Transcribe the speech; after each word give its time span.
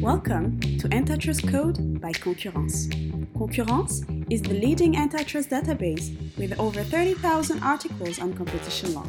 Welcome 0.00 0.60
to 0.78 0.88
Antitrust 0.94 1.46
Code 1.46 2.00
by 2.00 2.12
Concurrence. 2.12 2.88
Concurrence 3.36 4.02
is 4.30 4.40
the 4.40 4.54
leading 4.54 4.96
antitrust 4.96 5.50
database 5.50 6.16
with 6.38 6.58
over 6.58 6.82
30,000 6.82 7.62
articles 7.62 8.18
on 8.18 8.32
competition 8.32 8.94
law. 8.94 9.04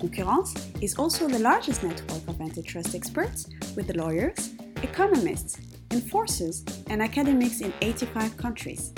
Concurrence 0.00 0.70
is 0.80 0.96
also 0.96 1.28
the 1.28 1.38
largest 1.38 1.84
network 1.84 2.26
of 2.26 2.40
antitrust 2.40 2.96
experts 2.96 3.48
with 3.76 3.94
lawyers, 3.94 4.54
economists, 4.82 5.60
enforcers, 5.92 6.64
and 6.90 7.00
academics 7.00 7.60
in 7.60 7.72
85 7.80 8.36
countries. 8.36 8.92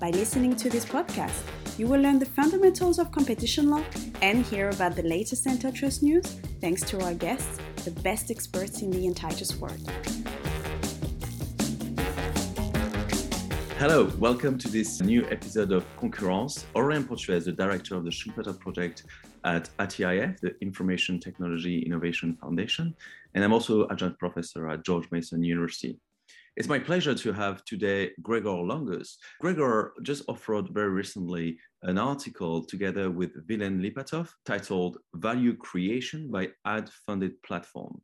By 0.00 0.10
listening 0.10 0.56
to 0.56 0.68
this 0.68 0.84
podcast, 0.84 1.40
you 1.78 1.86
will 1.86 2.00
learn 2.00 2.18
the 2.18 2.26
fundamentals 2.26 2.98
of 2.98 3.12
competition 3.12 3.70
law 3.70 3.84
and 4.22 4.44
hear 4.44 4.70
about 4.70 4.96
the 4.96 5.04
latest 5.04 5.46
antitrust 5.46 6.02
news 6.02 6.26
thanks 6.60 6.82
to 6.82 7.00
our 7.04 7.14
guests, 7.14 7.60
the 7.84 7.92
best 8.02 8.32
experts 8.32 8.82
in 8.82 8.90
the 8.90 9.06
antitrust 9.06 9.56
world. 9.60 9.88
Hello, 13.78 14.10
welcome 14.18 14.58
to 14.58 14.68
this 14.68 15.00
new 15.00 15.24
episode 15.30 15.70
of 15.70 15.86
Concurrence. 15.98 16.66
Aurélien 16.74 17.06
Portuese, 17.06 17.44
the 17.44 17.52
director 17.52 17.94
of 17.94 18.04
the 18.04 18.10
Schumpeter 18.10 18.58
project 18.58 19.04
at 19.44 19.70
ITIF, 19.78 20.40
the 20.40 20.56
Information 20.60 21.20
Technology 21.20 21.82
Innovation 21.82 22.36
Foundation, 22.40 22.92
and 23.34 23.44
I'm 23.44 23.52
also 23.52 23.86
adjunct 23.88 24.18
professor 24.18 24.68
at 24.68 24.84
George 24.84 25.08
Mason 25.12 25.44
University. 25.44 25.96
It's 26.56 26.66
my 26.66 26.80
pleasure 26.80 27.14
to 27.14 27.32
have 27.32 27.64
today 27.66 28.10
Gregor 28.20 28.50
Langus. 28.50 29.16
Gregor 29.40 29.92
just 30.02 30.26
authored 30.26 30.74
very 30.74 30.90
recently 30.90 31.56
an 31.84 31.98
article 31.98 32.64
together 32.64 33.12
with 33.12 33.46
Vilen 33.46 33.80
Lipatov 33.80 34.28
titled 34.44 34.98
Value 35.14 35.56
Creation 35.56 36.32
by 36.32 36.48
Ad 36.66 36.90
Funded 37.06 37.40
Platform. 37.44 38.02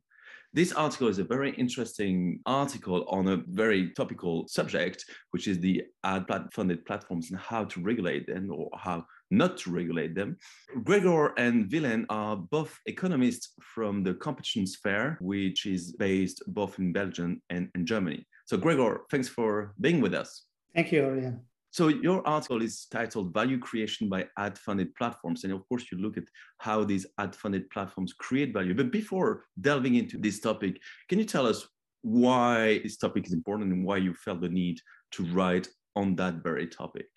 This 0.55 0.71
article 0.71 1.09
is 1.09 1.19
a 1.19 1.25
very 1.25 1.51
interesting 1.55 2.39
article 2.45 3.03
on 3.09 3.27
a 3.27 3.43
very 3.49 3.91
topical 3.91 4.47
subject, 4.47 5.03
which 5.31 5.49
is 5.49 5.59
the 5.59 5.83
ad 6.05 6.27
funded 6.53 6.85
platforms 6.85 7.29
and 7.29 7.37
how 7.37 7.65
to 7.65 7.81
regulate 7.81 8.25
them 8.25 8.49
or 8.49 8.69
how 8.77 9.05
not 9.29 9.57
to 9.57 9.71
regulate 9.71 10.15
them. 10.15 10.37
Gregor 10.85 11.33
and 11.37 11.69
Vilen 11.69 12.05
are 12.07 12.37
both 12.37 12.79
economists 12.85 13.51
from 13.59 14.01
the 14.01 14.13
competition 14.13 14.65
sphere, 14.65 15.17
which 15.19 15.65
is 15.65 15.91
based 15.91 16.41
both 16.47 16.79
in 16.79 16.93
Belgium 16.93 17.41
and, 17.49 17.67
and 17.75 17.85
Germany. 17.85 18.25
So, 18.45 18.55
Gregor, 18.55 19.01
thanks 19.11 19.27
for 19.27 19.73
being 19.81 19.99
with 19.99 20.13
us. 20.13 20.43
Thank 20.73 20.89
you, 20.93 21.01
Aurélien. 21.01 21.39
So 21.75 21.89
your 21.89 22.25
article 22.25 22.61
is 22.61 22.85
titled 22.89 23.33
Value 23.33 23.59
Creation 23.59 24.07
by 24.07 24.29
Ad-Funded 24.37 24.95
Platforms. 24.95 25.43
And 25.43 25.51
of 25.51 25.67
course, 25.67 25.91
you 25.91 25.97
look 25.97 26.15
at 26.15 26.23
how 26.59 26.85
these 26.85 27.05
ad-funded 27.17 27.69
platforms 27.69 28.13
create 28.13 28.53
value. 28.53 28.73
But 28.73 28.93
before 28.93 29.43
delving 29.59 29.95
into 29.95 30.17
this 30.17 30.39
topic, 30.39 30.79
can 31.09 31.19
you 31.19 31.25
tell 31.25 31.45
us 31.45 31.67
why 32.01 32.79
this 32.81 32.95
topic 32.95 33.27
is 33.27 33.33
important 33.33 33.73
and 33.73 33.83
why 33.83 33.97
you 33.97 34.13
felt 34.13 34.39
the 34.39 34.47
need 34.47 34.79
to 35.15 35.25
write 35.33 35.67
on 35.97 36.15
that 36.15 36.35
very 36.35 36.65
topic? 36.65 37.07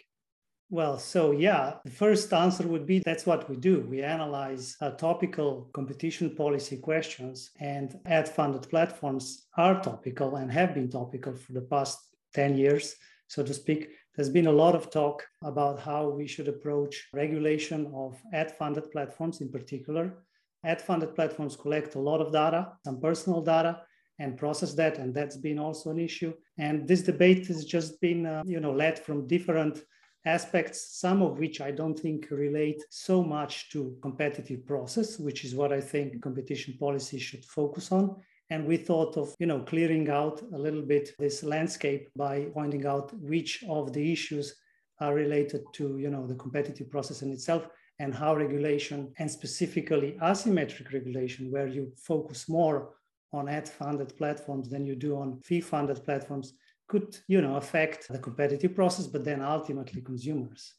Well, 0.70 0.98
so 0.98 1.30
yeah, 1.30 1.74
the 1.84 1.92
first 1.92 2.32
answer 2.32 2.66
would 2.66 2.84
be 2.84 2.98
that's 2.98 3.26
what 3.26 3.48
we 3.48 3.54
do. 3.54 3.86
We 3.88 4.02
analyze 4.02 4.74
uh, 4.80 4.90
topical 4.90 5.70
competition 5.72 6.34
policy 6.34 6.78
questions, 6.78 7.52
and 7.60 7.96
ad 8.06 8.28
funded 8.28 8.68
platforms 8.68 9.46
are 9.56 9.80
topical 9.80 10.34
and 10.34 10.50
have 10.50 10.74
been 10.74 10.90
topical 10.90 11.36
for 11.36 11.52
the 11.52 11.62
past 11.62 12.00
10 12.34 12.56
years, 12.56 12.96
so 13.28 13.44
to 13.44 13.54
speak. 13.54 13.90
There's 14.18 14.28
been 14.28 14.48
a 14.48 14.52
lot 14.64 14.74
of 14.74 14.90
talk 14.90 15.24
about 15.44 15.78
how 15.78 16.08
we 16.08 16.26
should 16.26 16.48
approach 16.48 17.06
regulation 17.12 17.88
of 17.94 18.20
ad 18.32 18.50
funded 18.50 18.90
platforms 18.90 19.40
in 19.40 19.48
particular. 19.48 20.24
Ad 20.64 20.82
funded 20.82 21.14
platforms 21.14 21.54
collect 21.54 21.94
a 21.94 22.00
lot 22.00 22.20
of 22.20 22.32
data, 22.32 22.72
some 22.84 23.00
personal 23.00 23.40
data, 23.40 23.82
and 24.18 24.36
process 24.36 24.74
that, 24.74 24.98
and 24.98 25.14
that's 25.14 25.36
been 25.36 25.60
also 25.60 25.90
an 25.90 26.00
issue. 26.00 26.34
And 26.58 26.88
this 26.88 27.02
debate 27.02 27.46
has 27.46 27.64
just 27.64 28.00
been, 28.00 28.26
uh, 28.26 28.42
you 28.44 28.58
know, 28.58 28.72
led 28.72 28.98
from 28.98 29.28
different 29.28 29.84
aspects, 30.24 30.98
some 30.98 31.22
of 31.22 31.38
which 31.38 31.60
I 31.60 31.70
don't 31.70 31.96
think 31.96 32.26
relate 32.32 32.82
so 32.90 33.22
much 33.22 33.70
to 33.70 33.96
competitive 34.02 34.66
process, 34.66 35.20
which 35.20 35.44
is 35.44 35.54
what 35.54 35.72
I 35.72 35.80
think 35.80 36.20
competition 36.20 36.74
policy 36.80 37.20
should 37.20 37.44
focus 37.44 37.92
on. 37.92 38.16
And 38.50 38.66
we 38.66 38.78
thought 38.78 39.16
of, 39.16 39.34
you 39.38 39.46
know, 39.46 39.60
clearing 39.60 40.08
out 40.08 40.40
a 40.54 40.58
little 40.58 40.82
bit 40.82 41.14
this 41.18 41.42
landscape 41.42 42.08
by 42.16 42.46
pointing 42.54 42.86
out 42.86 43.12
which 43.20 43.62
of 43.68 43.92
the 43.92 44.12
issues 44.12 44.54
are 45.00 45.14
related 45.14 45.62
to, 45.74 45.98
you 45.98 46.10
know, 46.10 46.26
the 46.26 46.34
competitive 46.34 46.90
process 46.90 47.22
in 47.22 47.30
itself 47.30 47.68
and 47.98 48.14
how 48.14 48.34
regulation 48.34 49.12
and 49.18 49.30
specifically 49.30 50.16
asymmetric 50.22 50.92
regulation, 50.92 51.50
where 51.50 51.66
you 51.66 51.92
focus 51.96 52.48
more 52.48 52.94
on 53.32 53.48
ad-funded 53.48 54.16
platforms 54.16 54.70
than 54.70 54.86
you 54.86 54.96
do 54.96 55.16
on 55.18 55.40
fee-funded 55.42 56.02
platforms, 56.04 56.54
could, 56.88 57.18
you 57.28 57.42
know, 57.42 57.56
affect 57.56 58.08
the 58.08 58.18
competitive 58.18 58.74
process, 58.74 59.06
but 59.06 59.24
then 59.24 59.42
ultimately 59.42 60.00
consumers. 60.00 60.74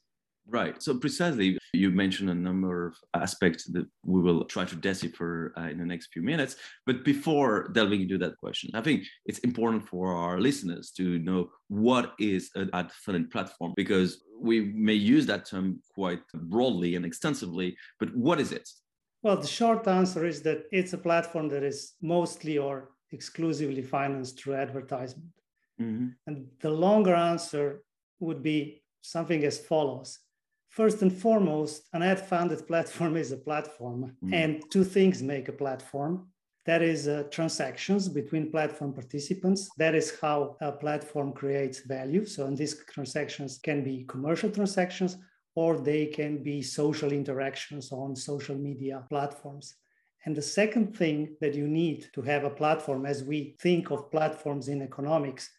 Right. 0.48 0.82
So 0.82 0.98
precisely, 0.98 1.59
you 1.74 1.92
mentioned 1.92 2.30
a 2.30 2.36
number 2.36 2.88
of 2.88 2.96
aspects 3.14 3.66
that 3.66 3.88
we 4.06 4.22
will 4.22 4.46
try 4.46 4.66
to 4.66 4.76
decipher 4.76 5.54
uh, 5.58 5.64
in 5.64 5.78
the 5.78 5.86
next 5.86 6.10
few 6.14 6.22
minutes. 6.22 6.56
But 6.86 7.04
before 7.04 7.70
delving 7.74 8.02
into 8.02 8.18
that 8.20 8.38
question, 8.38 8.72
I 8.74 8.82
think 8.82 9.06
it's 9.26 9.40
important 9.40 9.88
for 9.88 10.14
our 10.14 10.40
listeners 10.40 10.92
to 10.98 11.20
know 11.20 11.50
what 11.68 12.14
is 12.20 12.50
an 12.56 12.70
ad 12.74 12.92
funded 12.92 13.30
platform 13.32 13.74
because 13.76 14.24
we 14.40 14.62
may 14.62 14.94
use 14.94 15.26
that 15.28 15.46
term 15.46 15.82
quite 15.94 16.22
broadly 16.34 16.96
and 16.96 17.06
extensively. 17.06 17.78
But 18.00 18.16
what 18.16 18.40
is 18.40 18.52
it? 18.52 18.68
Well, 19.22 19.38
the 19.38 19.48
short 19.48 19.88
answer 19.88 20.26
is 20.26 20.42
that 20.44 20.64
it's 20.72 20.94
a 20.94 20.98
platform 20.98 21.50
that 21.50 21.64
is 21.64 21.94
mostly 22.02 22.58
or 22.58 22.92
exclusively 23.12 23.82
financed 23.82 24.40
through 24.40 24.56
advertisement. 24.56 25.32
Mm-hmm. 25.82 26.08
And 26.28 26.48
the 26.62 26.70
longer 26.70 27.16
answer 27.16 27.84
would 28.20 28.42
be 28.42 28.82
something 29.02 29.44
as 29.44 29.60
follows 29.60 30.20
First 30.80 31.02
and 31.02 31.12
foremost, 31.12 31.90
an 31.92 32.02
ad 32.04 32.26
funded 32.26 32.66
platform 32.66 33.18
is 33.18 33.34
a 33.34 33.38
platform, 33.38 34.16
mm. 34.24 34.34
and 34.34 34.64
two 34.72 34.86
things 34.86 35.22
make 35.22 35.50
a 35.50 35.52
platform. 35.52 36.30
That 36.66 36.82
is 36.82 37.06
uh, 37.06 37.24
transactions 37.32 38.08
between 38.08 38.50
platform 38.50 38.94
participants. 38.94 39.70
That 39.78 39.94
is 39.94 40.18
how 40.22 40.56
a 40.62 40.72
platform 40.72 41.34
creates 41.34 41.82
value. 41.82 42.26
So, 42.26 42.46
and 42.46 42.58
these 42.58 42.82
transactions 42.86 43.60
can 43.62 43.84
be 43.84 44.06
commercial 44.08 44.50
transactions 44.50 45.18
or 45.54 45.78
they 45.78 46.06
can 46.06 46.42
be 46.42 46.62
social 46.62 47.12
interactions 47.12 47.92
on 47.92 48.16
social 48.16 48.56
media 48.56 49.04
platforms. 49.10 49.76
And 50.26 50.34
the 50.34 50.42
second 50.42 50.96
thing 50.96 51.36
that 51.42 51.56
you 51.56 51.68
need 51.68 52.08
to 52.14 52.22
have 52.22 52.46
a 52.46 52.58
platform, 52.62 53.06
as 53.06 53.22
we 53.22 53.58
think 53.60 53.92
of 53.92 54.10
platforms 54.12 54.70
in 54.70 54.82
economics, 54.82 55.50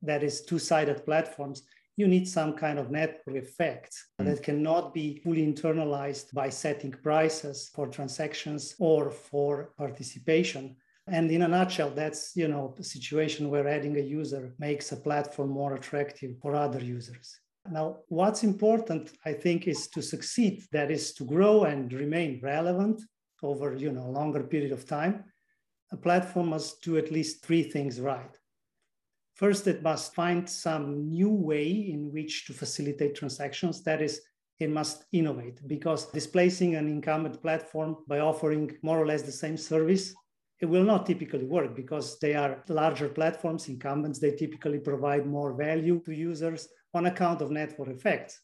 that 0.00 0.22
is 0.22 0.40
two 0.40 0.58
sided 0.58 1.04
platforms, 1.04 1.64
you 2.00 2.08
need 2.08 2.26
some 2.26 2.52
kind 2.54 2.78
of 2.78 2.90
network 2.90 3.36
effect 3.36 3.92
mm. 4.18 4.24
that 4.24 4.42
cannot 4.42 4.94
be 4.94 5.20
fully 5.22 5.44
internalized 5.46 6.32
by 6.32 6.48
setting 6.48 6.92
prices 7.08 7.70
for 7.74 7.86
transactions 7.86 8.74
or 8.78 9.10
for 9.10 9.72
participation. 9.76 10.64
And 11.06 11.30
in 11.30 11.42
a 11.42 11.48
nutshell, 11.48 11.90
that's 11.90 12.22
you 12.40 12.48
know 12.48 12.74
a 12.78 12.84
situation 12.94 13.50
where 13.50 13.68
adding 13.76 13.96
a 13.96 14.06
user 14.20 14.54
makes 14.58 14.86
a 14.92 15.02
platform 15.08 15.50
more 15.50 15.74
attractive 15.74 16.32
for 16.42 16.54
other 16.54 16.82
users. 16.98 17.26
Now, 17.78 17.86
what's 18.08 18.42
important, 18.52 19.12
I 19.30 19.32
think, 19.34 19.68
is 19.68 19.88
to 19.88 20.00
succeed. 20.02 20.54
That 20.72 20.90
is 20.90 21.12
to 21.14 21.24
grow 21.24 21.64
and 21.64 21.92
remain 21.92 22.40
relevant 22.42 23.02
over 23.42 23.76
you 23.76 23.92
know 23.92 24.06
a 24.06 24.16
longer 24.20 24.42
period 24.52 24.72
of 24.72 24.86
time. 24.86 25.14
A 25.92 25.96
platform 25.96 26.48
must 26.54 26.82
do 26.82 26.96
at 26.96 27.10
least 27.16 27.44
three 27.44 27.64
things 27.74 28.00
right. 28.00 28.34
First, 29.40 29.66
it 29.68 29.82
must 29.82 30.14
find 30.14 30.46
some 30.46 31.08
new 31.08 31.30
way 31.30 31.66
in 31.66 32.12
which 32.12 32.44
to 32.44 32.52
facilitate 32.52 33.14
transactions. 33.14 33.82
That 33.84 34.02
is, 34.02 34.20
it 34.58 34.68
must 34.68 35.06
innovate 35.12 35.66
because 35.66 36.12
displacing 36.12 36.74
an 36.74 36.86
incumbent 36.88 37.40
platform 37.40 37.96
by 38.06 38.18
offering 38.18 38.76
more 38.82 39.00
or 39.00 39.06
less 39.06 39.22
the 39.22 39.32
same 39.32 39.56
service, 39.56 40.14
it 40.60 40.66
will 40.66 40.84
not 40.84 41.06
typically 41.06 41.46
work 41.46 41.74
because 41.74 42.18
they 42.18 42.34
are 42.34 42.62
larger 42.68 43.08
platforms, 43.08 43.70
incumbents, 43.70 44.18
they 44.18 44.32
typically 44.32 44.78
provide 44.78 45.24
more 45.24 45.54
value 45.54 46.02
to 46.04 46.12
users 46.12 46.68
on 46.92 47.06
account 47.06 47.40
of 47.40 47.50
network 47.50 47.88
effects. 47.88 48.42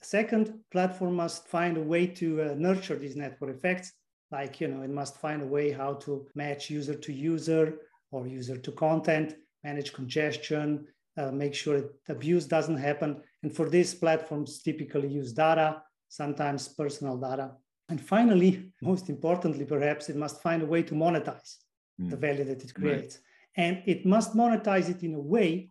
Second, 0.00 0.54
platform 0.72 1.16
must 1.16 1.48
find 1.48 1.76
a 1.76 1.82
way 1.82 2.06
to 2.06 2.40
uh, 2.40 2.54
nurture 2.56 2.96
these 2.96 3.14
network 3.14 3.54
effects. 3.54 3.92
Like, 4.32 4.58
you 4.58 4.68
know, 4.68 4.80
it 4.80 4.90
must 4.90 5.20
find 5.20 5.42
a 5.42 5.46
way 5.46 5.70
how 5.70 5.96
to 6.04 6.26
match 6.34 6.70
user 6.70 6.94
to 6.94 7.12
user 7.12 7.80
or 8.10 8.26
user 8.26 8.56
to 8.56 8.72
content 8.72 9.34
manage 9.64 9.92
congestion, 9.92 10.86
uh, 11.16 11.30
make 11.30 11.54
sure 11.54 11.90
abuse 12.08 12.46
doesn't 12.46 12.76
happen. 12.76 13.22
And 13.42 13.54
for 13.54 13.68
these 13.68 13.94
platforms 13.94 14.62
typically 14.62 15.08
use 15.08 15.32
data, 15.32 15.82
sometimes 16.08 16.68
personal 16.68 17.16
data. 17.16 17.52
And 17.88 18.00
finally, 18.00 18.72
most 18.82 19.08
importantly, 19.08 19.64
perhaps 19.64 20.08
it 20.08 20.16
must 20.16 20.42
find 20.42 20.62
a 20.62 20.66
way 20.66 20.82
to 20.84 20.94
monetize 20.94 21.56
mm. 22.00 22.10
the 22.10 22.16
value 22.16 22.44
that 22.44 22.62
it 22.62 22.74
creates. 22.74 23.16
Right. 23.16 23.24
And 23.56 23.82
it 23.86 24.06
must 24.06 24.34
monetize 24.34 24.88
it 24.88 25.02
in 25.02 25.14
a 25.14 25.20
way 25.20 25.70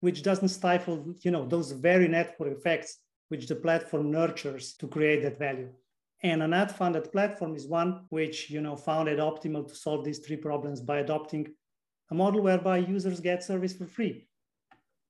which 0.00 0.22
doesn't 0.22 0.48
stifle, 0.48 1.14
you 1.20 1.30
know, 1.30 1.46
those 1.46 1.72
very 1.72 2.08
network 2.08 2.56
effects 2.56 2.98
which 3.28 3.46
the 3.46 3.54
platform 3.54 4.10
nurtures 4.10 4.74
to 4.74 4.88
create 4.88 5.22
that 5.22 5.38
value. 5.38 5.70
And 6.22 6.42
an 6.42 6.52
ad-funded 6.52 7.12
platform 7.12 7.54
is 7.54 7.66
one 7.66 8.04
which, 8.10 8.50
you 8.50 8.60
know, 8.60 8.76
found 8.76 9.08
it 9.08 9.18
optimal 9.18 9.68
to 9.68 9.74
solve 9.74 10.04
these 10.04 10.18
three 10.18 10.36
problems 10.36 10.80
by 10.80 10.98
adopting 10.98 11.54
a 12.10 12.14
model 12.14 12.42
whereby 12.42 12.78
users 12.78 13.20
get 13.20 13.42
service 13.42 13.72
for 13.72 13.86
free. 13.86 14.26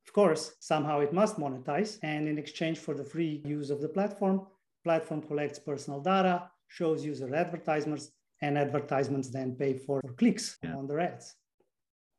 Of 0.07 0.13
course, 0.13 0.55
somehow 0.61 1.01
it 1.01 1.13
must 1.13 1.37
monetize, 1.37 1.99
and 2.03 2.29
in 2.29 2.39
exchange 2.39 2.79
for 2.79 2.95
the 2.95 3.05
free 3.05 3.43
use 3.45 3.71
of 3.71 3.81
the 3.81 3.89
platform, 3.89 4.47
platform 4.85 5.23
collects 5.23 5.59
personal 5.59 6.01
data, 6.01 6.51
shows 6.69 7.05
user 7.05 7.35
advertisements, 7.35 8.11
and 8.43 8.57
advertisements 8.57 9.29
then 9.29 9.55
pay 9.55 9.75
for, 9.75 10.01
for 10.01 10.13
clicks 10.15 10.57
yeah. 10.63 10.75
on 10.75 10.87
their 10.87 11.01
ads. 11.01 11.35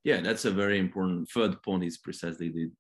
Yeah, 0.04 0.22
that's 0.22 0.46
a 0.46 0.52
very 0.52 0.80
important 0.80 1.30
third 1.30 1.62
point 1.64 1.84
is 1.84 1.98
precisely 1.98 2.50
the, 2.50 2.66
the, 2.66 2.72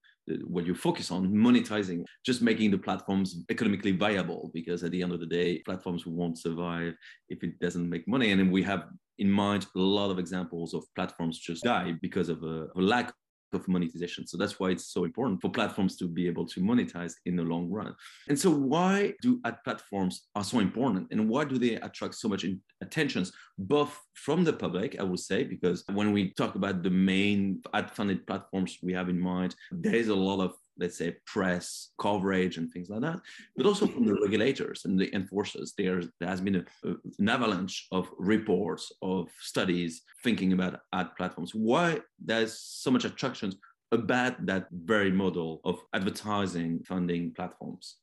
what 0.46 0.66
you 0.66 0.76
focus 0.76 1.12
on 1.12 1.32
monetizing, 1.32 2.04
just 2.26 2.42
making 2.42 2.72
the 2.72 2.78
platforms 2.78 3.44
economically 3.50 3.92
viable. 3.92 4.52
Because 4.54 4.84
at 4.84 4.92
the 4.92 5.02
end 5.02 5.12
of 5.12 5.20
the 5.20 5.26
day, 5.26 5.60
platforms 5.60 6.06
won't 6.06 6.38
survive 6.38 6.94
if 7.30 7.44
it 7.44 7.60
doesn't 7.60 7.90
make 7.90 8.08
money. 8.08 8.32
And 8.32 8.52
we 8.52 8.64
have 8.64 8.86
in 9.18 9.30
mind 9.30 9.68
a 9.76 9.80
lot 9.80 10.10
of 10.10 10.20
examples 10.20 10.74
of 10.74 10.84
platforms 10.96 11.40
just 11.40 11.64
die 11.64 11.94
because 12.02 12.30
of 12.30 12.44
a, 12.44 12.68
a 12.76 12.82
lack 12.82 13.14
of 13.54 13.68
monetization. 13.68 14.28
So 14.28 14.38
that's 14.38 14.60
why 14.60 14.70
it's 14.70 14.94
so 14.94 15.04
important 15.04 15.42
for 15.42 15.50
platforms 15.50 15.96
to 15.98 16.08
be 16.08 16.28
able 16.28 16.46
to 16.48 16.62
monetize 16.62 17.14
in 17.26 17.36
the 17.36 17.44
long 17.44 17.70
run. 17.70 17.96
And 18.28 18.40
so 18.40 18.50
why 18.50 19.14
do 19.22 19.40
ad 19.46 19.58
platforms 19.64 20.28
are 20.36 20.44
so 20.44 20.60
important 20.60 21.08
and 21.12 21.30
why 21.30 21.46
do 21.46 21.58
they 21.58 21.76
attract 21.76 22.16
so 22.16 22.28
much 22.28 22.46
attentions 22.82 23.32
both 23.58 23.98
from 24.14 24.44
the 24.44 24.54
public, 24.54 25.00
I 25.00 25.04
would 25.04 25.20
say, 25.20 25.44
because 25.44 25.84
when 25.92 26.12
we 26.12 26.34
talk 26.34 26.56
about 26.56 26.84
the 26.84 26.90
main 26.90 27.62
ad 27.74 27.92
funded 27.92 28.26
platforms 28.26 28.78
we 28.82 28.94
have 28.94 29.10
in 29.10 29.20
mind, 29.20 29.56
there 29.72 29.96
is 29.96 30.10
a 30.10 30.16
lot 30.16 30.44
of 30.44 30.54
let's 30.78 30.98
say 30.98 31.16
press 31.26 31.90
coverage 32.00 32.58
and 32.58 32.72
things 32.72 32.90
like 32.90 33.02
that 33.02 33.20
but 33.56 33.66
also 33.66 33.88
from 33.88 34.06
the 34.06 34.14
regulators 34.22 34.86
and 34.86 35.00
the 35.00 35.14
enforcers 35.16 35.74
there, 35.78 36.02
there 36.20 36.30
has 36.30 36.42
been 36.42 36.56
a, 36.56 36.96
an 37.20 37.30
avalanche 37.30 37.88
of 37.92 38.10
reports 38.18 38.92
of 39.02 39.30
studies 39.40 40.02
thinking 40.24 40.54
about 40.54 40.80
ad 40.94 41.10
platforms 41.18 41.54
why 41.54 42.00
there's 42.24 42.58
so 42.58 42.92
much 42.92 43.06
attraction 43.06 43.54
about 43.92 44.46
that 44.46 44.68
very 44.72 45.12
model 45.12 45.60
of 45.66 45.80
advertising 45.94 46.80
funding 46.88 47.32
platforms 47.34 47.98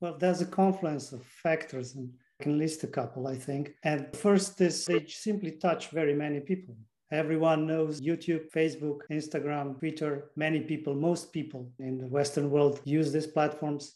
well 0.00 0.16
there's 0.18 0.40
a 0.40 0.46
confluence 0.46 1.12
of 1.12 1.24
factors 1.24 1.94
and 1.94 2.10
I 2.40 2.44
can 2.44 2.58
list 2.58 2.84
a 2.84 2.86
couple, 2.86 3.26
I 3.26 3.34
think. 3.34 3.74
And 3.82 4.14
first 4.16 4.60
is 4.60 4.84
they 4.84 5.04
simply 5.06 5.52
touch 5.52 5.88
very 5.88 6.14
many 6.14 6.40
people. 6.40 6.76
Everyone 7.10 7.66
knows 7.66 8.02
YouTube, 8.02 8.50
Facebook, 8.50 9.00
Instagram, 9.10 9.78
Twitter. 9.78 10.30
Many 10.36 10.60
people, 10.60 10.94
most 10.94 11.32
people 11.32 11.72
in 11.78 11.96
the 11.96 12.06
Western 12.06 12.50
world 12.50 12.80
use 12.84 13.12
these 13.12 13.26
platforms 13.26 13.94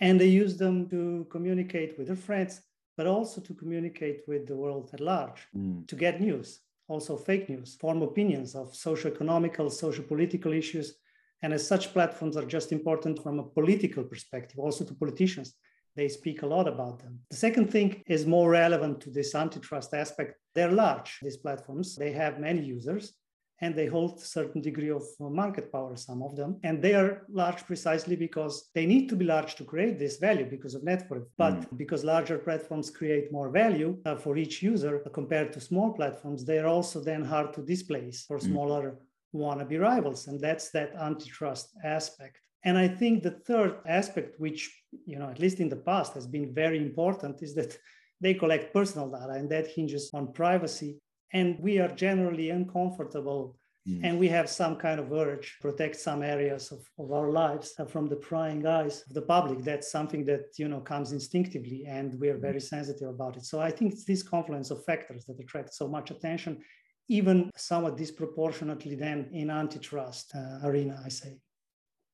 and 0.00 0.20
they 0.20 0.28
use 0.28 0.56
them 0.56 0.88
to 0.90 1.26
communicate 1.30 1.98
with 1.98 2.06
their 2.06 2.16
friends, 2.16 2.60
but 2.96 3.08
also 3.08 3.40
to 3.40 3.54
communicate 3.54 4.22
with 4.28 4.46
the 4.46 4.54
world 4.54 4.90
at 4.92 5.00
large, 5.00 5.48
mm. 5.56 5.86
to 5.88 5.96
get 5.96 6.20
news, 6.20 6.60
also 6.86 7.16
fake 7.16 7.48
news, 7.48 7.76
form 7.80 8.02
opinions 8.02 8.54
of 8.54 8.74
socio-economical, 8.74 9.68
socio-political 9.68 10.52
issues. 10.52 10.94
And 11.42 11.52
as 11.52 11.66
such, 11.66 11.92
platforms 11.92 12.36
are 12.36 12.46
just 12.46 12.70
important 12.70 13.22
from 13.22 13.40
a 13.40 13.44
political 13.44 14.04
perspective, 14.04 14.58
also 14.58 14.84
to 14.84 14.94
politicians 14.94 15.54
they 15.96 16.08
speak 16.08 16.42
a 16.42 16.46
lot 16.46 16.68
about 16.68 16.98
them. 17.00 17.20
The 17.30 17.36
second 17.36 17.70
thing 17.70 18.02
is 18.06 18.26
more 18.26 18.50
relevant 18.50 19.00
to 19.02 19.10
this 19.10 19.34
antitrust 19.34 19.94
aspect. 19.94 20.38
They're 20.54 20.72
large, 20.72 21.18
these 21.22 21.36
platforms. 21.36 21.96
They 21.96 22.12
have 22.12 22.40
many 22.40 22.62
users 22.62 23.14
and 23.60 23.74
they 23.74 23.86
hold 23.86 24.18
a 24.18 24.24
certain 24.38 24.60
degree 24.60 24.90
of 24.90 25.04
market 25.20 25.70
power, 25.72 25.96
some 25.96 26.22
of 26.22 26.36
them. 26.36 26.58
And 26.64 26.82
they 26.82 26.94
are 26.94 27.22
large 27.30 27.64
precisely 27.64 28.16
because 28.16 28.70
they 28.74 28.84
need 28.84 29.08
to 29.08 29.16
be 29.16 29.24
large 29.24 29.54
to 29.56 29.64
create 29.64 29.98
this 29.98 30.16
value 30.18 30.44
because 30.44 30.74
of 30.74 30.82
network. 30.82 31.28
But 31.38 31.60
mm. 31.60 31.76
because 31.76 32.04
larger 32.04 32.38
platforms 32.38 32.90
create 32.90 33.32
more 33.32 33.50
value 33.50 33.98
uh, 34.04 34.16
for 34.16 34.36
each 34.36 34.62
user 34.62 34.98
compared 35.12 35.52
to 35.52 35.60
small 35.60 35.92
platforms, 35.92 36.44
they 36.44 36.58
are 36.58 36.66
also 36.66 37.00
then 37.00 37.24
hard 37.24 37.54
to 37.54 37.62
displace 37.62 38.24
for 38.26 38.38
mm. 38.38 38.42
smaller 38.42 38.98
mm. 39.34 39.40
wannabe 39.40 39.80
rivals. 39.80 40.26
And 40.26 40.40
that's 40.40 40.70
that 40.70 40.94
antitrust 40.96 41.70
aspect. 41.84 42.40
And 42.64 42.78
I 42.78 42.88
think 42.88 43.22
the 43.22 43.30
third 43.30 43.76
aspect, 43.86 44.40
which, 44.40 44.70
you 45.06 45.18
know, 45.18 45.28
at 45.28 45.38
least 45.38 45.60
in 45.60 45.68
the 45.68 45.76
past 45.76 46.14
has 46.14 46.26
been 46.26 46.54
very 46.54 46.78
important, 46.78 47.42
is 47.42 47.54
that 47.54 47.76
they 48.20 48.34
collect 48.34 48.72
personal 48.72 49.10
data 49.10 49.32
and 49.32 49.50
that 49.50 49.66
hinges 49.66 50.10
on 50.14 50.32
privacy. 50.32 50.98
And 51.32 51.58
we 51.60 51.78
are 51.78 51.88
generally 51.88 52.50
uncomfortable 52.50 53.58
mm. 53.86 54.00
and 54.02 54.18
we 54.18 54.28
have 54.28 54.48
some 54.48 54.76
kind 54.76 54.98
of 54.98 55.12
urge 55.12 55.56
to 55.56 55.68
protect 55.68 55.96
some 55.96 56.22
areas 56.22 56.72
of, 56.72 56.80
of 56.98 57.12
our 57.12 57.30
lives 57.30 57.74
from 57.88 58.06
the 58.06 58.16
prying 58.16 58.66
eyes 58.66 59.04
of 59.06 59.12
the 59.12 59.22
public. 59.22 59.62
That's 59.62 59.90
something 59.90 60.24
that, 60.26 60.44
you 60.58 60.68
know, 60.68 60.80
comes 60.80 61.12
instinctively 61.12 61.84
and 61.86 62.18
we 62.18 62.28
are 62.28 62.38
very 62.38 62.60
mm. 62.60 62.68
sensitive 62.74 63.08
about 63.08 63.36
it. 63.36 63.44
So 63.44 63.60
I 63.60 63.70
think 63.70 63.92
it's 63.92 64.04
this 64.04 64.22
confluence 64.22 64.70
of 64.70 64.84
factors 64.84 65.26
that 65.26 65.38
attract 65.38 65.74
so 65.74 65.86
much 65.86 66.10
attention, 66.10 66.62
even 67.08 67.50
somewhat 67.56 67.98
disproportionately 67.98 68.94
then 68.94 69.28
in 69.32 69.50
antitrust 69.50 70.34
uh, 70.34 70.66
arena, 70.66 71.02
I 71.04 71.10
say. 71.10 71.36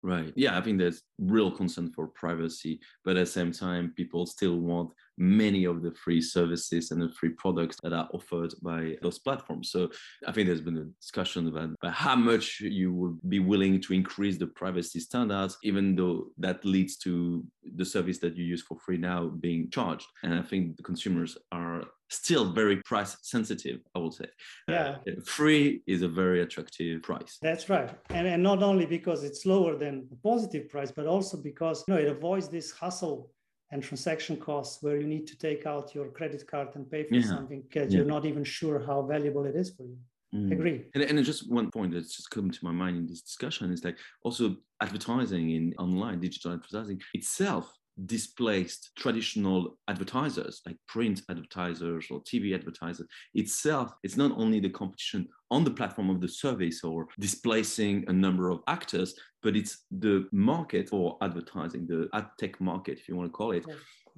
Right. 0.02 0.32
Yeah, 0.36 0.56
I 0.56 0.62
think 0.62 0.78
there's 0.78 1.02
real 1.20 1.50
concern 1.50 1.92
for 1.92 2.08
privacy, 2.08 2.80
but 3.04 3.16
at 3.16 3.26
the 3.26 3.30
same 3.30 3.52
time, 3.52 3.92
people 3.96 4.26
still 4.26 4.56
want 4.56 4.90
many 5.18 5.66
of 5.66 5.82
the 5.82 5.92
free 5.92 6.20
services 6.20 6.90
and 6.90 7.02
the 7.02 7.10
free 7.10 7.28
products 7.30 7.76
that 7.82 7.92
are 7.92 8.08
offered 8.14 8.52
by 8.62 8.96
those 9.02 9.18
platforms. 9.18 9.70
So 9.70 9.90
I 10.26 10.32
think 10.32 10.46
there's 10.46 10.62
been 10.62 10.78
a 10.78 10.84
discussion 11.00 11.46
about, 11.48 11.70
about 11.82 11.92
how 11.92 12.16
much 12.16 12.60
you 12.60 12.92
would 12.94 13.18
be 13.28 13.38
willing 13.38 13.80
to 13.82 13.92
increase 13.92 14.38
the 14.38 14.46
privacy 14.46 14.98
standards, 14.98 15.58
even 15.62 15.94
though 15.94 16.28
that 16.38 16.64
leads 16.64 16.96
to 16.98 17.44
the 17.76 17.84
service 17.84 18.18
that 18.18 18.36
you 18.36 18.44
use 18.44 18.62
for 18.62 18.78
free 18.78 18.96
now 18.96 19.26
being 19.28 19.68
charged. 19.70 20.06
And 20.22 20.34
I 20.34 20.42
think 20.42 20.78
the 20.78 20.82
consumers 20.82 21.36
are 21.52 21.84
still 22.08 22.52
very 22.52 22.76
price 22.82 23.16
sensitive, 23.22 23.80
I 23.94 23.98
would 24.00 24.14
say. 24.14 24.24
Uh, 24.68 24.72
yeah. 24.72 24.96
Uh, 25.06 25.20
free 25.24 25.82
is 25.86 26.02
a 26.02 26.08
very 26.08 26.42
attractive 26.42 27.02
price. 27.02 27.38
That's 27.40 27.68
right. 27.68 27.90
And, 28.10 28.26
and 28.26 28.42
not 28.42 28.62
only 28.62 28.84
because 28.84 29.22
it's 29.22 29.46
lower 29.46 29.76
than 29.76 30.06
the 30.10 30.16
positive 30.16 30.68
price, 30.68 30.90
but 30.90 31.06
also 31.10 31.36
because 31.36 31.84
you 31.86 31.94
know, 31.94 32.00
it 32.00 32.08
avoids 32.08 32.48
this 32.48 32.70
hustle 32.70 33.30
and 33.72 33.82
transaction 33.82 34.36
costs 34.36 34.82
where 34.82 34.96
you 35.00 35.06
need 35.06 35.26
to 35.26 35.36
take 35.38 35.66
out 35.66 35.94
your 35.94 36.08
credit 36.08 36.46
card 36.46 36.68
and 36.74 36.90
pay 36.90 37.04
for 37.04 37.14
yeah. 37.14 37.26
something 37.34 37.62
because 37.62 37.92
yeah. 37.92 37.98
you're 37.98 38.12
not 38.16 38.24
even 38.24 38.44
sure 38.44 38.78
how 38.84 39.02
valuable 39.02 39.44
it 39.44 39.54
is 39.54 39.70
for 39.76 39.84
you. 39.84 39.98
Mm. 40.34 40.52
Agree. 40.52 40.84
And, 40.94 41.02
and 41.02 41.24
just 41.24 41.50
one 41.50 41.70
point 41.70 41.92
that's 41.92 42.16
just 42.16 42.30
come 42.30 42.50
to 42.50 42.64
my 42.64 42.70
mind 42.70 42.96
in 42.96 43.06
this 43.06 43.22
discussion 43.22 43.72
is 43.72 43.84
like 43.84 43.98
also 44.22 44.56
advertising 44.80 45.50
in 45.50 45.74
online 45.78 46.20
digital 46.20 46.52
advertising 46.52 47.00
itself 47.14 47.72
displaced 48.06 48.90
traditional 48.96 49.78
advertisers 49.88 50.62
like 50.66 50.76
print 50.86 51.22
advertisers 51.28 52.06
or 52.10 52.20
TV 52.22 52.54
advertisers 52.54 53.06
itself. 53.34 53.92
It's 54.02 54.16
not 54.16 54.32
only 54.36 54.60
the 54.60 54.70
competition 54.70 55.28
on 55.50 55.64
the 55.64 55.70
platform 55.70 56.10
of 56.10 56.20
the 56.20 56.28
service 56.28 56.84
or 56.84 57.08
displacing 57.18 58.04
a 58.08 58.12
number 58.12 58.50
of 58.50 58.60
actors, 58.68 59.14
but 59.42 59.56
it's 59.56 59.84
the 59.90 60.28
market 60.32 60.88
for 60.88 61.16
advertising, 61.22 61.86
the 61.86 62.08
ad 62.14 62.26
tech 62.38 62.60
market, 62.60 62.98
if 62.98 63.08
you 63.08 63.16
want 63.16 63.28
to 63.28 63.32
call 63.32 63.52
it, 63.52 63.64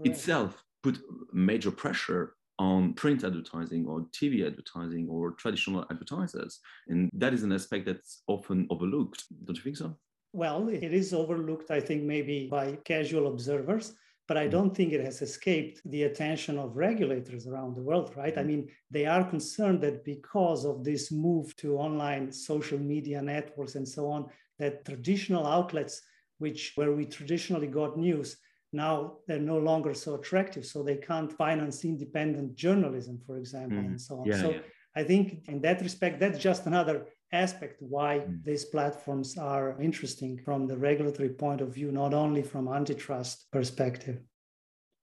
itself 0.05 0.63
put 0.83 0.99
major 1.33 1.71
pressure 1.71 2.35
on 2.59 2.93
print 2.95 3.25
advertising 3.25 3.87
or 3.87 4.07
TV 4.13 4.47
advertising 4.47 5.09
or 5.09 5.33
traditional 5.33 5.85
advertisers. 5.91 6.61
And 6.89 7.11
that 7.15 7.33
is 7.33 7.43
an 7.43 7.53
aspect 7.53 7.87
that's 7.87 8.23
often 8.27 8.67
overlooked. 8.71 9.25
Don't 9.45 9.57
you 9.57 9.63
think 9.63 9.77
so? 9.77 9.97
Well, 10.33 10.69
it 10.69 10.93
is 10.95 11.13
overlooked, 11.13 11.71
I 11.71 11.81
think, 11.81 12.03
maybe 12.03 12.49
by 12.51 12.73
casual 12.85 13.27
observers, 13.29 13.93
but 14.27 14.37
I 14.39 14.47
mm. 14.47 14.51
don't 14.51 14.75
think 14.75 14.93
it 14.93 15.05
has 15.05 15.21
escaped 15.21 15.83
the 15.85 16.05
attention 16.05 16.59
of 16.59 16.77
regulators 16.77 17.47
around 17.47 17.77
the 17.77 17.83
world, 17.83 18.15
right? 18.17 18.37
I 18.39 18.43
mm. 18.43 18.47
mean, 18.47 18.69
they 18.91 19.05
are 19.05 19.29
concerned 19.29 19.83
that 19.83 20.05
because 20.05 20.65
of 20.65 20.85
this 20.85 21.13
move 21.13 21.55
to 21.57 21.77
online 21.77 22.33
social 22.33 22.79
media 22.79 23.21
networks 23.21 23.75
and 23.75 23.87
so 23.87 24.07
on, 24.09 24.27
that 24.59 24.85
traditional 24.87 25.47
outlets, 25.47 26.01
which 26.39 26.73
where 26.77 26.93
we 26.93 27.05
traditionally 27.05 27.67
got 27.67 27.99
news, 27.99 28.39
now 28.73 29.19
they're 29.27 29.39
no 29.39 29.59
longer 29.59 29.93
so 29.93 30.15
attractive. 30.15 30.65
So 30.65 30.83
they 30.83 30.97
can't 30.97 31.31
finance 31.31 31.85
independent 31.85 32.55
journalism, 32.55 33.21
for 33.27 33.37
example, 33.37 33.79
mm. 33.79 33.87
and 33.87 34.01
so 34.01 34.21
on. 34.21 34.27
Yeah, 34.27 34.41
so 34.41 34.51
yeah. 34.53 34.61
I 34.97 35.03
think 35.05 35.45
in 35.49 35.61
that 35.63 35.83
respect, 35.83 36.21
that's 36.21 36.39
just 36.39 36.67
another 36.67 37.07
aspect 37.33 37.77
why 37.81 38.19
mm. 38.19 38.45
these 38.45 38.65
platforms 38.65 39.37
are 39.39 39.81
interesting 39.81 40.39
from 40.39 40.67
the 40.67 40.77
regulatory 40.77 41.31
point 41.31 41.61
of 41.61 41.75
view, 41.75 41.91
not 41.91 42.15
only 42.15 42.43
from 42.43 42.69
antitrust 42.69 43.47
perspective. 43.51 44.21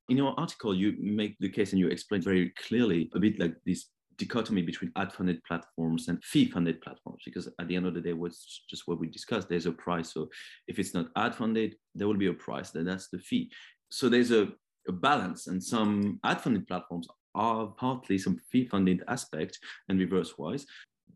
In 0.10 0.18
your 0.18 0.34
article, 0.40 0.74
you 0.74 0.96
make 1.00 1.36
the 1.40 1.50
case 1.50 1.72
and 1.72 1.80
you 1.80 1.88
explain 1.88 2.22
very 2.22 2.52
clearly 2.52 3.12
a 3.14 3.20
bit 3.20 3.40
like 3.40 3.56
this 3.66 3.88
dichotomy 4.18 4.62
between 4.62 4.92
ad-funded 4.96 5.42
platforms 5.44 6.08
and 6.08 6.22
fee-funded 6.24 6.82
platforms, 6.82 7.22
because 7.24 7.48
at 7.60 7.68
the 7.68 7.76
end 7.76 7.86
of 7.86 7.94
the 7.94 8.02
day, 8.02 8.14
what's 8.14 8.64
just 8.70 8.88
what 8.88 9.00
we 9.00 9.08
discussed, 9.08 9.48
there's 9.48 9.66
a 9.66 9.72
price. 9.72 10.14
So 10.14 10.30
if 10.68 10.78
it's 10.78 10.94
not 10.94 11.08
ad-funded, 11.16 11.76
there 11.96 12.08
will 12.08 12.18
be 12.18 12.28
a 12.28 12.34
price, 12.34 12.72
then 12.72 12.86
that's 12.86 13.10
the 13.10 13.20
fee. 13.20 13.52
So 13.90 14.10
there's 14.10 14.32
a, 14.32 14.50
a 14.88 14.92
balance, 14.92 15.48
and 15.48 15.64
some 15.64 16.20
ad-funded 16.24 16.68
platforms 16.68 17.08
are 17.36 17.68
partly 17.68 18.18
some 18.18 18.38
fee-funded 18.52 19.04
aspect 19.08 19.60
and 19.88 20.00
reverse-wise 20.00 20.66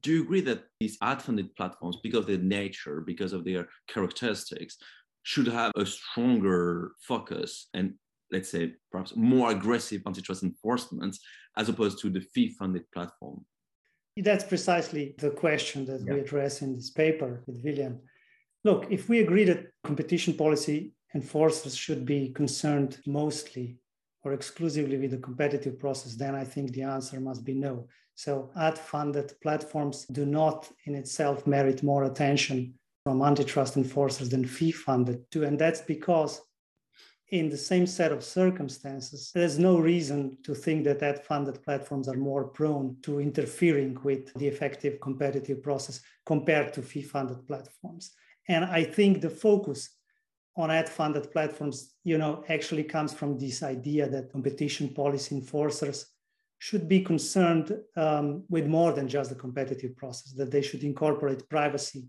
do 0.01 0.11
you 0.13 0.23
agree 0.23 0.41
that 0.41 0.63
these 0.79 0.97
ad-funded 1.01 1.55
platforms, 1.55 1.97
because 2.03 2.21
of 2.21 2.27
their 2.27 2.37
nature, 2.37 3.01
because 3.01 3.33
of 3.33 3.45
their 3.45 3.67
characteristics, 3.87 4.77
should 5.23 5.47
have 5.47 5.71
a 5.75 5.85
stronger 5.85 6.91
focus 6.99 7.69
and 7.73 7.93
let's 8.31 8.49
say 8.49 8.73
perhaps 8.91 9.15
more 9.15 9.51
aggressive 9.51 10.01
antitrust 10.05 10.43
enforcement 10.43 11.15
as 11.55 11.69
opposed 11.69 11.99
to 11.99 12.09
the 12.09 12.19
fee-funded 12.19 12.83
platform? 12.91 13.45
That's 14.17 14.43
precisely 14.43 15.15
the 15.17 15.29
question 15.29 15.85
that 15.85 16.01
yeah. 16.01 16.13
we 16.13 16.19
address 16.19 16.61
in 16.61 16.73
this 16.73 16.89
paper 16.89 17.43
with 17.47 17.61
William. 17.63 17.99
Look, 18.63 18.87
if 18.89 19.07
we 19.07 19.19
agree 19.19 19.43
that 19.45 19.67
competition 19.83 20.33
policy 20.33 20.93
enforcers 21.15 21.75
should 21.75 22.05
be 22.05 22.29
concerned 22.29 22.97
mostly 23.05 23.77
or 24.23 24.33
exclusively 24.33 24.97
with 24.97 25.11
the 25.11 25.17
competitive 25.17 25.79
process, 25.79 26.15
then 26.15 26.35
I 26.35 26.43
think 26.43 26.71
the 26.71 26.83
answer 26.83 27.19
must 27.19 27.43
be 27.43 27.53
no. 27.53 27.87
So 28.15 28.51
ad 28.55 28.77
funded 28.77 29.33
platforms 29.41 30.05
do 30.05 30.25
not 30.25 30.69
in 30.85 30.95
itself 30.95 31.47
merit 31.47 31.83
more 31.83 32.03
attention 32.05 32.75
from 33.03 33.21
antitrust 33.21 33.75
enforcers 33.75 34.29
than 34.29 34.45
fee 34.45 34.71
funded 34.71 35.29
too. 35.31 35.43
And 35.43 35.59
that's 35.59 35.81
because 35.81 36.41
in 37.31 37.49
the 37.49 37.57
same 37.57 37.87
set 37.87 38.11
of 38.11 38.23
circumstances, 38.23 39.31
there's 39.33 39.57
no 39.57 39.79
reason 39.79 40.37
to 40.43 40.53
think 40.53 40.83
that 40.83 41.01
ad 41.01 41.23
funded 41.25 41.63
platforms 41.63 42.07
are 42.07 42.15
more 42.15 42.45
prone 42.45 42.95
to 43.01 43.19
interfering 43.19 43.97
with 44.03 44.31
the 44.35 44.47
effective 44.47 45.01
competitive 45.01 45.63
process 45.63 45.99
compared 46.25 46.71
to 46.73 46.81
fee 46.81 47.01
funded 47.01 47.45
platforms. 47.47 48.13
And 48.47 48.63
I 48.63 48.83
think 48.83 49.21
the 49.21 49.31
focus 49.31 49.89
on 50.55 50.69
ad 50.69 50.87
funded 50.87 51.31
platforms, 51.31 51.95
you 52.03 52.17
know, 52.17 52.43
actually 52.49 52.83
comes 52.83 53.13
from 53.13 53.37
this 53.37 53.63
idea 53.63 54.07
that 54.07 54.31
competition 54.31 54.89
policy 54.89 55.35
enforcers 55.35 56.05
should 56.59 56.87
be 56.87 57.01
concerned 57.01 57.77
um, 57.97 58.43
with 58.49 58.65
more 58.65 58.93
than 58.93 59.07
just 59.07 59.29
the 59.29 59.35
competitive 59.35 59.97
process, 59.97 60.33
that 60.33 60.51
they 60.51 60.61
should 60.61 60.83
incorporate 60.83 61.49
privacy 61.49 62.05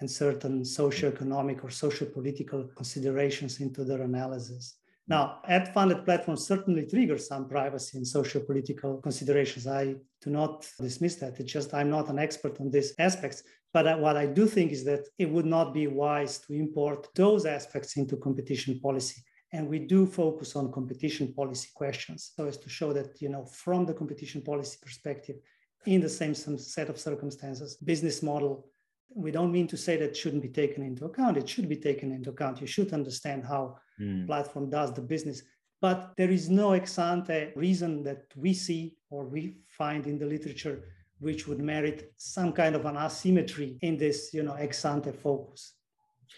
and 0.00 0.10
certain 0.10 0.64
socio-economic 0.64 1.64
or 1.64 1.70
social-political 1.70 2.68
considerations 2.76 3.60
into 3.60 3.84
their 3.84 4.02
analysis. 4.02 4.76
Now, 5.08 5.40
ad-funded 5.48 6.04
platforms 6.04 6.46
certainly 6.46 6.84
trigger 6.84 7.16
some 7.16 7.48
privacy 7.48 7.96
and 7.96 8.06
socio-political 8.06 8.98
considerations. 8.98 9.66
I 9.66 9.94
do 10.20 10.30
not 10.30 10.68
dismiss 10.78 11.16
that. 11.16 11.40
It's 11.40 11.50
just 11.50 11.72
I'm 11.72 11.88
not 11.88 12.10
an 12.10 12.18
expert 12.18 12.60
on 12.60 12.70
these 12.70 12.92
aspects. 12.98 13.42
But 13.72 14.00
what 14.00 14.16
I 14.16 14.26
do 14.26 14.46
think 14.46 14.72
is 14.72 14.84
that 14.84 15.06
it 15.18 15.30
would 15.30 15.46
not 15.46 15.74
be 15.74 15.86
wise 15.86 16.38
to 16.38 16.54
import 16.54 17.08
those 17.14 17.44
aspects 17.44 17.96
into 17.96 18.16
competition 18.16 18.80
policy. 18.80 19.22
And 19.52 19.68
we 19.68 19.78
do 19.78 20.06
focus 20.06 20.56
on 20.56 20.72
competition 20.72 21.32
policy 21.32 21.68
questions 21.74 22.32
so 22.34 22.46
as 22.46 22.56
to 22.58 22.68
show 22.68 22.92
that, 22.92 23.20
you 23.20 23.28
know, 23.28 23.44
from 23.46 23.86
the 23.86 23.94
competition 23.94 24.42
policy 24.42 24.78
perspective, 24.82 25.36
in 25.86 26.00
the 26.00 26.08
same 26.08 26.34
set 26.34 26.88
of 26.90 26.98
circumstances, 26.98 27.76
business 27.76 28.22
model, 28.22 28.66
we 29.14 29.30
don't 29.30 29.52
mean 29.52 29.66
to 29.68 29.76
say 29.76 29.96
that 29.96 30.16
shouldn't 30.16 30.42
be 30.42 30.48
taken 30.48 30.82
into 30.82 31.06
account. 31.06 31.36
It 31.36 31.48
should 31.48 31.68
be 31.68 31.76
taken 31.76 32.12
into 32.12 32.30
account. 32.30 32.60
You 32.60 32.66
should 32.66 32.92
understand 32.92 33.44
how 33.44 33.78
mm. 33.98 34.26
platform 34.26 34.68
does 34.68 34.92
the 34.92 35.00
business. 35.00 35.42
But 35.80 36.12
there 36.16 36.30
is 36.30 36.50
no 36.50 36.72
ex 36.72 36.98
ante 36.98 37.52
reason 37.54 38.02
that 38.02 38.24
we 38.36 38.52
see 38.52 38.96
or 39.10 39.24
we 39.24 39.58
find 39.68 40.06
in 40.06 40.18
the 40.18 40.26
literature 40.26 40.82
which 41.20 41.46
would 41.46 41.60
merit 41.60 42.12
some 42.16 42.52
kind 42.52 42.74
of 42.74 42.84
an 42.86 42.96
asymmetry 42.96 43.78
in 43.82 43.96
this, 43.96 44.30
you 44.32 44.42
know, 44.42 44.54
ex 44.54 44.84
ante 44.84 45.12
focus. 45.12 45.74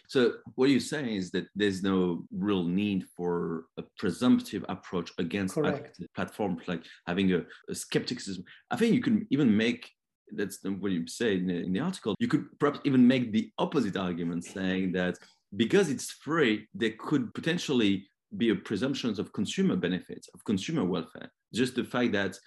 So 0.08 0.34
what 0.54 0.70
you're 0.70 0.80
saying 0.80 1.16
is 1.16 1.30
that 1.32 1.46
there's 1.54 1.82
no 1.82 2.24
real 2.32 2.64
need 2.64 3.04
for 3.16 3.66
a 3.76 3.82
presumptive 3.98 4.64
approach 4.68 5.10
against 5.18 5.58
platforms, 6.14 6.62
like 6.66 6.84
having 7.06 7.32
a, 7.32 7.44
a, 7.68 7.74
skepticism. 7.74 8.44
I 8.70 8.76
think 8.76 8.94
you 8.94 9.02
can 9.02 9.26
even 9.30 9.56
make 9.56 9.90
that's 10.32 10.58
what 10.62 10.92
you 10.92 11.06
say 11.08 11.36
in 11.36 11.46
the, 11.48 11.54
in 11.54 11.72
the 11.72 11.80
article. 11.80 12.14
You 12.20 12.28
could 12.28 12.58
perhaps 12.60 12.80
even 12.84 13.06
make 13.06 13.32
the 13.32 13.50
opposite 13.58 13.96
argument, 13.96 14.44
saying 14.44 14.92
that 14.92 15.16
because 15.56 15.90
it's 15.90 16.10
free, 16.10 16.68
there 16.72 16.94
could 16.98 17.34
potentially 17.34 18.08
be 18.36 18.50
a 18.50 18.54
presumption 18.54 19.10
of 19.10 19.32
consumer 19.32 19.74
benefits, 19.74 20.28
of 20.34 20.44
consumer 20.44 20.84
welfare. 20.84 21.30
Just 21.52 21.74
the 21.74 21.84
fact 21.84 22.12
that 22.12 22.38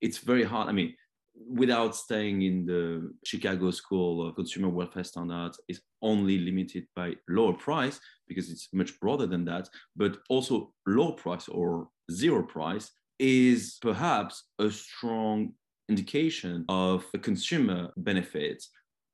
it's 0.00 0.18
very 0.18 0.44
hard. 0.44 0.68
I 0.68 0.72
mean, 0.72 0.94
without 1.48 1.94
staying 1.96 2.42
in 2.42 2.66
the 2.66 3.12
Chicago 3.24 3.70
School 3.70 4.26
of 4.26 4.34
Consumer 4.34 4.68
Welfare 4.68 5.04
Standards 5.04 5.60
is 5.68 5.80
only 6.00 6.38
limited 6.38 6.86
by 6.94 7.14
lower 7.28 7.52
price 7.52 8.00
because 8.28 8.50
it's 8.50 8.68
much 8.72 8.98
broader 9.00 9.26
than 9.26 9.44
that, 9.44 9.68
but 9.96 10.18
also 10.28 10.72
low 10.86 11.12
price 11.12 11.48
or 11.48 11.88
zero 12.10 12.42
price 12.42 12.90
is 13.18 13.78
perhaps 13.80 14.44
a 14.58 14.70
strong 14.70 15.52
indication 15.88 16.64
of 16.68 17.04
a 17.14 17.18
consumer 17.18 17.90
benefit 17.96 18.64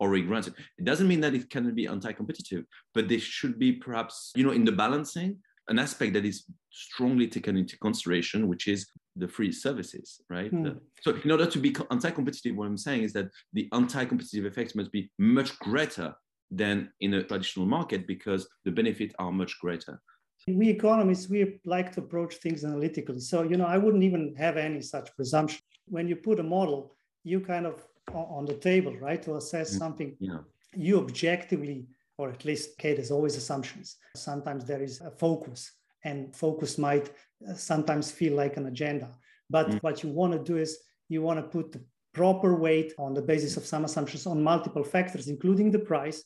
already 0.00 0.23
granted. 0.23 0.54
It 0.78 0.85
doesn't 0.85 1.08
mean 1.08 1.20
that 1.20 1.35
it 1.35 1.50
cannot 1.50 1.75
be 1.75 1.87
anti-competitive, 1.87 2.64
but 2.94 3.08
there 3.08 3.18
should 3.18 3.58
be 3.58 3.73
perhaps, 3.73 4.32
you 4.37 4.44
know, 4.44 4.52
in 4.52 4.64
the 4.64 4.73
balancing, 4.73 5.38
an 5.68 5.78
aspect 5.78 6.14
that 6.14 6.25
is 6.25 6.44
strongly 6.70 7.28
taken 7.28 7.56
into 7.56 7.78
consideration, 7.78 8.48
which 8.48 8.68
is 8.68 8.88
the 9.16 9.28
free 9.28 9.52
services, 9.52 10.20
right? 10.30 10.52
Mm. 10.52 10.78
So 11.02 11.16
in 11.25 11.30
order 11.30 11.46
to 11.46 11.58
be 11.58 11.75
anti-competitive, 11.90 12.56
what 12.56 12.66
I'm 12.66 12.78
saying 12.78 13.02
is 13.02 13.12
that 13.12 13.28
the 13.52 13.68
anti-competitive 13.72 14.46
effects 14.46 14.75
must 14.75 14.92
be 14.92 15.10
much 15.18 15.58
greater 15.58 16.14
than 16.50 16.90
in 17.00 17.14
a 17.14 17.22
traditional 17.22 17.66
market 17.66 18.06
because 18.06 18.48
the 18.64 18.70
benefits 18.70 19.14
are 19.18 19.32
much 19.32 19.58
greater. 19.60 20.00
We 20.46 20.70
economists, 20.70 21.28
we 21.28 21.60
like 21.64 21.92
to 21.92 22.00
approach 22.00 22.37
things 22.37 22.64
analytically. 22.64 23.20
So, 23.20 23.42
you 23.42 23.56
know, 23.56 23.66
I 23.66 23.76
wouldn't 23.76 24.04
even 24.04 24.34
have 24.37 24.56
any 24.56 24.80
such 24.80 25.14
presumption. 25.16 25.60
When 25.87 26.08
you 26.08 26.16
put 26.16 26.40
a 26.40 26.42
model, 26.42 26.94
you 27.25 27.40
kind 27.40 27.66
of 27.66 27.84
on 28.14 28.46
the 28.46 28.54
table, 28.54 28.96
right, 28.96 29.22
to 29.25 29.37
assess 29.37 29.75
mm. 29.75 29.78
something, 29.78 30.16
yeah. 30.18 30.38
you 30.75 30.98
objectively 30.98 31.87
or 32.18 32.28
at 32.28 32.44
least 32.44 32.70
okay 32.72 32.94
there's 32.94 33.10
always 33.10 33.37
assumptions 33.37 33.96
sometimes 34.14 34.64
there 34.64 34.82
is 34.82 35.00
a 35.00 35.10
focus 35.10 35.72
and 36.04 36.34
focus 36.34 36.76
might 36.76 37.10
uh, 37.48 37.54
sometimes 37.54 38.10
feel 38.10 38.34
like 38.34 38.56
an 38.56 38.66
agenda 38.66 39.08
but 39.48 39.68
mm. 39.68 39.82
what 39.82 40.02
you 40.02 40.10
want 40.10 40.32
to 40.32 40.38
do 40.38 40.58
is 40.58 40.78
you 41.08 41.22
want 41.22 41.38
to 41.38 41.42
put 41.42 41.72
the 41.72 41.80
proper 42.12 42.54
weight 42.54 42.92
on 42.98 43.14
the 43.14 43.22
basis 43.22 43.56
of 43.56 43.64
some 43.64 43.84
assumptions 43.84 44.26
on 44.26 44.42
multiple 44.42 44.84
factors 44.84 45.28
including 45.28 45.70
the 45.70 45.78
price 45.78 46.22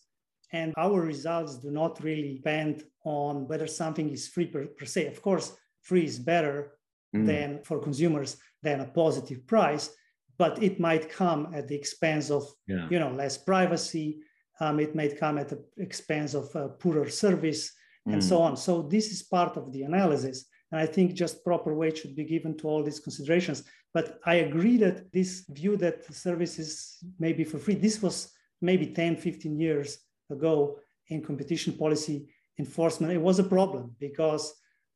and 0.52 0.74
our 0.76 1.00
results 1.00 1.56
do 1.58 1.70
not 1.70 2.02
really 2.02 2.34
depend 2.34 2.84
on 3.04 3.46
whether 3.48 3.66
something 3.66 4.10
is 4.10 4.28
free 4.28 4.46
per, 4.46 4.66
per 4.66 4.86
se 4.86 5.06
of 5.06 5.20
course 5.22 5.52
free 5.82 6.04
is 6.04 6.18
better 6.18 6.72
mm. 7.14 7.26
than 7.26 7.60
for 7.62 7.78
consumers 7.78 8.36
than 8.62 8.80
a 8.80 8.86
positive 8.86 9.46
price 9.46 9.90
but 10.38 10.62
it 10.62 10.80
might 10.80 11.10
come 11.10 11.52
at 11.54 11.68
the 11.68 11.74
expense 11.74 12.30
of 12.30 12.44
yeah. 12.66 12.86
you 12.90 12.98
know 12.98 13.10
less 13.10 13.36
privacy 13.38 14.20
um, 14.62 14.78
it 14.78 14.94
might 14.94 15.18
come 15.18 15.38
at 15.38 15.48
the 15.48 15.60
expense 15.78 16.34
of 16.34 16.54
uh, 16.54 16.68
poorer 16.80 17.08
service 17.08 17.72
and 18.06 18.22
mm. 18.22 18.28
so 18.30 18.40
on. 18.40 18.56
So 18.56 18.82
this 18.82 19.10
is 19.10 19.22
part 19.22 19.56
of 19.56 19.72
the 19.72 19.82
analysis. 19.82 20.46
And 20.70 20.80
I 20.80 20.86
think 20.86 21.14
just 21.14 21.44
proper 21.44 21.74
weight 21.74 21.98
should 21.98 22.14
be 22.14 22.24
given 22.24 22.56
to 22.58 22.68
all 22.68 22.82
these 22.84 23.00
considerations. 23.00 23.64
But 23.92 24.20
I 24.24 24.36
agree 24.36 24.76
that 24.78 25.12
this 25.12 25.44
view 25.50 25.76
that 25.78 25.96
services 26.14 26.98
may 27.18 27.32
be 27.32 27.44
for 27.44 27.58
free, 27.58 27.74
this 27.74 28.00
was 28.00 28.32
maybe 28.60 28.86
10, 28.86 29.16
15 29.16 29.58
years 29.58 29.98
ago 30.30 30.78
in 31.08 31.22
competition 31.22 31.72
policy 31.72 32.28
enforcement. 32.58 33.12
It 33.12 33.20
was 33.20 33.40
a 33.40 33.44
problem 33.56 33.96
because 33.98 34.54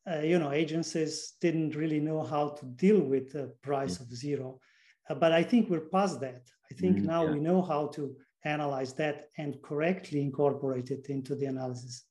uh, 0.09 0.21
you 0.21 0.39
know 0.39 0.53
agencies 0.53 1.35
didn't 1.41 1.75
really 1.75 1.99
know 1.99 2.23
how 2.23 2.51
to 2.51 2.65
deal 2.85 3.01
with 3.01 3.33
the 3.33 3.53
price 3.63 3.99
of 3.99 4.07
zero. 4.15 4.61
Uh, 5.11 5.15
but 5.15 5.33
I 5.33 5.43
think 5.43 5.69
we're 5.69 5.91
past 5.99 6.21
that. 6.21 6.43
I 6.71 6.75
think 6.75 6.99
mm, 6.99 7.05
now 7.05 7.25
yeah. 7.25 7.33
we 7.33 7.41
know 7.41 7.61
how 7.61 7.89
to 7.97 8.15
analyze 8.47 8.93
that 8.95 9.29
and 9.39 9.61
correctly 9.63 10.21
incorporate 10.21 10.91
it 10.91 11.07
into 11.09 11.35
the 11.35 11.47
analysis. 11.47 12.05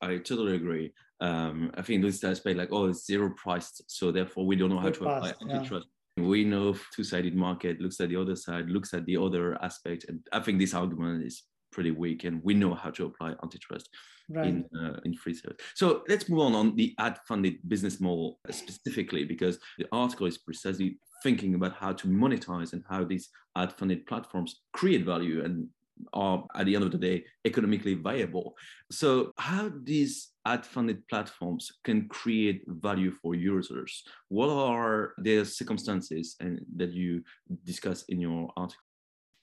I 0.00 0.16
totally 0.16 0.56
agree. 0.56 0.92
Um, 1.20 1.70
I 1.74 1.82
think 1.82 2.02
this 2.02 2.24
aspect, 2.24 2.56
like, 2.56 2.72
oh, 2.72 2.86
it's 2.86 3.04
zero 3.04 3.34
priced, 3.36 3.82
so 3.86 4.10
therefore 4.10 4.46
we 4.46 4.56
don't 4.56 4.70
know 4.70 4.78
how 4.78 4.90
to 4.90 5.04
apply 5.04 5.32
antitrust. 5.42 5.86
Yeah. 6.16 6.24
We 6.24 6.44
know 6.44 6.74
two-sided 6.94 7.36
market 7.36 7.80
looks 7.80 8.00
at 8.00 8.08
the 8.08 8.16
other 8.16 8.36
side, 8.36 8.70
looks 8.70 8.94
at 8.94 9.04
the 9.04 9.16
other 9.16 9.62
aspect, 9.62 10.06
and 10.08 10.20
I 10.32 10.40
think 10.40 10.58
this 10.58 10.74
argument 10.74 11.24
is 11.24 11.44
pretty 11.70 11.92
weak, 11.92 12.24
and 12.24 12.42
we 12.42 12.54
know 12.54 12.74
how 12.74 12.90
to 12.90 13.04
apply 13.06 13.34
antitrust 13.42 13.88
right. 14.28 14.46
in 14.48 14.64
uh, 14.80 14.98
in 15.04 15.14
free 15.14 15.34
service. 15.34 15.58
So 15.74 16.02
let's 16.08 16.28
move 16.28 16.40
on 16.40 16.54
on 16.54 16.76
the 16.76 16.94
ad-funded 16.98 17.56
business 17.68 18.00
model 18.00 18.38
specifically, 18.50 19.24
because 19.24 19.58
the 19.78 19.86
article 19.92 20.26
is 20.26 20.38
precisely 20.38 20.98
thinking 21.22 21.54
about 21.54 21.74
how 21.74 21.92
to 21.92 22.08
monetize 22.08 22.72
and 22.72 22.82
how 22.88 23.04
these 23.04 23.28
ad 23.56 23.72
funded 23.72 24.06
platforms 24.06 24.62
create 24.72 25.04
value 25.04 25.44
and 25.44 25.68
are 26.14 26.46
at 26.54 26.66
the 26.66 26.74
end 26.74 26.84
of 26.84 26.90
the 26.90 26.98
day 26.98 27.24
economically 27.44 27.94
viable. 27.94 28.54
So 28.90 29.32
how 29.36 29.70
these 29.82 30.30
ad 30.46 30.64
funded 30.64 31.06
platforms 31.08 31.70
can 31.84 32.08
create 32.08 32.62
value 32.66 33.12
for 33.22 33.34
users? 33.34 34.02
What 34.28 34.48
are 34.48 35.12
their 35.18 35.44
circumstances 35.44 36.36
and 36.40 36.60
that 36.76 36.92
you 36.92 37.22
discuss 37.64 38.04
in 38.08 38.20
your 38.20 38.50
article? 38.56 38.82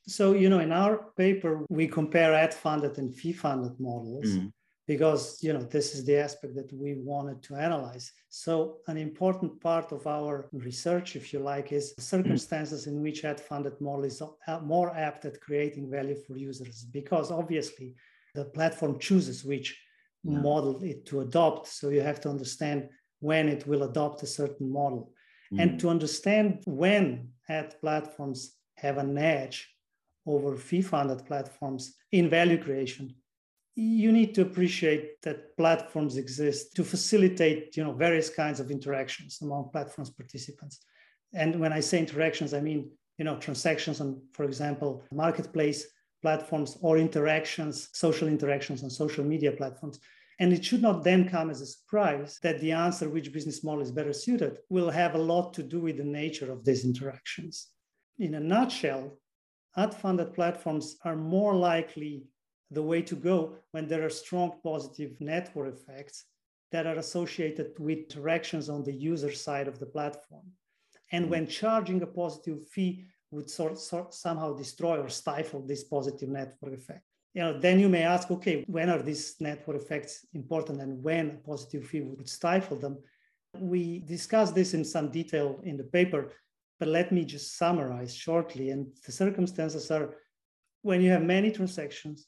So, 0.07 0.33
you 0.33 0.49
know, 0.49 0.59
in 0.59 0.71
our 0.71 1.11
paper, 1.17 1.65
we 1.69 1.87
compare 1.87 2.33
ad 2.33 2.53
funded 2.53 2.97
and 2.97 3.13
fee 3.13 3.33
funded 3.33 3.79
models. 3.79 4.25
Mm 4.25 4.51
because 4.87 5.43
you 5.43 5.51
know 5.53 5.61
this 5.61 5.93
is 5.93 6.05
the 6.05 6.15
aspect 6.15 6.55
that 6.55 6.71
we 6.73 6.95
wanted 6.95 7.43
to 7.43 7.55
analyze 7.55 8.11
so 8.29 8.77
an 8.87 8.97
important 8.97 9.59
part 9.61 9.91
of 9.91 10.07
our 10.07 10.49
research 10.53 11.15
if 11.15 11.33
you 11.33 11.39
like 11.39 11.71
is 11.71 11.93
circumstances 11.99 12.87
in 12.87 13.01
which 13.01 13.25
ad 13.25 13.39
funded 13.39 13.79
model 13.81 14.05
is 14.05 14.21
more 14.63 14.95
apt 14.95 15.25
at 15.25 15.41
creating 15.41 15.91
value 15.91 16.15
for 16.15 16.37
users 16.37 16.85
because 16.85 17.31
obviously 17.31 17.93
the 18.33 18.45
platform 18.45 18.97
chooses 18.97 19.43
which 19.43 19.77
yeah. 20.23 20.39
model 20.39 20.81
it 20.83 21.05
to 21.05 21.19
adopt 21.21 21.67
so 21.67 21.89
you 21.89 22.01
have 22.01 22.21
to 22.21 22.29
understand 22.29 22.87
when 23.19 23.49
it 23.49 23.67
will 23.67 23.83
adopt 23.83 24.23
a 24.23 24.27
certain 24.27 24.71
model 24.71 25.11
mm. 25.51 25.61
and 25.61 25.79
to 25.79 25.89
understand 25.89 26.61
when 26.65 27.27
ad 27.49 27.75
platforms 27.81 28.53
have 28.75 28.97
an 28.97 29.17
edge 29.17 29.69
over 30.25 30.55
fee 30.55 30.81
funded 30.81 31.25
platforms 31.25 31.95
in 32.11 32.29
value 32.29 32.61
creation 32.61 33.13
you 33.79 34.11
need 34.11 34.33
to 34.33 34.41
appreciate 34.41 35.21
that 35.21 35.55
platforms 35.55 36.17
exist 36.17 36.75
to 36.75 36.83
facilitate 36.83 37.77
you 37.77 37.83
know 37.83 37.93
various 37.93 38.27
kinds 38.27 38.59
of 38.59 38.71
interactions 38.71 39.39
among 39.43 39.69
platforms 39.71 40.09
participants. 40.09 40.79
And 41.33 41.59
when 41.59 41.71
i 41.71 41.79
say 41.79 41.99
interactions 41.99 42.53
i 42.55 42.59
mean 42.59 42.89
you 43.19 43.25
know 43.25 43.37
transactions 43.37 44.01
on 44.01 44.19
for 44.33 44.45
example 44.45 45.03
marketplace 45.11 45.85
platforms 46.23 46.77
or 46.81 46.97
interactions 46.97 47.89
social 47.93 48.27
interactions 48.27 48.83
on 48.83 48.89
social 48.89 49.23
media 49.23 49.51
platforms. 49.51 49.99
And 50.39 50.51
it 50.53 50.65
should 50.65 50.81
not 50.81 51.03
then 51.03 51.29
come 51.29 51.49
as 51.51 51.61
a 51.61 51.65
surprise 51.65 52.39
that 52.43 52.59
the 52.59 52.71
answer 52.71 53.09
which 53.09 53.33
business 53.33 53.63
model 53.63 53.81
is 53.81 53.91
better 53.91 54.13
suited 54.13 54.57
will 54.69 54.89
have 54.89 55.13
a 55.13 55.25
lot 55.33 55.53
to 55.55 55.63
do 55.63 55.79
with 55.79 55.97
the 55.97 56.03
nature 56.03 56.51
of 56.51 56.63
these 56.65 56.83
interactions. 56.83 57.67
In 58.17 58.33
a 58.33 58.39
nutshell 58.39 59.17
ad 59.75 59.93
funded 59.93 60.33
platforms 60.33 60.97
are 61.03 61.15
more 61.15 61.55
likely 61.55 62.23
the 62.71 62.81
way 62.81 63.01
to 63.01 63.15
go 63.15 63.55
when 63.71 63.87
there 63.87 64.05
are 64.05 64.09
strong 64.09 64.59
positive 64.63 65.11
network 65.19 65.73
effects 65.73 66.25
that 66.71 66.85
are 66.85 66.97
associated 66.97 67.71
with 67.79 67.99
interactions 67.99 68.69
on 68.69 68.83
the 68.83 68.93
user 68.93 69.31
side 69.31 69.67
of 69.67 69.79
the 69.79 69.85
platform. 69.85 70.45
And 71.11 71.23
mm-hmm. 71.23 71.31
when 71.31 71.47
charging 71.47 72.01
a 72.01 72.07
positive 72.07 72.67
fee 72.67 73.05
would 73.31 73.49
sort, 73.49 73.79
sort 73.79 74.13
somehow 74.13 74.53
destroy 74.53 74.99
or 74.99 75.09
stifle 75.09 75.61
this 75.61 75.83
positive 75.83 76.29
network 76.29 76.73
effect. 76.73 77.03
You 77.33 77.43
know, 77.43 77.59
then 77.59 77.79
you 77.79 77.87
may 77.87 78.03
ask, 78.03 78.31
okay, 78.31 78.65
when 78.67 78.89
are 78.89 79.01
these 79.01 79.35
network 79.39 79.77
effects 79.77 80.25
important 80.33 80.81
and 80.81 81.03
when 81.03 81.29
a 81.29 81.47
positive 81.47 81.85
fee 81.85 82.01
would 82.01 82.27
stifle 82.27 82.77
them? 82.77 82.97
We 83.59 83.99
discussed 83.99 84.55
this 84.55 84.73
in 84.73 84.83
some 84.83 85.11
detail 85.11 85.59
in 85.63 85.77
the 85.77 85.83
paper, 85.83 86.33
but 86.79 86.89
let 86.89 87.11
me 87.11 87.25
just 87.25 87.57
summarize 87.57 88.15
shortly. 88.15 88.71
And 88.71 88.87
the 89.05 89.11
circumstances 89.11 89.91
are 89.91 90.15
when 90.81 91.01
you 91.01 91.11
have 91.11 91.23
many 91.23 91.51
transactions 91.51 92.27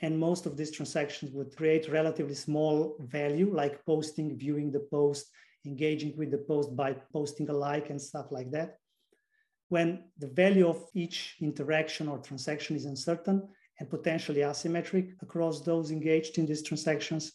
and 0.00 0.18
most 0.18 0.46
of 0.46 0.56
these 0.56 0.70
transactions 0.70 1.32
would 1.32 1.56
create 1.56 1.88
relatively 1.88 2.34
small 2.34 2.96
value, 3.00 3.52
like 3.52 3.84
posting, 3.84 4.38
viewing 4.38 4.70
the 4.70 4.86
post, 4.90 5.26
engaging 5.66 6.16
with 6.16 6.30
the 6.30 6.38
post 6.38 6.76
by 6.76 6.94
posting 7.12 7.48
a 7.50 7.52
like 7.52 7.90
and 7.90 8.00
stuff 8.00 8.26
like 8.30 8.50
that. 8.52 8.78
When 9.68 10.04
the 10.18 10.28
value 10.28 10.68
of 10.68 10.84
each 10.94 11.36
interaction 11.40 12.08
or 12.08 12.18
transaction 12.18 12.76
is 12.76 12.84
uncertain 12.84 13.48
and 13.78 13.90
potentially 13.90 14.40
asymmetric 14.40 15.14
across 15.20 15.62
those 15.62 15.90
engaged 15.90 16.38
in 16.38 16.46
these 16.46 16.62
transactions. 16.62 17.32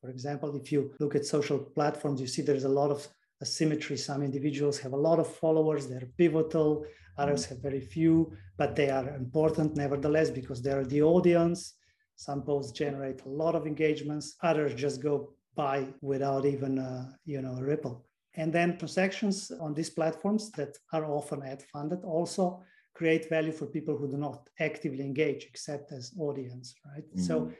For 0.00 0.10
example, 0.10 0.56
if 0.56 0.72
you 0.72 0.92
look 1.00 1.14
at 1.14 1.26
social 1.26 1.58
platforms, 1.58 2.20
you 2.20 2.26
see 2.26 2.42
there's 2.42 2.64
a 2.64 2.68
lot 2.68 2.90
of 2.90 3.06
asymmetry. 3.42 3.96
Some 3.96 4.22
individuals 4.22 4.78
have 4.80 4.92
a 4.92 4.96
lot 5.08 5.18
of 5.18 5.32
followers, 5.36 5.88
they're 5.88 6.10
pivotal, 6.16 6.84
others 7.16 7.44
mm-hmm. 7.44 7.54
have 7.54 7.62
very 7.62 7.80
few, 7.80 8.32
but 8.56 8.74
they 8.74 8.90
are 8.90 9.14
important 9.14 9.76
nevertheless 9.76 10.30
because 10.30 10.62
they're 10.62 10.84
the 10.84 11.02
audience 11.02 11.74
some 12.18 12.42
posts 12.42 12.72
generate 12.72 13.22
a 13.24 13.28
lot 13.28 13.54
of 13.54 13.64
engagements, 13.64 14.34
others 14.42 14.74
just 14.74 15.00
go 15.00 15.32
by 15.54 15.86
without 16.00 16.44
even 16.44 16.78
uh, 16.78 17.06
you 17.24 17.40
know 17.40 17.56
a 17.56 17.62
ripple. 17.62 18.04
And 18.34 18.52
then 18.52 18.76
transactions 18.76 19.52
on 19.60 19.72
these 19.72 19.90
platforms 19.90 20.50
that 20.52 20.76
are 20.92 21.06
often 21.06 21.42
ad 21.42 21.62
funded 21.72 22.04
also 22.04 22.62
create 22.92 23.28
value 23.28 23.52
for 23.52 23.66
people 23.66 23.96
who 23.96 24.08
do 24.10 24.16
not 24.16 24.48
actively 24.58 25.04
engage 25.04 25.44
except 25.44 25.92
as 25.92 26.12
audience, 26.18 26.74
right? 26.84 27.08
Mm-hmm. 27.08 27.22
So 27.22 27.52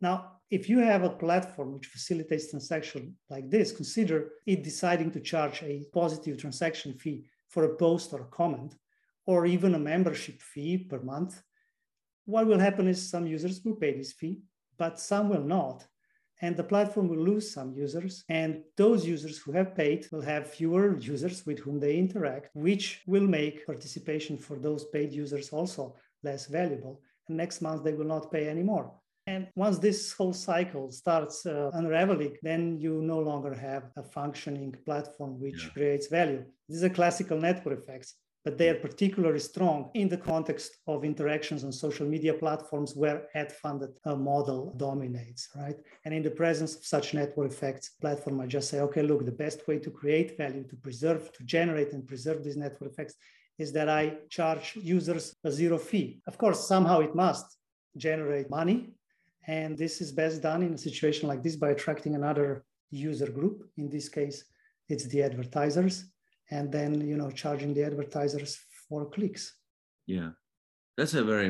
now, 0.00 0.16
if 0.50 0.68
you 0.68 0.78
have 0.78 1.02
a 1.02 1.16
platform 1.24 1.72
which 1.72 1.86
facilitates 1.86 2.50
transaction 2.50 3.16
like 3.28 3.50
this, 3.50 3.72
consider 3.72 4.30
it 4.46 4.62
deciding 4.62 5.10
to 5.12 5.20
charge 5.20 5.62
a 5.64 5.84
positive 5.92 6.38
transaction 6.38 6.94
fee 6.94 7.26
for 7.48 7.64
a 7.64 7.74
post 7.74 8.12
or 8.12 8.20
a 8.22 8.32
comment, 8.40 8.76
or 9.26 9.46
even 9.46 9.74
a 9.74 9.86
membership 9.92 10.40
fee 10.40 10.78
per 10.78 11.00
month 11.00 11.42
what 12.26 12.46
will 12.46 12.58
happen 12.58 12.88
is 12.88 13.10
some 13.10 13.26
users 13.26 13.60
will 13.64 13.76
pay 13.76 13.96
this 13.96 14.12
fee, 14.12 14.40
but 14.78 14.98
some 14.98 15.28
will 15.28 15.42
not. 15.42 15.86
And 16.40 16.56
the 16.56 16.64
platform 16.64 17.08
will 17.08 17.24
lose 17.24 17.52
some 17.52 17.72
users. 17.72 18.24
And 18.28 18.62
those 18.76 19.06
users 19.06 19.38
who 19.38 19.52
have 19.52 19.74
paid 19.74 20.06
will 20.10 20.20
have 20.22 20.50
fewer 20.50 20.98
users 20.98 21.46
with 21.46 21.58
whom 21.60 21.78
they 21.80 21.96
interact, 21.96 22.50
which 22.54 23.02
will 23.06 23.26
make 23.26 23.66
participation 23.66 24.36
for 24.36 24.58
those 24.58 24.84
paid 24.86 25.12
users 25.12 25.50
also 25.50 25.96
less 26.22 26.46
valuable. 26.46 27.00
And 27.28 27.36
next 27.36 27.62
month, 27.62 27.84
they 27.84 27.94
will 27.94 28.06
not 28.06 28.32
pay 28.32 28.48
anymore. 28.48 28.92
And 29.26 29.48
once 29.54 29.78
this 29.78 30.12
whole 30.12 30.34
cycle 30.34 30.90
starts 30.90 31.46
uh, 31.46 31.70
unraveling, 31.72 32.36
then 32.42 32.78
you 32.78 33.00
no 33.00 33.20
longer 33.20 33.54
have 33.54 33.84
a 33.96 34.02
functioning 34.02 34.74
platform 34.84 35.40
which 35.40 35.64
yeah. 35.64 35.70
creates 35.70 36.08
value. 36.08 36.44
This 36.68 36.78
is 36.78 36.82
a 36.82 36.90
classical 36.90 37.40
network 37.40 37.78
effects 37.78 38.16
but 38.44 38.58
they 38.58 38.68
are 38.68 38.74
particularly 38.74 39.38
strong 39.38 39.90
in 39.94 40.08
the 40.08 40.16
context 40.16 40.76
of 40.86 41.04
interactions 41.04 41.64
on 41.64 41.72
social 41.72 42.06
media 42.06 42.34
platforms 42.34 42.94
where 42.94 43.28
ad 43.34 43.50
funded 43.50 43.90
uh, 44.04 44.14
model 44.14 44.74
dominates, 44.76 45.48
right? 45.56 45.76
And 46.04 46.12
in 46.12 46.22
the 46.22 46.30
presence 46.30 46.76
of 46.76 46.84
such 46.84 47.14
network 47.14 47.50
effects, 47.50 47.90
platform 48.00 48.36
might 48.36 48.48
just 48.48 48.68
say, 48.68 48.80
okay, 48.80 49.02
look, 49.02 49.24
the 49.24 49.32
best 49.32 49.66
way 49.66 49.78
to 49.78 49.90
create 49.90 50.36
value, 50.36 50.64
to 50.64 50.76
preserve, 50.76 51.32
to 51.32 51.44
generate 51.44 51.92
and 51.94 52.06
preserve 52.06 52.44
these 52.44 52.56
network 52.56 52.92
effects 52.92 53.14
is 53.56 53.72
that 53.72 53.88
I 53.88 54.18
charge 54.28 54.76
users 54.76 55.34
a 55.44 55.50
zero 55.50 55.78
fee. 55.78 56.20
Of 56.26 56.36
course, 56.36 56.68
somehow 56.68 57.00
it 57.00 57.14
must 57.14 57.56
generate 57.96 58.50
money. 58.50 58.90
And 59.46 59.76
this 59.76 60.00
is 60.00 60.12
best 60.12 60.42
done 60.42 60.62
in 60.62 60.74
a 60.74 60.78
situation 60.78 61.28
like 61.28 61.42
this 61.42 61.56
by 61.56 61.70
attracting 61.70 62.14
another 62.14 62.64
user 62.90 63.30
group. 63.30 63.70
In 63.76 63.88
this 63.88 64.08
case, 64.08 64.44
it's 64.88 65.06
the 65.06 65.22
advertisers 65.22 66.06
and 66.50 66.70
then 66.70 67.06
you 67.06 67.16
know 67.16 67.30
charging 67.30 67.74
the 67.74 67.84
advertisers 67.84 68.58
for 68.88 69.06
clicks. 69.06 69.54
Yeah. 70.06 70.30
That's 70.96 71.14
a 71.14 71.24
very 71.24 71.46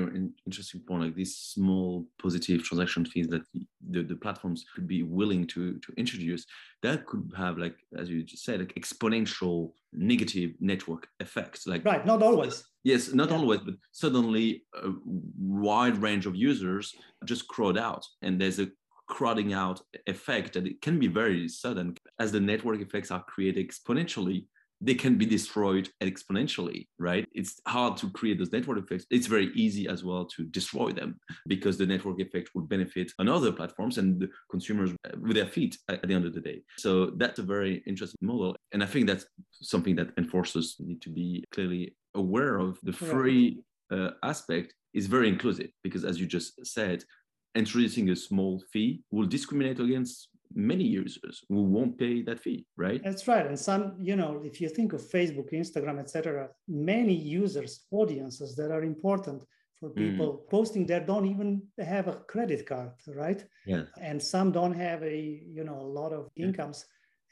interesting 0.46 0.80
point 0.88 1.02
like 1.02 1.14
these 1.14 1.37
small 1.37 2.07
positive 2.18 2.62
transaction 2.62 3.04
fees 3.04 3.28
that 3.28 3.42
the, 3.90 4.02
the 4.02 4.16
platforms 4.16 4.64
could 4.74 4.88
be 4.88 5.02
willing 5.02 5.46
to 5.48 5.78
to 5.80 5.92
introduce 5.98 6.46
that 6.83 7.04
could 7.04 7.30
have 7.37 7.59
like 7.59 7.76
as 7.98 8.09
you 8.09 8.22
just 8.22 8.42
said 8.42 8.61
like 8.61 8.74
exponential 8.74 9.72
negative 9.92 10.52
network 10.61 11.09
effects 11.20 11.66
like 11.66 11.85
right 11.85 12.07
not 12.07 12.22
always. 12.22 12.64
Yes 12.85 13.12
not 13.12 13.28
yeah. 13.28 13.37
always 13.37 13.61
but 13.61 13.74
suddenly 13.92 14.64
a 14.83 14.88
wide 15.38 15.98
range 15.98 16.24
of 16.24 16.35
users 16.35 16.94
just 17.26 17.46
crowd 17.46 17.76
out 17.76 18.07
and 18.22 18.40
there's 18.40 18.61
a 18.61 18.70
crowding 19.07 19.52
out 19.52 19.80
effect 20.07 20.57
and 20.57 20.66
it 20.66 20.80
can 20.80 20.98
be 20.98 21.07
very 21.07 21.48
sudden. 21.48 21.94
As 22.18 22.33
the 22.33 22.40
network 22.40 22.80
effects 22.80 23.11
are 23.11 23.22
created 23.24 23.68
exponentially 23.68 24.46
they 24.85 24.94
can 24.94 25.16
be 25.16 25.25
destroyed 25.25 25.88
exponentially, 26.03 26.87
right? 26.99 27.27
It's 27.33 27.59
hard 27.66 27.97
to 27.99 28.11
create 28.11 28.38
those 28.38 28.53
network 28.53 28.79
effects. 28.79 29.07
It's 29.11 29.27
very 29.27 29.51
easy 29.55 29.88
as 29.88 30.05
well 30.05 30.27
to 30.37 30.44
destroy 30.44 30.92
them 30.92 31.18
because 31.47 31.79
the 31.79 31.87
network 31.87 32.20
effect 32.20 32.51
will 32.55 32.64
benefit 32.64 33.11
on 33.18 33.29
other 33.29 33.51
platforms 33.51 33.97
and 33.97 34.20
the 34.20 34.29
consumers 34.51 34.90
with 35.20 35.37
their 35.37 35.47
feet 35.47 35.79
at 35.88 36.07
the 36.07 36.14
end 36.14 36.27
of 36.27 36.35
the 36.35 36.40
day. 36.40 36.62
So 36.77 37.12
that's 37.16 37.38
a 37.38 37.42
very 37.42 37.83
interesting 37.87 38.18
model. 38.20 38.57
And 38.73 38.83
I 38.83 38.87
think 38.87 39.07
that's 39.07 39.25
something 39.53 39.97
that 39.97 40.11
enforcers 40.18 40.77
need 40.79 41.01
to 41.03 41.09
be 41.09 41.44
clearly 41.51 41.97
aware 42.14 42.59
of. 42.59 42.79
The 42.83 42.92
free 42.92 43.62
uh, 43.90 44.11
aspect 44.23 44.75
is 44.92 45.07
very 45.07 45.29
inclusive 45.29 45.70
because, 45.83 46.05
as 46.05 46.20
you 46.20 46.27
just 46.27 46.64
said, 46.66 47.05
introducing 47.55 48.11
a 48.11 48.16
small 48.16 48.62
fee 48.73 49.03
will 49.11 49.27
discriminate 49.27 49.81
against 49.81 50.29
many 50.55 50.85
users 50.85 51.45
who 51.49 51.62
won't 51.62 51.99
pay 51.99 52.23
that 52.23 52.40
fee 52.40 52.67
right 52.77 53.03
that's 53.03 53.27
right 53.27 53.47
and 53.47 53.59
some 53.59 53.97
you 54.01 54.17
know 54.17 54.40
if 54.45 54.61
you 54.61 54.69
think 54.69 54.93
of 54.93 55.01
facebook 55.01 55.53
instagram 55.53 55.99
etc 55.99 56.49
many 56.69 57.14
users 57.14 57.87
audiences 57.90 58.55
that 58.55 58.71
are 58.71 58.83
important 58.83 59.45
for 59.81 59.90
mm. 59.90 59.97
people 59.97 60.33
mm. 60.33 60.51
posting 60.51 60.87
there 60.87 61.01
don't 61.01 61.27
even 61.27 61.62
have 61.79 62.09
a 62.09 62.17
credit 62.33 62.67
card 62.67 62.93
right 63.09 63.45
yeah 63.67 63.85
and 64.01 64.23
some 64.23 64.53
don't 64.53 64.75
have 64.75 65.03
a 65.03 65.43
you 65.57 65.64
know 65.64 65.79
a 65.81 65.90
lot 66.01 66.12
of 66.12 66.31
incomes 66.37 66.87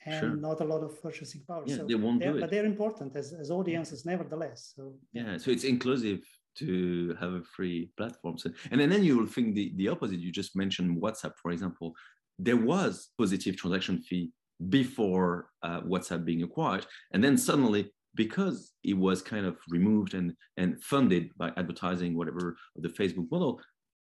yeah. 0.07 0.15
and 0.15 0.21
sure. 0.21 0.37
not 0.37 0.61
a 0.61 0.65
lot 0.65 0.83
of 0.83 1.01
purchasing 1.03 1.43
power 1.47 1.63
yeah, 1.67 1.77
so 1.77 1.87
they 1.87 1.95
won't 1.95 2.21
do 2.21 2.37
it. 2.37 2.41
but 2.41 2.51
they're 2.51 2.65
important 2.65 3.15
as, 3.17 3.33
as 3.33 3.51
audiences 3.51 4.05
nevertheless 4.05 4.73
so 4.77 4.95
yeah 5.13 5.37
so 5.37 5.51
it's 5.51 5.65
inclusive 5.65 6.21
to 6.55 7.17
have 7.19 7.33
a 7.33 7.43
free 7.57 7.91
platform 7.97 8.37
so, 8.37 8.51
and 8.71 8.81
then 8.81 9.03
you 9.03 9.17
will 9.17 9.27
think 9.27 9.55
the, 9.55 9.73
the 9.77 9.89
opposite 9.89 10.21
you 10.21 10.31
just 10.31 10.55
mentioned 10.55 11.01
whatsapp 11.01 11.33
for 11.41 11.51
example 11.51 11.95
there 12.39 12.57
was 12.57 13.11
positive 13.19 13.57
transaction 13.57 13.99
fee 14.03 14.31
before 14.69 15.49
uh, 15.63 15.81
WhatsApp 15.81 16.25
being 16.25 16.43
acquired. 16.43 16.87
And 17.13 17.23
then 17.23 17.37
suddenly, 17.37 17.91
because 18.15 18.73
it 18.85 18.97
was 18.97 19.23
kind 19.23 19.47
of 19.47 19.57
removed 19.69 20.15
and, 20.15 20.35
and 20.57 20.83
funded 20.83 21.31
by 21.37 21.51
advertising, 21.57 22.17
whatever, 22.17 22.57
the 22.77 22.89
Facebook 22.89 23.31
model, 23.31 23.61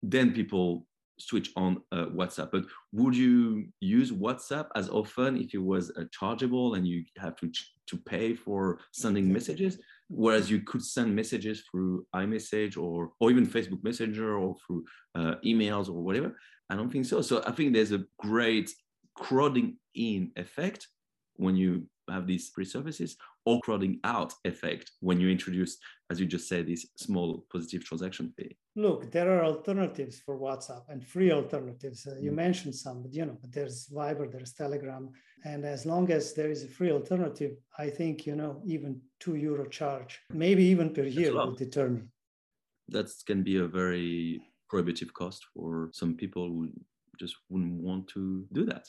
then 0.02 0.32
people 0.32 0.86
switch 1.18 1.50
on 1.56 1.80
uh, 1.92 2.06
WhatsApp. 2.06 2.50
But 2.50 2.64
would 2.92 3.16
you 3.16 3.66
use 3.80 4.10
WhatsApp 4.10 4.68
as 4.74 4.88
often 4.88 5.36
if 5.36 5.54
it 5.54 5.62
was 5.62 5.90
uh, 5.90 6.04
chargeable 6.12 6.74
and 6.74 6.86
you 6.86 7.04
have 7.18 7.36
to, 7.36 7.50
to 7.88 7.96
pay 7.96 8.34
for 8.34 8.78
sending 8.92 9.32
messages? 9.32 9.78
Whereas 10.08 10.50
you 10.50 10.60
could 10.60 10.84
send 10.84 11.14
messages 11.14 11.64
through 11.70 12.06
iMessage 12.14 12.76
or, 12.76 13.12
or 13.20 13.30
even 13.30 13.46
Facebook 13.46 13.82
Messenger 13.82 14.38
or 14.38 14.56
through 14.66 14.84
uh, 15.14 15.36
emails 15.44 15.88
or 15.88 16.02
whatever. 16.02 16.36
I 16.70 16.76
don't 16.76 16.90
think 16.90 17.06
so. 17.06 17.20
So 17.22 17.42
I 17.46 17.52
think 17.52 17.72
there's 17.72 17.92
a 17.92 18.04
great 18.18 18.70
crowding 19.14 19.76
in 19.94 20.32
effect 20.36 20.88
when 21.36 21.56
you 21.56 21.86
have 22.10 22.26
these 22.26 22.48
free 22.48 22.64
services, 22.64 23.16
crowding 23.62 24.00
out 24.04 24.32
effect 24.44 24.90
when 25.00 25.20
you 25.20 25.28
introduce, 25.28 25.76
as 26.10 26.18
you 26.20 26.26
just 26.26 26.48
said, 26.48 26.66
this 26.66 26.86
small 26.96 27.46
positive 27.52 27.84
transaction 27.84 28.32
fee? 28.36 28.56
Look, 28.76 29.10
there 29.12 29.30
are 29.36 29.44
alternatives 29.44 30.20
for 30.24 30.38
WhatsApp 30.38 30.84
and 30.88 31.04
free 31.04 31.30
alternatives. 31.32 32.06
Uh, 32.06 32.16
you 32.20 32.32
mm. 32.32 32.36
mentioned 32.36 32.74
some, 32.74 33.02
but 33.02 33.14
you 33.14 33.24
know, 33.26 33.36
but 33.40 33.52
there's 33.52 33.88
Viber, 33.88 34.30
there's 34.30 34.52
Telegram, 34.52 35.10
and 35.44 35.64
as 35.64 35.86
long 35.86 36.10
as 36.10 36.34
there 36.34 36.50
is 36.50 36.64
a 36.64 36.68
free 36.68 36.90
alternative, 36.90 37.52
I 37.78 37.90
think 37.90 38.26
you 38.26 38.36
know 38.36 38.62
even 38.64 39.00
two 39.20 39.36
euro 39.36 39.66
charge, 39.66 40.20
maybe 40.30 40.64
even 40.64 40.92
per 40.92 41.04
year, 41.04 41.32
will 41.32 41.54
deter 41.54 41.88
me. 41.88 42.02
That 42.88 43.10
can 43.26 43.42
be 43.42 43.56
a 43.58 43.66
very 43.66 44.42
prohibitive 44.68 45.12
cost 45.14 45.44
for 45.54 45.90
some 45.92 46.14
people 46.14 46.48
who 46.48 46.70
just 47.18 47.36
wouldn't 47.48 47.80
want 47.80 48.08
to 48.08 48.44
do 48.52 48.64
that. 48.64 48.86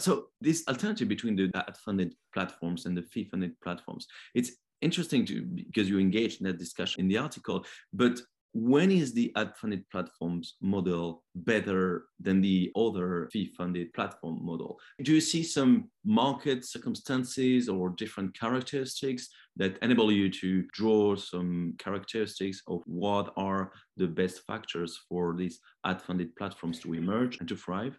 So 0.00 0.26
this 0.40 0.64
alternative 0.66 1.08
between 1.08 1.36
the 1.36 1.50
ad-funded 1.54 2.14
platforms 2.32 2.86
and 2.86 2.96
the 2.96 3.02
fee-funded 3.02 3.60
platforms, 3.60 4.06
it's 4.34 4.52
interesting 4.80 5.26
to 5.26 5.42
because 5.42 5.88
you 5.88 5.98
engaged 5.98 6.40
in 6.40 6.46
that 6.46 6.58
discussion 6.58 7.00
in 7.02 7.08
the 7.08 7.18
article, 7.18 7.64
but 7.92 8.20
when 8.52 8.90
is 8.90 9.12
the 9.12 9.32
ad-funded 9.36 9.88
platforms 9.90 10.56
model 10.60 11.22
better 11.36 12.06
than 12.18 12.40
the 12.40 12.72
other 12.74 13.28
fee-funded 13.32 13.92
platform 13.92 14.44
model? 14.44 14.76
Do 15.04 15.12
you 15.12 15.20
see 15.20 15.44
some 15.44 15.88
market 16.04 16.64
circumstances 16.64 17.68
or 17.68 17.90
different 17.90 18.36
characteristics 18.36 19.28
that 19.56 19.78
enable 19.82 20.10
you 20.10 20.28
to 20.30 20.64
draw 20.72 21.14
some 21.14 21.74
characteristics 21.78 22.60
of 22.66 22.82
what 22.86 23.32
are 23.36 23.70
the 23.96 24.08
best 24.08 24.40
factors 24.46 24.98
for 25.08 25.36
these 25.36 25.60
ad-funded 25.84 26.34
platforms 26.34 26.80
to 26.80 26.94
emerge 26.94 27.38
and 27.38 27.48
to 27.48 27.56
thrive? 27.56 27.96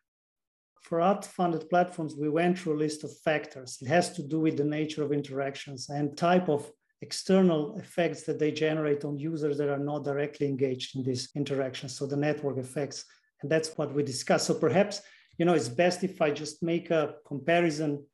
For 0.82 1.00
ad-funded 1.02 1.70
platforms, 1.70 2.16
we 2.16 2.30
went 2.30 2.58
through 2.58 2.76
a 2.76 2.84
list 2.84 3.04
of 3.04 3.18
factors. 3.20 3.78
It 3.82 3.88
has 3.88 4.14
to 4.14 4.24
do 4.24 4.40
with 4.40 4.58
the 4.58 4.64
nature 4.64 5.04
of 5.04 5.14
interactions 5.14 5.90
and 5.90 6.18
type 6.18 6.50
of 6.50 6.70
external 7.02 7.78
effects 7.80 8.24
that 8.24 8.40
they 8.40 8.52
generate 8.52 9.06
on 9.06 9.18
users 9.18 9.58
that 9.58 9.70
are 9.70 9.80
not 9.80 10.04
directly 10.04 10.48
engaged 10.48 10.96
in 10.96 11.04
these 11.04 11.30
interactions. 11.36 11.98
So 11.98 12.06
the 12.06 12.18
network 12.18 12.58
effects, 12.58 13.06
and 13.42 13.52
that's 13.52 13.70
what 13.78 13.94
we 13.94 14.04
discussed. 14.04 14.48
So 14.48 14.54
perhaps, 14.54 15.02
you 15.38 15.46
know, 15.46 15.54
it's 15.54 15.70
best 15.70 16.04
if 16.04 16.22
I 16.22 16.32
just 16.32 16.62
make 16.62 16.92
a 16.92 17.16
comparison 17.26 18.06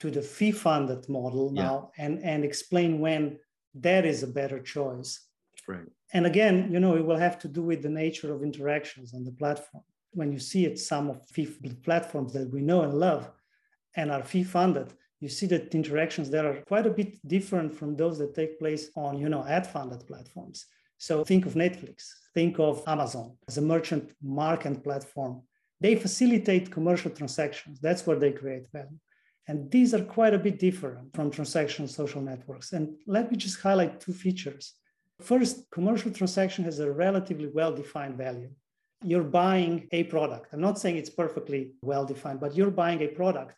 to 0.00 0.10
the 0.10 0.20
fee-funded 0.20 1.08
model 1.08 1.52
yeah. 1.54 1.62
now 1.62 1.90
and, 1.96 2.22
and 2.22 2.44
explain 2.44 3.00
when 3.00 3.38
that 3.74 4.04
is 4.04 4.22
a 4.22 4.26
better 4.26 4.60
choice. 4.60 5.20
Right. 5.66 5.86
And 6.12 6.26
again, 6.26 6.70
you 6.72 6.80
know, 6.80 6.96
it 6.96 7.04
will 7.04 7.18
have 7.18 7.38
to 7.40 7.48
do 7.48 7.62
with 7.62 7.82
the 7.82 7.88
nature 7.88 8.34
of 8.34 8.42
interactions 8.42 9.14
on 9.14 9.24
the 9.24 9.32
platform. 9.32 9.84
When 10.16 10.32
you 10.32 10.38
see 10.38 10.64
it, 10.64 10.78
some 10.78 11.10
of 11.10 11.26
fee 11.28 11.46
platforms 11.84 12.32
that 12.32 12.50
we 12.52 12.60
know 12.62 12.82
and 12.82 12.94
love 12.94 13.30
and 13.94 14.10
are 14.10 14.24
fee-funded, 14.24 14.92
you 15.20 15.28
see 15.28 15.46
that 15.46 15.74
interactions 15.74 16.28
there 16.28 16.46
are 16.50 16.62
quite 16.72 16.86
a 16.86 16.96
bit 17.00 17.12
different 17.26 17.74
from 17.74 17.96
those 17.96 18.18
that 18.18 18.34
take 18.34 18.58
place 18.58 18.90
on 18.96 19.18
you 19.18 19.28
know 19.28 19.44
ad 19.46 19.66
funded 19.66 20.06
platforms. 20.06 20.66
So 20.98 21.24
think 21.24 21.46
of 21.46 21.54
netflix 21.54 21.96
think 22.36 22.58
of 22.58 22.82
amazon 22.86 23.28
as 23.48 23.56
a 23.58 23.68
merchant 23.74 24.04
market 24.22 24.76
platform. 24.86 25.34
They 25.80 25.94
facilitate 26.06 26.74
commercial 26.76 27.10
transactions. 27.10 27.80
That's 27.80 28.06
where 28.06 28.20
they 28.20 28.32
create 28.40 28.66
value. 28.72 29.00
And 29.48 29.58
these 29.74 29.90
are 29.94 30.04
quite 30.18 30.34
a 30.34 30.44
bit 30.46 30.56
different 30.58 31.14
from 31.16 31.30
transactional 31.30 31.88
social 31.88 32.22
networks. 32.30 32.68
And 32.76 32.84
let 33.16 33.24
me 33.30 33.36
just 33.44 33.58
highlight 33.60 34.00
two 34.00 34.12
features. 34.24 34.64
First 35.30 35.54
commercial 35.76 36.10
transaction 36.10 36.62
has 36.64 36.78
a 36.80 36.90
relatively 37.06 37.48
well 37.58 37.72
defined 37.82 38.16
value 38.26 38.50
you're 39.04 39.22
buying 39.22 39.88
a 39.92 40.04
product. 40.04 40.52
I'm 40.52 40.60
not 40.60 40.78
saying 40.78 40.96
it's 40.96 41.10
perfectly 41.10 41.72
well 41.82 42.04
defined 42.04 42.40
but 42.40 42.56
you're 42.56 42.70
buying 42.70 43.02
a 43.02 43.08
product 43.08 43.56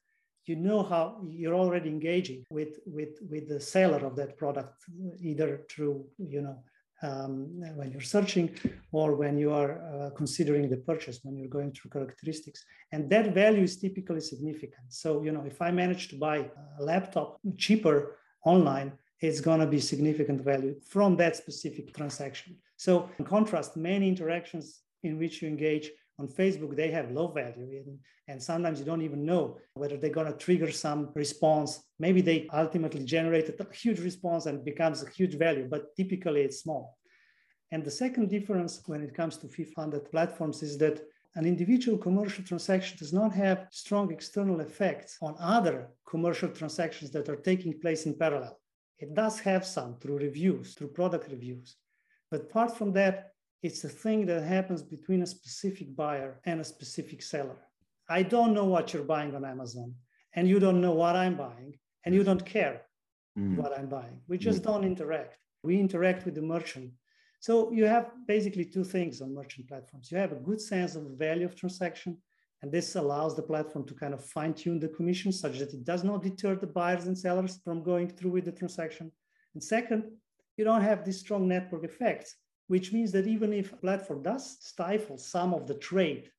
you 0.48 0.56
know 0.56 0.82
how 0.82 1.20
you're 1.28 1.54
already 1.54 1.90
engaging 1.90 2.44
with 2.50 2.78
with 2.86 3.14
with 3.30 3.48
the 3.48 3.60
seller 3.60 4.02
of 4.04 4.16
that 4.16 4.36
product 4.36 4.84
either 5.20 5.50
through 5.70 6.04
you 6.18 6.40
know 6.40 6.56
um, 7.02 7.46
when 7.76 7.92
you're 7.92 8.10
searching 8.16 8.48
or 8.90 9.14
when 9.14 9.38
you 9.38 9.52
are 9.52 9.72
uh, 9.92 10.10
considering 10.16 10.68
the 10.68 10.78
purchase 10.78 11.20
when 11.22 11.36
you're 11.36 11.56
going 11.58 11.70
through 11.70 11.92
characteristics. 11.92 12.64
And 12.90 13.08
that 13.10 13.32
value 13.32 13.62
is 13.62 13.76
typically 13.76 14.20
significant. 14.20 14.86
So 14.88 15.22
you 15.22 15.32
know 15.32 15.44
if 15.52 15.60
i 15.62 15.70
manage 15.70 16.08
to 16.08 16.16
buy 16.16 16.38
a 16.78 16.82
laptop 16.82 17.38
cheaper 17.56 18.16
online 18.44 18.90
it's 19.20 19.40
going 19.40 19.58
to 19.58 19.66
be 19.66 19.80
significant 19.80 20.40
value 20.52 20.74
from 20.94 21.16
that 21.16 21.34
specific 21.34 21.92
transaction. 21.94 22.56
So 22.76 23.10
in 23.18 23.24
contrast 23.24 23.76
many 23.76 24.08
interactions 24.08 24.66
in 25.02 25.18
which 25.18 25.42
you 25.42 25.48
engage 25.48 25.90
on 26.18 26.28
Facebook, 26.28 26.74
they 26.74 26.90
have 26.90 27.12
low 27.12 27.28
value. 27.28 27.82
And, 27.86 27.98
and 28.26 28.42
sometimes 28.42 28.78
you 28.78 28.84
don't 28.84 29.02
even 29.02 29.24
know 29.24 29.58
whether 29.74 29.96
they're 29.96 30.10
going 30.10 30.32
to 30.32 30.38
trigger 30.38 30.70
some 30.70 31.10
response. 31.14 31.80
Maybe 31.98 32.20
they 32.20 32.48
ultimately 32.52 33.04
generate 33.04 33.48
a 33.48 33.66
huge 33.72 34.00
response 34.00 34.46
and 34.46 34.64
becomes 34.64 35.02
a 35.02 35.10
huge 35.10 35.34
value, 35.34 35.68
but 35.70 35.94
typically 35.96 36.42
it's 36.42 36.62
small. 36.62 36.98
And 37.70 37.84
the 37.84 37.90
second 37.90 38.30
difference 38.30 38.82
when 38.86 39.02
it 39.02 39.14
comes 39.14 39.36
to 39.38 39.48
fee-funded 39.48 40.10
platforms 40.10 40.62
is 40.62 40.78
that 40.78 41.02
an 41.34 41.44
individual 41.44 41.98
commercial 41.98 42.42
transaction 42.42 42.96
does 42.98 43.12
not 43.12 43.32
have 43.32 43.68
strong 43.70 44.10
external 44.10 44.60
effects 44.60 45.18
on 45.22 45.36
other 45.38 45.90
commercial 46.08 46.48
transactions 46.48 47.10
that 47.12 47.28
are 47.28 47.36
taking 47.36 47.78
place 47.78 48.06
in 48.06 48.14
parallel. 48.16 48.58
It 48.98 49.14
does 49.14 49.38
have 49.40 49.64
some 49.64 49.96
through 50.00 50.18
reviews, 50.18 50.74
through 50.74 50.88
product 50.88 51.30
reviews. 51.30 51.76
But 52.30 52.40
apart 52.40 52.76
from 52.76 52.92
that, 52.94 53.32
it's 53.62 53.84
a 53.84 53.88
thing 53.88 54.26
that 54.26 54.42
happens 54.42 54.82
between 54.82 55.22
a 55.22 55.26
specific 55.26 55.94
buyer 55.96 56.40
and 56.44 56.60
a 56.60 56.64
specific 56.64 57.22
seller. 57.22 57.56
I 58.08 58.22
don't 58.22 58.54
know 58.54 58.64
what 58.64 58.92
you're 58.92 59.02
buying 59.02 59.34
on 59.34 59.44
Amazon, 59.44 59.94
and 60.34 60.48
you 60.48 60.60
don't 60.60 60.80
know 60.80 60.92
what 60.92 61.16
I'm 61.16 61.36
buying, 61.36 61.74
and 62.04 62.14
you 62.14 62.22
don't 62.22 62.44
care 62.44 62.82
mm. 63.38 63.56
what 63.56 63.76
I'm 63.76 63.88
buying. 63.88 64.20
We 64.28 64.38
just 64.38 64.62
mm. 64.62 64.66
don't 64.66 64.84
interact. 64.84 65.38
We 65.62 65.78
interact 65.78 66.24
with 66.24 66.36
the 66.36 66.42
merchant. 66.42 66.92
So 67.40 67.72
you 67.72 67.84
have 67.86 68.10
basically 68.26 68.64
two 68.64 68.84
things 68.84 69.20
on 69.20 69.34
merchant 69.34 69.68
platforms. 69.68 70.10
You 70.10 70.18
have 70.18 70.32
a 70.32 70.36
good 70.36 70.60
sense 70.60 70.94
of 70.94 71.04
the 71.04 71.16
value 71.16 71.44
of 71.44 71.56
transaction, 71.56 72.16
and 72.62 72.70
this 72.70 72.94
allows 72.94 73.34
the 73.34 73.42
platform 73.42 73.84
to 73.86 73.94
kind 73.94 74.14
of 74.14 74.24
fine 74.24 74.54
tune 74.54 74.78
the 74.78 74.88
commission 74.88 75.32
such 75.32 75.58
that 75.58 75.74
it 75.74 75.84
does 75.84 76.04
not 76.04 76.22
deter 76.22 76.54
the 76.54 76.66
buyers 76.66 77.06
and 77.06 77.18
sellers 77.18 77.60
from 77.64 77.82
going 77.82 78.08
through 78.08 78.30
with 78.30 78.44
the 78.44 78.52
transaction. 78.52 79.10
And 79.54 79.62
second, 79.62 80.04
you 80.56 80.64
don't 80.64 80.82
have 80.82 81.04
these 81.04 81.20
strong 81.20 81.46
network 81.46 81.84
effects 81.84 82.36
which 82.68 82.92
means 82.92 83.10
that 83.12 83.26
even 83.26 83.52
if 83.52 83.72
a 83.72 83.76
platform 83.76 84.22
does 84.22 84.58
stifle 84.60 85.18
some 85.18 85.52
of 85.52 85.66
the 85.66 85.74
trade 85.74 86.30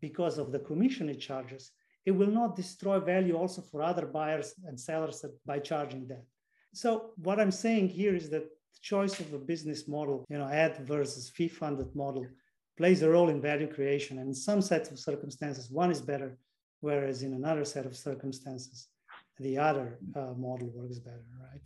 because 0.00 0.38
of 0.38 0.52
the 0.52 0.58
commission 0.60 1.08
it 1.08 1.20
charges, 1.20 1.72
it 2.06 2.12
will 2.12 2.30
not 2.30 2.56
destroy 2.56 2.98
value 2.98 3.36
also 3.36 3.60
for 3.60 3.82
other 3.82 4.06
buyers 4.06 4.54
and 4.66 4.80
sellers 4.80 5.24
by 5.44 5.58
charging 5.58 6.06
that. 6.06 6.24
So 6.72 7.10
what 7.16 7.40
I'm 7.40 7.50
saying 7.50 7.88
here 7.88 8.14
is 8.14 8.30
that 8.30 8.44
the 8.44 8.80
choice 8.80 9.18
of 9.20 9.32
a 9.32 9.38
business 9.38 9.88
model, 9.88 10.24
you 10.30 10.38
know, 10.38 10.48
ad 10.48 10.78
versus 10.86 11.28
fee-funded 11.28 11.94
model, 11.94 12.26
plays 12.76 13.02
a 13.02 13.10
role 13.10 13.28
in 13.28 13.40
value 13.40 13.66
creation. 13.66 14.18
And 14.18 14.28
in 14.28 14.34
some 14.34 14.62
sets 14.62 14.90
of 14.90 14.98
circumstances, 14.98 15.70
one 15.70 15.90
is 15.90 16.00
better, 16.00 16.38
whereas 16.80 17.22
in 17.22 17.34
another 17.34 17.64
set 17.64 17.84
of 17.84 17.96
circumstances, 17.96 18.88
the 19.40 19.58
other 19.58 19.98
uh, 20.14 20.32
model 20.36 20.70
works 20.74 21.00
better, 21.00 21.24
right? 21.40 21.60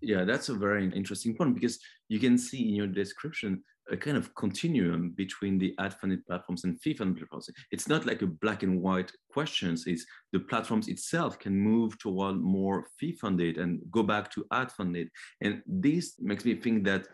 Yeah, 0.00 0.24
that's 0.24 0.48
a 0.48 0.54
very 0.54 0.84
interesting 0.90 1.34
point 1.34 1.54
because 1.54 1.78
you 2.08 2.18
can 2.18 2.36
see 2.36 2.68
in 2.68 2.74
your 2.74 2.86
description 2.86 3.62
a 3.90 3.96
kind 3.96 4.16
of 4.16 4.34
continuum 4.34 5.10
between 5.10 5.58
the 5.58 5.74
ad 5.78 5.94
funded 5.94 6.26
platforms 6.26 6.64
and 6.64 6.80
fee 6.80 6.94
funded 6.94 7.18
platforms. 7.18 7.48
It's 7.70 7.88
not 7.88 8.04
like 8.04 8.20
a 8.22 8.26
black 8.26 8.62
and 8.62 8.82
white 8.82 9.12
questions. 9.30 9.86
Is 9.86 10.06
the 10.32 10.40
platforms 10.40 10.88
itself 10.88 11.38
can 11.38 11.56
move 11.56 11.96
toward 11.98 12.36
more 12.36 12.88
fee 12.98 13.12
funded 13.12 13.58
and 13.58 13.80
go 13.90 14.02
back 14.02 14.30
to 14.32 14.44
ad 14.52 14.72
funded. 14.72 15.08
And 15.40 15.62
this 15.66 16.14
makes 16.18 16.44
me 16.44 16.56
think 16.56 16.84
that 16.84 17.06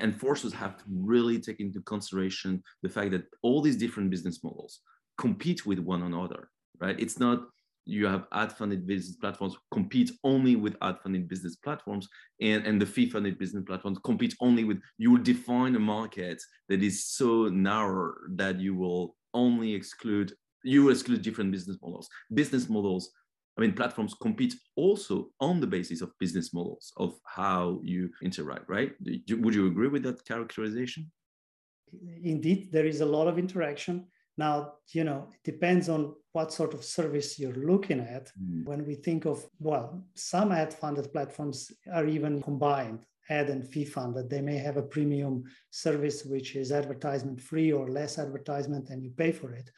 enforcers 0.00 0.52
have 0.52 0.76
to 0.76 0.84
really 0.88 1.38
take 1.38 1.60
into 1.60 1.80
consideration 1.82 2.62
the 2.82 2.88
fact 2.88 3.12
that 3.12 3.24
all 3.42 3.62
these 3.62 3.76
different 3.76 4.10
business 4.10 4.42
models 4.42 4.80
compete 5.16 5.64
with 5.64 5.78
one 5.78 6.02
another, 6.02 6.50
right? 6.80 6.98
It's 7.00 7.18
not 7.18 7.46
you 7.86 8.06
have 8.06 8.26
ad 8.32 8.52
funded 8.52 8.86
business 8.86 9.16
platforms 9.16 9.56
compete 9.70 10.10
only 10.24 10.56
with 10.56 10.76
ad 10.82 10.98
funded 11.02 11.28
business 11.28 11.56
platforms 11.56 12.08
and, 12.40 12.66
and 12.66 12.82
the 12.82 12.86
fee 12.86 13.08
funded 13.08 13.38
business 13.38 13.62
platforms 13.64 13.98
compete 14.04 14.34
only 14.40 14.64
with 14.64 14.78
you 14.98 15.12
will 15.12 15.22
define 15.22 15.74
a 15.76 15.78
market 15.78 16.42
that 16.68 16.82
is 16.82 17.06
so 17.06 17.46
narrow 17.46 18.12
that 18.34 18.60
you 18.60 18.74
will 18.74 19.16
only 19.32 19.72
exclude 19.72 20.32
you 20.64 20.90
exclude 20.90 21.22
different 21.22 21.52
business 21.52 21.78
models. 21.80 22.08
Business 22.34 22.68
models 22.68 23.10
i 23.56 23.62
mean 23.62 23.72
platforms 23.72 24.14
compete 24.20 24.54
also 24.74 25.28
on 25.40 25.60
the 25.60 25.66
basis 25.66 26.02
of 26.02 26.10
business 26.18 26.52
models 26.52 26.92
of 26.98 27.14
how 27.24 27.80
you 27.82 28.10
interact 28.22 28.68
right? 28.68 28.92
Would 29.00 29.54
you 29.54 29.68
agree 29.68 29.88
with 29.88 30.02
that 30.02 30.24
characterization? 30.26 31.10
Indeed 32.22 32.72
there 32.72 32.86
is 32.86 33.00
a 33.00 33.06
lot 33.06 33.28
of 33.28 33.38
interaction 33.38 34.06
now, 34.38 34.74
you 34.92 35.04
know, 35.04 35.28
it 35.32 35.50
depends 35.50 35.88
on 35.88 36.14
what 36.32 36.52
sort 36.52 36.74
of 36.74 36.84
service 36.84 37.38
you're 37.38 37.54
looking 37.54 38.00
at. 38.00 38.30
Mm. 38.38 38.66
When 38.66 38.86
we 38.86 38.94
think 38.94 39.24
of, 39.24 39.46
well, 39.58 40.04
some 40.14 40.52
ad 40.52 40.74
funded 40.74 41.10
platforms 41.12 41.72
are 41.92 42.06
even 42.06 42.42
combined, 42.42 43.06
ad 43.30 43.48
and 43.48 43.66
fee 43.66 43.86
funded. 43.86 44.28
They 44.28 44.42
may 44.42 44.58
have 44.58 44.76
a 44.76 44.82
premium 44.82 45.44
service, 45.70 46.24
which 46.24 46.54
is 46.54 46.72
advertisement 46.72 47.40
free 47.40 47.72
or 47.72 47.88
less 47.88 48.18
advertisement, 48.18 48.90
and 48.90 49.02
you 49.02 49.10
pay 49.10 49.32
for 49.32 49.52
it. 49.52 49.70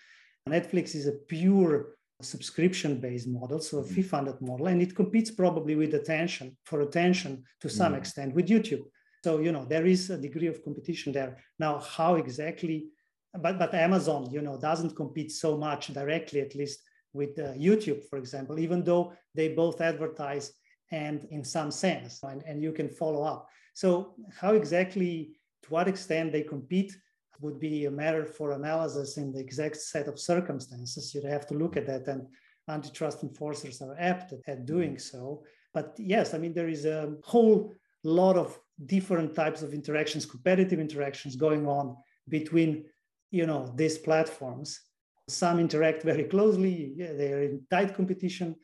Netflix 0.49 0.95
is 0.95 1.07
a 1.07 1.13
pure 1.13 1.95
subscription-based 2.21 3.29
model, 3.29 3.61
so 3.61 3.79
a 3.79 3.83
mm-hmm. 3.83 3.95
fee-funded 3.95 4.41
model, 4.41 4.67
and 4.67 4.83
it 4.83 4.97
competes 4.97 5.31
probably 5.31 5.77
with 5.77 5.95
attention 5.95 6.57
for 6.65 6.81
attention 6.81 7.45
to 7.61 7.69
some 7.69 7.93
mm. 7.93 7.99
extent 7.99 8.35
with 8.35 8.49
YouTube. 8.49 8.83
So 9.25 9.39
you 9.39 9.53
know 9.53 9.65
there 9.65 9.87
is 9.87 10.11
a 10.11 10.19
degree 10.19 10.49
of 10.49 10.65
competition 10.65 11.13
there. 11.13 11.37
Now, 11.59 11.79
how 11.79 12.17
exactly? 12.17 12.89
But 13.35 13.59
but 13.59 13.75
Amazon, 13.75 14.31
you 14.31 14.43
know, 14.43 14.59
doesn't 14.59 14.97
compete 14.97 15.33
so 15.33 15.57
much 15.57 15.89
directly, 15.89 16.41
at 16.41 16.55
least 16.55 16.81
with 17.13 17.39
uh, 17.39 17.53
YouTube, 17.55 18.05
for 18.09 18.19
example, 18.19 18.59
even 18.59 18.85
though 18.85 19.13
they 19.35 19.49
both 19.49 19.81
advertise 19.81 20.53
and 20.91 21.25
in 21.31 21.45
some 21.45 21.71
sense, 21.71 22.23
and, 22.23 22.43
and 22.47 22.63
you 22.63 22.73
can 22.73 22.89
follow 22.89 23.23
up. 23.23 23.49
So 23.75 24.15
how 24.41 24.55
exactly, 24.55 25.39
to 25.63 25.69
what 25.71 25.89
extent 25.89 26.33
they 26.33 26.43
compete 26.43 26.97
would 27.41 27.61
be 27.61 27.85
a 27.85 27.91
matter 27.91 28.25
for 28.27 28.53
analysis 28.53 29.17
in 29.17 29.33
the 29.33 29.39
exact 29.39 29.77
set 29.77 30.09
of 30.09 30.19
circumstances. 30.19 31.15
You'd 31.15 31.25
have 31.25 31.47
to 31.49 31.55
look 31.55 31.77
at 31.77 31.87
that, 31.87 32.09
and 32.09 32.27
antitrust 32.69 33.23
enforcers 33.23 33.81
are 33.81 33.97
apt 33.99 34.35
at 34.47 34.67
doing 34.67 34.99
so. 34.99 35.45
But 35.73 35.95
yes, 35.99 36.35
I 36.35 36.39
mean, 36.39 36.55
there 36.55 36.69
is 36.69 36.85
a 36.85 37.15
whole 37.23 37.73
lot 38.03 38.37
of 38.37 38.59
different 38.87 39.35
types 39.35 39.63
of 39.63 39.73
interactions, 39.73 40.27
competitive 40.27 40.81
interactions 40.81 41.37
going 41.37 41.67
on 41.67 41.97
between, 42.29 42.85
you 43.31 43.47
know, 43.47 43.73
these 43.77 43.99
platforms. 43.99 44.81
Some 45.29 45.61
interact 45.61 46.03
very 46.03 46.25
closely; 46.25 46.95
yeah, 46.97 47.13
they 47.13 47.33
are 47.33 47.43
in 47.43 47.67
tight 47.71 47.95
competition. 47.95 48.57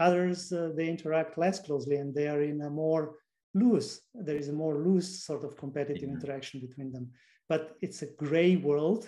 Others 0.00 0.52
uh, 0.52 0.70
they 0.76 0.88
interact 0.88 1.38
less 1.38 1.60
closely, 1.60 1.96
and 1.96 2.14
they 2.14 2.28
are 2.28 2.42
in 2.42 2.60
a 2.62 2.70
more 2.70 3.16
loose. 3.54 4.00
There 4.14 4.36
is 4.36 4.48
a 4.48 4.52
more 4.52 4.76
loose 4.76 5.24
sort 5.24 5.44
of 5.44 5.56
competitive 5.56 6.08
interaction 6.08 6.60
between 6.60 6.92
them 6.92 7.10
but 7.48 7.76
it's 7.80 8.02
a 8.02 8.06
gray 8.06 8.56
world. 8.56 9.06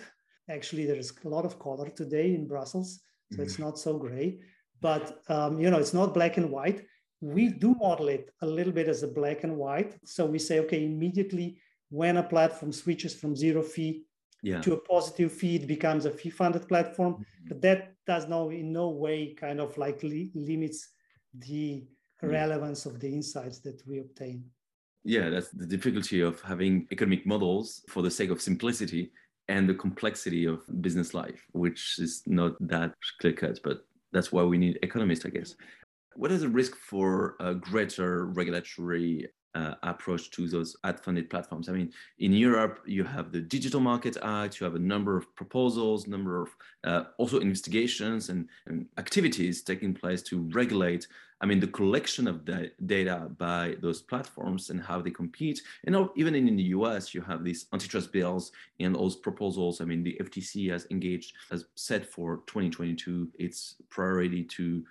Actually, 0.49 0.85
there's 0.85 1.13
a 1.23 1.29
lot 1.29 1.45
of 1.45 1.59
color 1.59 1.89
today 1.89 2.33
in 2.33 2.47
Brussels, 2.47 2.99
so 3.31 3.35
mm-hmm. 3.35 3.43
it's 3.43 3.59
not 3.59 3.77
so 3.77 3.97
gray. 3.97 4.39
But 4.81 5.21
um, 5.29 5.59
you 5.59 5.69
know, 5.69 5.77
it's 5.77 5.93
not 5.93 6.13
black 6.13 6.37
and 6.37 6.49
white. 6.49 6.85
We 7.21 7.49
do 7.49 7.75
model 7.75 8.07
it 8.07 8.31
a 8.41 8.47
little 8.47 8.73
bit 8.73 8.87
as 8.87 9.03
a 9.03 9.07
black 9.07 9.43
and 9.43 9.55
white. 9.55 9.95
So 10.03 10.25
we 10.25 10.39
say, 10.39 10.59
okay, 10.61 10.83
immediately 10.83 11.61
when 11.89 12.17
a 12.17 12.23
platform 12.23 12.71
switches 12.71 13.13
from 13.13 13.35
zero 13.35 13.61
fee 13.61 14.05
yeah. 14.41 14.61
to 14.61 14.73
a 14.73 14.77
positive 14.77 15.31
fee, 15.31 15.55
it 15.55 15.67
becomes 15.67 16.05
a 16.05 16.11
fee-funded 16.11 16.67
platform. 16.67 17.13
Mm-hmm. 17.13 17.47
But 17.47 17.61
that 17.61 17.95
does 18.05 18.27
no 18.27 18.49
in 18.49 18.73
no 18.73 18.89
way 18.89 19.33
kind 19.33 19.59
of 19.59 19.77
like 19.77 20.03
li- 20.03 20.31
limits 20.33 20.89
the 21.33 21.87
relevance 22.21 22.85
of 22.85 22.99
the 22.99 23.07
insights 23.07 23.59
that 23.59 23.81
we 23.87 23.99
obtain. 23.99 24.43
Yeah, 25.03 25.29
that's 25.29 25.49
the 25.49 25.65
difficulty 25.65 26.21
of 26.21 26.41
having 26.41 26.87
economic 26.91 27.25
models 27.25 27.83
for 27.89 28.03
the 28.03 28.11
sake 28.11 28.29
of 28.29 28.41
simplicity 28.41 29.11
and 29.47 29.67
the 29.67 29.73
complexity 29.73 30.45
of 30.45 30.61
business 30.81 31.13
life, 31.13 31.43
which 31.53 31.97
is 31.99 32.21
not 32.27 32.53
that 32.67 32.93
clear 33.19 33.33
cut, 33.33 33.59
but 33.63 33.85
that's 34.11 34.31
why 34.31 34.43
we 34.43 34.57
need 34.57 34.77
economists, 34.83 35.25
I 35.25 35.29
guess. 35.29 35.55
What 36.15 36.31
is 36.31 36.41
the 36.41 36.49
risk 36.49 36.75
for 36.75 37.35
a 37.39 37.55
greater 37.55 38.27
regulatory 38.27 39.27
uh, 39.55 39.75
approach 39.83 40.31
to 40.31 40.47
those 40.47 40.75
ad-funded 40.83 41.29
platforms. 41.29 41.67
I 41.67 41.73
mean, 41.73 41.91
in 42.19 42.33
Europe, 42.33 42.79
you 42.85 43.03
have 43.03 43.31
the 43.31 43.41
Digital 43.41 43.79
Market 43.79 44.17
Act, 44.23 44.59
you 44.59 44.65
have 44.65 44.75
a 44.75 44.79
number 44.79 45.17
of 45.17 45.33
proposals, 45.35 46.07
number 46.07 46.41
of 46.41 46.49
uh, 46.83 47.03
also 47.17 47.39
investigations 47.39 48.29
and, 48.29 48.47
and, 48.65 48.87
activities 48.97 49.61
taking 49.61 49.93
place 49.93 50.21
to 50.23 50.49
regulate. 50.53 51.07
I 51.41 51.45
mean, 51.45 51.59
the 51.59 51.67
collection 51.67 52.27
of 52.27 52.45
da- 52.45 52.71
data 52.85 53.29
by 53.37 53.75
those 53.81 54.01
platforms 54.01 54.69
and 54.69 54.79
how 54.79 55.01
they 55.01 55.11
compete. 55.11 55.61
And 55.85 55.95
even 56.15 56.35
in, 56.35 56.47
in 56.47 56.55
the 56.55 56.71
US, 56.77 57.13
you 57.13 57.21
have 57.21 57.43
these 57.43 57.65
antitrust 57.73 58.11
bills 58.11 58.51
and 58.79 58.95
those 58.95 59.15
proposals. 59.15 59.81
I 59.81 59.85
mean, 59.85 60.03
the 60.03 60.17
FTC 60.21 60.71
has 60.71 60.87
engaged, 60.91 61.33
has 61.49 61.65
set 61.75 62.05
for 62.05 62.37
2022 62.47 63.29
its 63.37 63.75
priority 63.89 64.43
to 64.43 64.83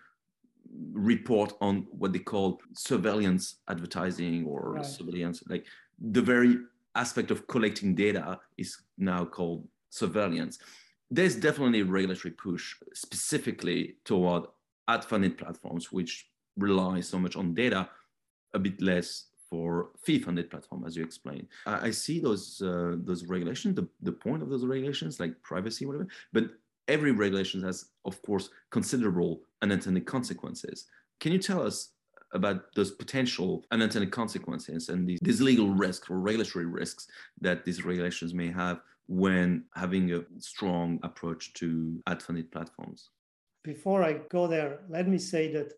report 0.93 1.53
on 1.61 1.87
what 1.91 2.13
they 2.13 2.19
call 2.19 2.61
surveillance 2.75 3.57
advertising 3.69 4.45
or 4.47 4.75
right. 4.75 4.87
surveillance 4.87 5.43
like 5.49 5.67
the 6.13 6.23
very 6.23 6.59
aspect 6.95 7.31
of 7.31 7.47
collecting 7.47 7.95
data 7.95 8.39
is 8.57 8.77
now 8.99 9.25
called 9.25 9.67
surveillance 9.91 10.59
there's 11.11 11.35
definitely 11.35 11.81
a 11.81 11.85
regulatory 11.85 12.33
push 12.33 12.77
specifically 12.95 13.97
toward 14.05 14.45
ad 14.89 15.05
funded 15.05 15.37
platforms 15.37 15.91
which 15.91 16.29
rely 16.57 17.01
so 17.01 17.19
much 17.19 17.37
on 17.37 17.55
data 17.55 17.89
a 18.55 18.59
bit 18.59 18.81
less 18.81 19.27
for 19.51 19.91
fee-funded 20.05 20.49
platform, 20.49 20.85
as 20.87 20.97
you 20.97 21.03
explained. 21.03 21.49
I, 21.67 21.89
I 21.89 21.91
see 21.91 22.21
those 22.21 22.63
uh, 22.63 22.95
those 22.99 23.25
regulations, 23.25 23.75
the, 23.75 23.89
the 24.01 24.13
point 24.13 24.43
of 24.43 24.49
those 24.49 24.65
regulations, 24.65 25.19
like 25.19 25.43
privacy, 25.43 25.85
whatever. 25.87 26.07
But 26.33 26.45
every 26.91 27.13
regulation 27.13 27.63
has, 27.63 27.87
of 28.05 28.21
course, 28.23 28.51
considerable 28.71 29.43
unintended 29.63 30.05
consequences. 30.05 30.87
Can 31.21 31.33
you 31.33 31.39
tell 31.39 31.67
us 31.67 31.93
about 32.33 32.75
those 32.75 32.91
potential 32.91 33.65
unintended 33.71 34.11
consequences 34.11 34.89
and 34.89 35.09
these, 35.09 35.19
these 35.23 35.41
legal 35.41 35.71
risks 35.71 36.09
or 36.11 36.19
regulatory 36.19 36.67
risks 36.67 37.07
that 37.41 37.65
these 37.65 37.85
regulations 37.85 38.35
may 38.35 38.51
have 38.51 38.81
when 39.07 39.65
having 39.75 40.13
a 40.13 40.21
strong 40.39 41.01
approach 41.03 41.53
to 41.55 42.01
ad-funded 42.07 42.51
platforms? 42.53 43.11
Before 43.65 44.03
I 44.03 44.21
go 44.31 44.47
there, 44.47 44.81
let 44.89 45.09
me 45.09 45.19
say 45.19 45.53
that 45.53 45.73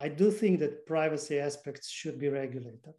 I 0.00 0.08
do 0.08 0.30
think 0.30 0.60
that 0.60 0.86
privacy 0.86 1.38
aspects 1.38 1.88
should 1.88 2.18
be 2.18 2.28
regulated. 2.28 2.96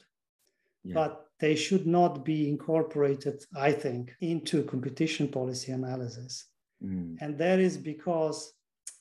Yeah. 0.84 0.94
But 0.94 1.28
they 1.40 1.56
should 1.56 1.86
not 1.88 2.26
be 2.26 2.50
incorporated, 2.50 3.44
I 3.56 3.72
think, 3.72 4.14
into 4.22 4.64
competition 4.64 5.28
policy 5.28 5.72
analysis. 5.72 6.46
Mm. 6.86 7.18
And 7.22 7.38
that 7.38 7.60
is 7.60 7.78
because, 7.78 8.54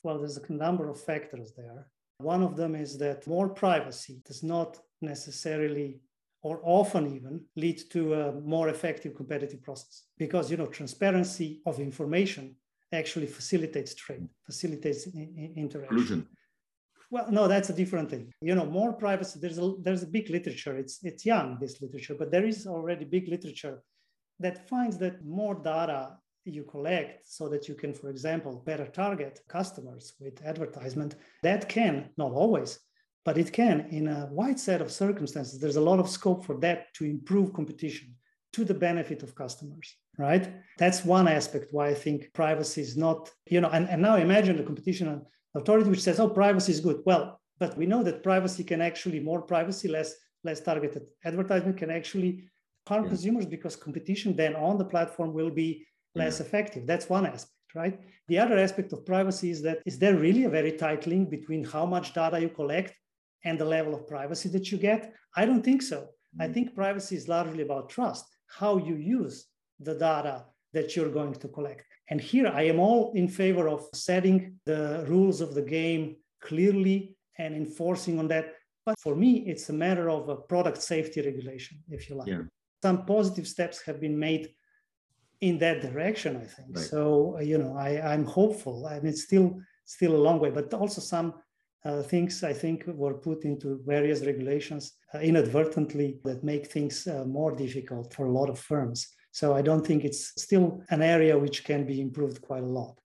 well, 0.03 0.19
there's 0.19 0.37
a 0.37 0.53
number 0.53 0.89
of 0.89 0.99
factors 0.99 1.53
there. 1.55 1.87
One 2.19 2.43
of 2.43 2.55
them 2.55 2.75
is 2.75 2.97
that 2.99 3.27
more 3.27 3.49
privacy 3.49 4.21
does 4.25 4.41
not 4.43 4.79
necessarily 5.01 6.01
or 6.45 6.61
often 6.63 7.07
even 7.15 7.43
lead 7.55 7.81
to 7.89 8.13
a 8.13 8.31
more 8.33 8.69
effective 8.69 9.15
competitive 9.15 9.61
process 9.63 10.03
because 10.17 10.51
you 10.51 10.57
know 10.57 10.67
transparency 10.67 11.61
of 11.65 11.79
information 11.79 12.55
actually 12.93 13.25
facilitates 13.25 13.95
trade 13.95 14.27
facilitates 14.45 15.07
interaction 15.63 16.27
well 17.09 17.27
no 17.31 17.47
that's 17.47 17.71
a 17.71 17.79
different 17.81 18.09
thing 18.11 18.31
you 18.41 18.53
know 18.53 18.67
more 18.79 18.93
privacy 18.93 19.39
there's 19.41 19.57
a 19.57 19.67
there's 19.85 20.03
a 20.03 20.13
big 20.17 20.29
literature 20.29 20.77
it's 20.77 20.95
it's 21.03 21.25
young 21.25 21.57
this 21.59 21.81
literature 21.81 22.15
but 22.17 22.29
there 22.31 22.45
is 22.45 22.67
already 22.67 23.05
big 23.05 23.27
literature 23.27 23.77
that 24.39 24.69
finds 24.69 24.97
that 24.99 25.25
more 25.25 25.55
data 25.55 26.15
you 26.45 26.63
collect 26.63 27.27
so 27.27 27.49
that 27.49 27.67
you 27.67 27.75
can, 27.75 27.93
for 27.93 28.09
example, 28.09 28.63
better 28.65 28.85
target 28.85 29.41
customers 29.47 30.13
with 30.19 30.43
advertisement, 30.45 31.15
that 31.43 31.67
can, 31.67 32.09
not 32.17 32.31
always, 32.31 32.79
but 33.25 33.37
it 33.37 33.51
can, 33.51 33.87
in 33.89 34.07
a 34.07 34.29
wide 34.31 34.59
set 34.59 34.81
of 34.81 34.91
circumstances, 34.91 35.59
there's 35.59 35.75
a 35.75 35.81
lot 35.81 35.99
of 35.99 36.09
scope 36.09 36.45
for 36.45 36.57
that 36.59 36.93
to 36.93 37.05
improve 37.05 37.53
competition 37.53 38.15
to 38.53 38.63
the 38.63 38.73
benefit 38.73 39.23
of 39.23 39.35
customers, 39.35 39.95
right? 40.17 40.53
That's 40.77 41.03
one 41.03 41.27
aspect 41.27 41.67
why 41.71 41.89
I 41.89 41.93
think 41.95 42.31
privacy 42.33 42.81
is 42.81 42.95
not, 42.95 43.31
you 43.47 43.59
know, 43.59 43.69
and, 43.69 43.89
and 43.89 44.01
now 44.01 44.15
imagine 44.15 44.55
the 44.55 44.63
competition 44.63 45.21
authority 45.55 45.89
which 45.89 46.03
says, 46.03 46.19
oh, 46.19 46.29
privacy 46.29 46.71
is 46.71 46.79
good. 46.79 47.01
Well, 47.05 47.41
but 47.59 47.75
we 47.77 47.85
know 47.85 48.03
that 48.03 48.23
privacy 48.23 48.63
can 48.63 48.81
actually, 48.81 49.19
more 49.19 49.41
privacy, 49.41 49.87
less, 49.87 50.13
less 50.43 50.61
targeted 50.61 51.03
advertisement 51.23 51.77
can 51.77 51.89
actually 51.89 52.49
harm 52.87 53.03
yeah. 53.03 53.09
consumers 53.09 53.45
because 53.45 53.75
competition 53.75 54.35
then 54.35 54.55
on 54.55 54.77
the 54.77 54.85
platform 54.85 55.33
will 55.33 55.49
be 55.49 55.85
less 56.15 56.39
yeah. 56.39 56.45
effective. 56.45 56.87
That's 56.87 57.09
one 57.09 57.25
aspect, 57.25 57.75
right? 57.75 57.99
The 58.27 58.39
other 58.39 58.57
aspect 58.57 58.93
of 58.93 59.05
privacy 59.05 59.51
is 59.51 59.61
that 59.63 59.79
is 59.85 59.99
there 59.99 60.15
really 60.15 60.45
a 60.45 60.49
very 60.49 60.71
tight 60.71 61.05
link 61.07 61.29
between 61.29 61.63
how 61.63 61.85
much 61.85 62.13
data 62.13 62.39
you 62.39 62.49
collect 62.49 62.93
and 63.43 63.59
the 63.59 63.65
level 63.65 63.93
of 63.93 64.07
privacy 64.07 64.49
that 64.49 64.71
you 64.71 64.77
get? 64.77 65.13
I 65.35 65.45
don't 65.45 65.63
think 65.63 65.81
so. 65.81 65.99
Mm-hmm. 66.01 66.41
I 66.41 66.47
think 66.47 66.75
privacy 66.75 67.15
is 67.15 67.27
largely 67.27 67.63
about 67.63 67.89
trust, 67.89 68.25
how 68.47 68.77
you 68.77 68.95
use 68.95 69.45
the 69.79 69.93
data 69.93 70.45
that 70.73 70.95
you're 70.95 71.09
going 71.09 71.33
to 71.33 71.47
collect. 71.47 71.85
And 72.09 72.19
here 72.19 72.47
I 72.47 72.63
am 72.63 72.79
all 72.79 73.13
in 73.15 73.27
favor 73.27 73.67
of 73.67 73.87
setting 73.93 74.59
the 74.65 75.05
rules 75.07 75.41
of 75.41 75.53
the 75.53 75.61
game 75.61 76.17
clearly 76.41 77.15
and 77.37 77.55
enforcing 77.55 78.19
on 78.19 78.27
that. 78.29 78.53
But 78.85 78.99
for 78.99 79.15
me, 79.15 79.45
it's 79.47 79.69
a 79.69 79.73
matter 79.73 80.09
of 80.09 80.29
a 80.29 80.35
product 80.35 80.81
safety 80.81 81.21
regulation, 81.21 81.79
if 81.89 82.09
you 82.09 82.15
like. 82.15 82.27
Yeah. 82.27 82.43
Some 82.83 83.05
positive 83.05 83.47
steps 83.47 83.81
have 83.81 83.99
been 83.99 84.17
made 84.17 84.49
in 85.41 85.57
that 85.59 85.81
direction, 85.81 86.37
I 86.37 86.45
think. 86.45 86.75
Right. 86.75 86.85
So, 86.85 87.35
uh, 87.37 87.41
you 87.41 87.57
know, 87.57 87.75
I, 87.77 88.13
I'm 88.13 88.25
hopeful. 88.25 88.87
I 88.87 88.95
mean, 88.99 89.07
it's 89.07 89.23
still 89.23 89.59
still 89.85 90.15
a 90.15 90.25
long 90.27 90.39
way, 90.39 90.49
but 90.49 90.73
also 90.73 90.99
some 90.99 91.35
uh, 91.85 92.01
things 92.01 92.43
I 92.43 92.53
think 92.53 92.85
were 92.87 93.13
put 93.13 93.45
into 93.45 93.79
various 93.85 94.25
regulations 94.25 94.93
uh, 95.13 95.19
inadvertently 95.19 96.19
that 96.23 96.43
make 96.43 96.65
things 96.65 97.05
uh, 97.07 97.23
more 97.25 97.55
difficult 97.55 98.13
for 98.13 98.25
a 98.25 98.31
lot 98.31 98.49
of 98.49 98.57
firms. 98.57 99.07
So 99.31 99.53
I 99.53 99.61
don't 99.61 99.85
think 99.85 100.03
it's 100.03 100.41
still 100.41 100.81
an 100.89 101.01
area 101.01 101.37
which 101.37 101.63
can 101.63 101.85
be 101.85 102.01
improved 102.01 102.41
quite 102.41 102.63
a 102.63 102.67
lot. 102.67 102.99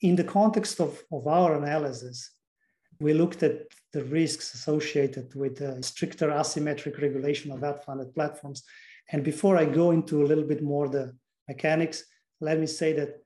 In 0.00 0.16
the 0.16 0.24
context 0.24 0.80
of, 0.80 1.00
of 1.12 1.28
our 1.28 1.54
analysis, 1.54 2.32
we 3.00 3.12
looked 3.12 3.42
at 3.42 3.62
the 3.92 4.02
risks 4.04 4.54
associated 4.54 5.32
with 5.34 5.84
stricter 5.84 6.28
asymmetric 6.28 7.00
regulation 7.00 7.52
of 7.52 7.62
ad-funded 7.62 8.14
platforms. 8.14 8.64
And 9.12 9.22
before 9.22 9.56
I 9.56 9.64
go 9.64 9.90
into 9.90 10.22
a 10.22 10.26
little 10.26 10.44
bit 10.44 10.62
more 10.62 10.88
the 10.88 11.14
mechanics, 11.48 12.04
let 12.40 12.58
me 12.58 12.66
say 12.66 12.92
that 12.94 13.22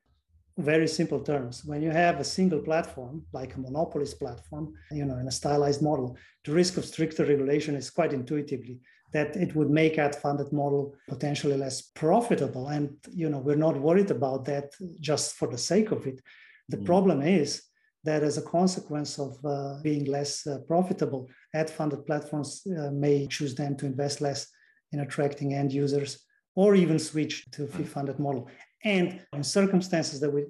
very 0.59 0.89
simple 0.89 1.21
terms. 1.21 1.65
When 1.65 1.83
you 1.83 1.91
have 1.91 2.19
a 2.19 2.25
single 2.25 2.61
platform, 2.61 3.25
like 3.33 3.55
a 3.55 3.61
monopolist 3.61 4.19
platform, 4.19 4.73
you 4.91 5.05
know, 5.05 5.19
in 5.19 5.29
a 5.29 5.33
stylized 5.33 5.83
model, 5.83 6.17
the 6.45 6.53
risk 6.53 6.77
of 6.79 6.85
stricter 6.85 7.25
regulation 7.25 7.75
is 7.75 7.91
quite 7.91 8.13
intuitively 8.13 8.81
that 9.13 9.37
it 9.37 9.55
would 9.55 9.71
make 9.71 9.99
ad 9.99 10.17
funded 10.17 10.53
model 10.53 10.95
potentially 11.09 11.57
less 11.57 11.83
profitable. 11.83 12.69
And 12.69 12.97
you 13.13 13.29
know, 13.29 13.39
we're 13.39 13.57
not 13.57 13.81
worried 13.81 14.11
about 14.11 14.45
that 14.47 14.73
just 15.01 15.35
for 15.35 15.49
the 15.49 15.59
sake 15.59 15.91
of 15.91 16.07
it. 16.07 16.21
The 16.69 16.79
mm. 16.79 16.85
problem 16.85 17.23
is 17.23 17.63
that 18.05 18.23
as 18.23 18.39
a 18.39 18.43
consequence 18.43 19.19
of 19.19 19.37
uh, 19.45 19.79
being 19.83 20.05
less 20.05 20.47
uh, 20.47 20.59
profitable, 20.67 21.29
ad 21.55 21.69
funded 21.69 22.07
platforms 22.07 22.67
uh, 22.67 22.91
may 22.91 23.27
choose 23.27 23.55
then 23.55 23.77
to 23.77 23.87
invest 23.87 24.21
less 24.21 24.49
in 24.93 25.01
attracting 25.01 25.55
end 25.55 25.73
users 25.73 26.26
or 26.57 26.75
even 26.75 26.99
switch 26.99 27.49
to 27.53 27.65
a 27.65 27.67
fee 27.69 27.85
funded 27.85 28.19
model. 28.19 28.49
And 28.83 29.21
in 29.33 29.45
circumstances 29.45 30.19
that 30.21 30.33
we 30.33 30.45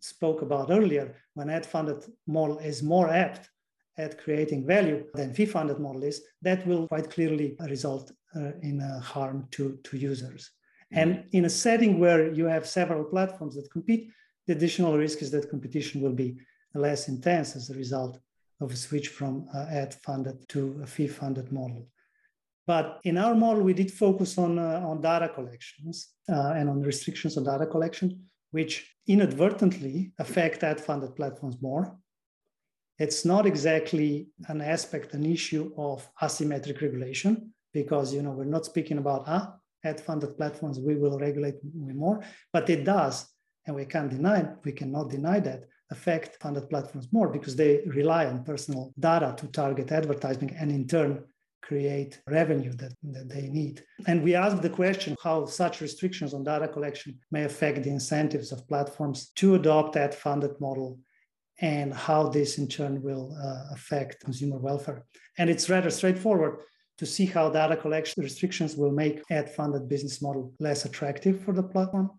spoke 0.00 0.42
about 0.42 0.70
earlier, 0.70 1.14
when 1.34 1.48
ad 1.48 1.64
funded 1.64 2.04
model 2.26 2.58
is 2.58 2.82
more 2.82 3.08
apt 3.08 3.48
at 3.96 4.22
creating 4.22 4.66
value 4.66 5.04
than 5.14 5.32
fee 5.32 5.46
funded 5.46 5.78
model 5.78 6.02
is, 6.02 6.22
that 6.42 6.66
will 6.66 6.88
quite 6.88 7.08
clearly 7.10 7.56
result 7.68 8.10
uh, 8.36 8.52
in 8.62 8.80
harm 9.02 9.46
to, 9.52 9.78
to 9.84 9.96
users. 9.96 10.50
Mm-hmm. 10.92 10.98
And 10.98 11.24
in 11.32 11.44
a 11.44 11.50
setting 11.50 11.98
where 11.98 12.32
you 12.32 12.46
have 12.46 12.66
several 12.66 13.04
platforms 13.04 13.54
that 13.56 13.70
compete, 13.70 14.10
the 14.46 14.54
additional 14.54 14.98
risk 14.98 15.22
is 15.22 15.30
that 15.30 15.50
competition 15.50 16.00
will 16.00 16.12
be 16.12 16.36
less 16.74 17.08
intense 17.08 17.54
as 17.54 17.70
a 17.70 17.74
result 17.74 18.18
of 18.60 18.72
a 18.72 18.76
switch 18.76 19.08
from 19.08 19.46
uh, 19.54 19.66
ad 19.70 19.94
funded 19.94 20.48
to 20.48 20.80
a 20.82 20.86
fee 20.86 21.06
funded 21.06 21.52
model. 21.52 21.86
But 22.66 23.00
in 23.04 23.18
our 23.18 23.34
model, 23.34 23.62
we 23.62 23.74
did 23.74 23.90
focus 23.90 24.38
on, 24.38 24.58
uh, 24.58 24.84
on 24.86 25.00
data 25.00 25.28
collections 25.28 26.10
uh, 26.28 26.52
and 26.56 26.68
on 26.68 26.82
restrictions 26.82 27.36
on 27.36 27.44
data 27.44 27.66
collection, 27.66 28.24
which 28.52 28.94
inadvertently 29.06 30.12
affect 30.18 30.62
ad 30.62 30.80
funded 30.80 31.16
platforms 31.16 31.56
more. 31.60 31.98
It's 32.98 33.24
not 33.24 33.46
exactly 33.46 34.28
an 34.46 34.60
aspect, 34.60 35.14
an 35.14 35.26
issue 35.26 35.72
of 35.76 36.08
asymmetric 36.22 36.80
regulation, 36.80 37.52
because 37.72 38.14
you 38.14 38.22
know 38.22 38.30
we're 38.30 38.44
not 38.44 38.66
speaking 38.66 38.98
about 38.98 39.24
ah, 39.26 39.54
ad 39.84 40.00
funded 40.00 40.36
platforms, 40.36 40.78
we 40.78 40.94
will 40.94 41.18
regulate 41.18 41.56
more, 41.74 42.22
but 42.52 42.70
it 42.70 42.84
does, 42.84 43.26
and 43.66 43.74
we 43.74 43.86
can't 43.86 44.10
deny, 44.10 44.46
we 44.64 44.72
cannot 44.72 45.10
deny 45.10 45.40
that, 45.40 45.64
affect 45.90 46.40
funded 46.40 46.68
platforms 46.70 47.08
more 47.12 47.28
because 47.28 47.56
they 47.56 47.82
rely 47.86 48.26
on 48.26 48.44
personal 48.44 48.92
data 48.98 49.34
to 49.36 49.46
target 49.48 49.90
advertising 49.90 50.54
and 50.58 50.70
in 50.70 50.86
turn 50.86 51.24
create 51.62 52.20
revenue 52.26 52.72
that, 52.74 52.92
that 53.02 53.28
they 53.28 53.48
need. 53.48 53.82
And 54.06 54.22
we 54.22 54.34
asked 54.34 54.60
the 54.62 54.68
question 54.68 55.16
how 55.22 55.46
such 55.46 55.80
restrictions 55.80 56.34
on 56.34 56.44
data 56.44 56.68
collection 56.68 57.18
may 57.30 57.44
affect 57.44 57.84
the 57.84 57.90
incentives 57.90 58.52
of 58.52 58.68
platforms 58.68 59.30
to 59.36 59.54
adopt 59.54 59.94
that 59.94 60.14
funded 60.14 60.60
model 60.60 60.98
and 61.60 61.94
how 61.94 62.28
this 62.28 62.58
in 62.58 62.66
turn 62.66 63.00
will 63.02 63.36
uh, 63.40 63.72
affect 63.74 64.24
consumer 64.24 64.58
welfare. 64.58 65.04
And 65.38 65.48
it's 65.48 65.70
rather 65.70 65.90
straightforward 65.90 66.60
to 66.98 67.06
see 67.06 67.26
how 67.26 67.48
data 67.50 67.76
collection 67.76 68.22
restrictions 68.22 68.76
will 68.76 68.90
make 68.90 69.22
ad 69.30 69.48
funded 69.48 69.88
business 69.88 70.20
model 70.20 70.52
less 70.58 70.84
attractive 70.84 71.40
for 71.44 71.52
the 71.52 71.62
platform. 71.62 72.10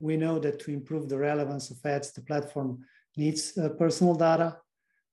We 0.00 0.16
know 0.16 0.38
that 0.40 0.58
to 0.60 0.72
improve 0.72 1.08
the 1.08 1.18
relevance 1.18 1.70
of 1.70 1.84
ads, 1.84 2.12
the 2.12 2.22
platform 2.22 2.84
needs 3.16 3.56
uh, 3.56 3.68
personal 3.70 4.14
data. 4.14 4.56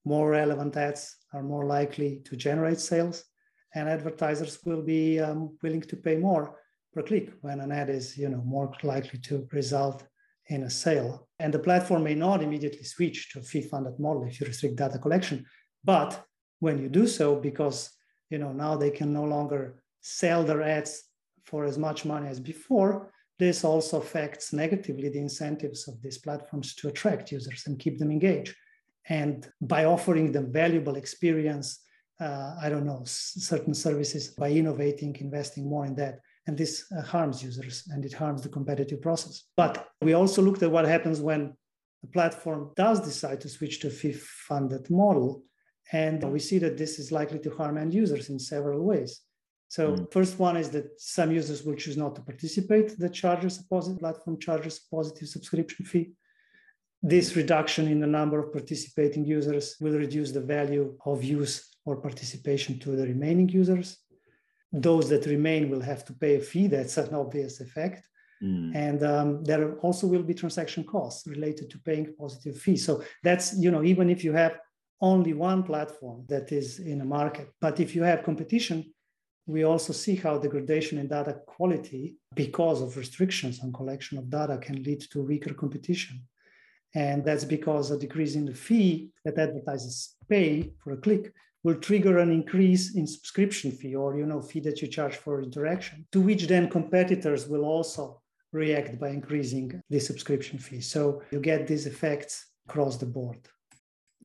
More 0.06 0.32
relevant 0.32 0.76
ads 0.78 1.18
are 1.34 1.44
more 1.44 1.66
likely 1.66 2.22
to 2.26 2.36
generate 2.36 2.80
sales 2.80 3.26
and 3.74 3.90
advertisers 3.90 4.60
will 4.66 4.82
be 4.82 5.20
um, 5.20 5.58
willing 5.62 5.82
to 5.82 5.96
pay 5.96 6.18
more 6.18 6.58
per 6.94 7.02
click 7.02 7.34
when 7.42 7.60
an 7.62 7.72
ad 7.72 7.90
is 7.90 8.18
you 8.18 8.30
know 8.30 8.42
more 8.44 8.74
likely 8.84 9.20
to 9.20 9.48
result 9.52 10.04
in 10.48 10.64
a 10.64 10.70
sale. 10.70 11.28
And 11.40 11.54
the 11.54 11.60
platform 11.60 12.04
may 12.04 12.16
not 12.16 12.44
immediately 12.44 12.84
switch 12.84 13.32
to 13.32 13.40
a 13.40 13.44
fee 13.44 13.62
funded 13.62 14.00
model 14.00 14.26
if 14.26 14.40
you 14.40 14.48
restrict 14.48 14.76
data 14.76 15.00
collection. 15.00 15.46
But 15.84 16.26
when 16.60 16.78
you 16.80 16.90
do 16.90 17.08
so 17.08 17.36
because 17.36 17.90
you 18.30 18.38
know 18.38 18.52
now 18.52 18.76
they 18.76 18.92
can 18.92 19.14
no 19.14 19.24
longer 19.24 19.84
sell 20.02 20.44
their 20.44 20.62
ads 20.62 21.04
for 21.44 21.66
as 21.66 21.78
much 21.78 22.06
money 22.06 22.28
as 22.28 22.40
before 22.40 23.12
this 23.42 23.64
also 23.64 23.98
affects 23.98 24.54
negatively 24.54 25.10
the 25.10 25.18
incentives 25.18 25.88
of 25.88 26.00
these 26.04 26.20
platforms 26.20 26.76
to 26.76 26.90
attract 26.90 27.32
users 27.32 27.64
and 27.66 27.80
keep 27.80 27.98
them 27.98 28.12
engaged. 28.12 28.54
And 29.10 29.50
by 29.60 29.86
offering 29.86 30.32
them 30.32 30.54
valuable 30.54 30.96
experience 30.96 31.80
uh, 32.22 32.56
I 32.62 32.70
don't 32.70 32.86
know, 32.86 33.02
certain 33.06 33.74
services 33.74 34.30
by 34.30 34.52
innovating, 34.52 35.16
investing 35.20 35.68
more 35.68 35.86
in 35.86 35.96
that. 35.96 36.20
And 36.48 36.58
this 36.58 36.86
uh, 36.92 37.02
harms 37.02 37.44
users 37.44 37.88
and 37.92 38.06
it 38.06 38.14
harms 38.14 38.42
the 38.42 38.50
competitive 38.50 39.02
process. 39.02 39.44
But 39.58 39.88
we 40.02 40.14
also 40.14 40.42
looked 40.42 40.64
at 40.64 40.72
what 40.72 40.86
happens 40.86 41.20
when 41.20 41.54
a 42.04 42.08
platform 42.08 42.72
does 42.76 43.00
decide 43.00 43.42
to 43.42 43.50
switch 43.50 43.80
to 43.82 43.88
a 43.88 43.92
fee 43.92 44.14
funded 44.14 44.90
model. 44.90 45.44
And 45.92 46.24
we 46.32 46.40
see 46.40 46.60
that 46.60 46.78
this 46.78 47.00
is 47.00 47.12
likely 47.12 47.40
to 47.40 47.52
harm 47.52 47.78
end 47.78 47.94
users 47.94 48.30
in 48.30 48.40
several 48.40 48.82
ways. 48.82 49.22
So 49.68 49.94
mm. 49.94 50.12
first 50.12 50.38
one 50.38 50.58
is 50.58 50.70
that 50.72 51.00
some 51.00 51.32
users 51.32 51.64
will 51.64 51.76
choose 51.76 51.98
not 51.98 52.16
to 52.16 52.22
participate. 52.22 52.98
The 53.00 53.10
charges 53.10 53.58
positive 53.70 54.00
platform 54.00 54.40
charges 54.40 54.80
a 54.80 54.96
positive 54.96 55.28
subscription 55.28 55.86
fee. 55.86 56.12
This 57.02 57.36
reduction 57.36 57.88
in 57.88 58.00
the 58.00 58.08
number 58.08 58.40
of 58.40 58.54
participating 58.54 59.26
users 59.26 59.76
will 59.80 59.98
reduce 59.98 60.32
the 60.32 60.42
value 60.42 60.96
of 61.06 61.24
use 61.24 61.71
or 61.86 61.96
participation 61.98 62.80
to 62.80 62.96
the 62.96 63.06
remaining 63.06 63.50
users. 63.50 63.98
Those 64.72 65.10
that 65.10 65.26
remain 65.26 65.70
will 65.70 65.82
have 65.82 66.06
to 66.06 66.14
pay 66.14 66.36
a 66.36 66.40
fee. 66.40 66.68
That's 66.68 66.98
an 66.98 67.14
obvious 67.14 67.60
effect. 67.60 68.08
Mm. 68.44 68.76
And 68.76 69.04
um, 69.04 69.44
there 69.44 69.76
also 69.80 70.08
will 70.08 70.24
be 70.24 70.34
transaction 70.34 70.84
costs 70.84 71.28
related 71.28 71.70
to 71.72 71.80
paying 71.80 72.14
positive 72.18 72.58
fees. 72.58 72.86
So 72.86 73.04
that's, 73.24 73.58
you 73.58 73.72
know, 73.72 73.84
even 73.84 74.10
if 74.10 74.24
you 74.24 74.34
have 74.34 74.58
only 75.02 75.34
one 75.34 75.64
platform 75.64 76.26
that 76.30 76.52
is 76.52 76.80
in 76.80 77.02
a 77.02 77.06
market, 77.06 77.50
but 77.60 77.80
if 77.80 77.96
you 77.96 78.04
have 78.04 78.24
competition, 78.24 78.86
we 79.48 79.64
also 79.64 79.92
see 79.94 80.16
how 80.16 80.38
degradation 80.38 80.98
in 81.00 81.08
data 81.08 81.40
quality 81.46 82.16
because 82.36 82.82
of 82.82 82.98
restrictions 82.98 83.60
on 83.62 83.74
collection 83.74 84.18
of 84.18 84.30
data 84.30 84.58
can 84.58 84.82
lead 84.84 85.02
to 85.12 85.22
weaker 85.22 85.54
competition. 85.54 86.22
And 86.94 87.24
that's 87.24 87.46
because 87.46 87.90
a 87.92 87.98
decrease 87.98 88.36
in 88.36 88.46
the 88.46 88.54
fee 88.54 89.12
that 89.26 89.38
advertisers 89.38 90.16
pay 90.30 90.72
for 90.78 90.94
a 90.94 90.98
click 90.98 91.34
will 91.64 91.76
trigger 91.76 92.18
an 92.20 92.32
increase 92.32 92.96
in 92.96 93.06
subscription 93.06 93.72
fee 93.72 93.96
or 93.96 94.18
you 94.18 94.26
know 94.26 94.42
fee 94.42 94.60
that 94.62 94.82
you 94.82 94.88
charge 94.88 95.18
for 95.18 95.42
interaction 95.42 96.06
to 96.12 96.22
which 96.22 96.48
then 96.48 96.70
competitors 96.70 97.48
will 97.48 97.66
also 97.66 98.22
react 98.52 99.00
by 99.00 99.10
increasing 99.10 99.82
the 99.90 100.00
subscription 100.00 100.60
fee. 100.60 100.82
So 100.82 101.22
you 101.32 101.40
get 101.40 101.68
these 101.68 101.86
effects 101.86 102.48
across 102.68 102.98
the 102.98 103.06
board. 103.06 103.40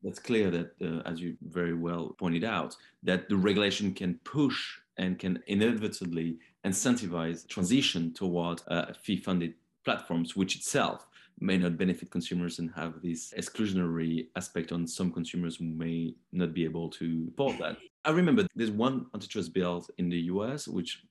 It's 0.03 0.19
clear 0.19 0.51
that 0.51 0.73
uh, 0.83 1.09
as 1.09 1.21
you 1.21 1.37
very 1.43 1.75
well 1.75 2.15
pointed 2.19 2.45
out 2.45 2.77
that 3.03 3.29
the 3.29 3.37
regulation 3.37 3.95
can 3.95 4.21
push 4.25 4.79
and 4.99 5.19
can 5.19 5.43
inadvertently 5.47 6.39
incentivize 6.65 7.47
transition 7.49 8.13
toward 8.13 8.63
uh, 8.69 8.93
fee 9.03 9.17
funded 9.17 9.55
platforms 9.85 10.35
which 10.37 10.57
itself 10.57 11.07
may 11.41 11.59
not 11.59 11.77
benefit 11.77 12.11
consumers 12.11 12.59
and 12.59 12.71
have 12.75 13.03
this 13.03 13.35
exclusionary 13.37 14.29
aspect 14.37 14.73
on 14.73 14.87
some 14.87 15.13
consumers 15.13 15.57
who 15.57 15.65
may 15.65 16.15
not 16.33 16.55
be 16.55 16.65
able 16.65 16.89
to 16.89 17.29
afford 17.33 17.59
that. 17.59 17.77
I 18.05 18.11
remember 18.11 18.47
there's 18.55 18.71
one 18.71 19.07
antitrust 19.15 19.53
bill 19.53 19.87
in 19.99 20.09
the 20.09 20.21
US 20.33 20.67
which 20.67 21.03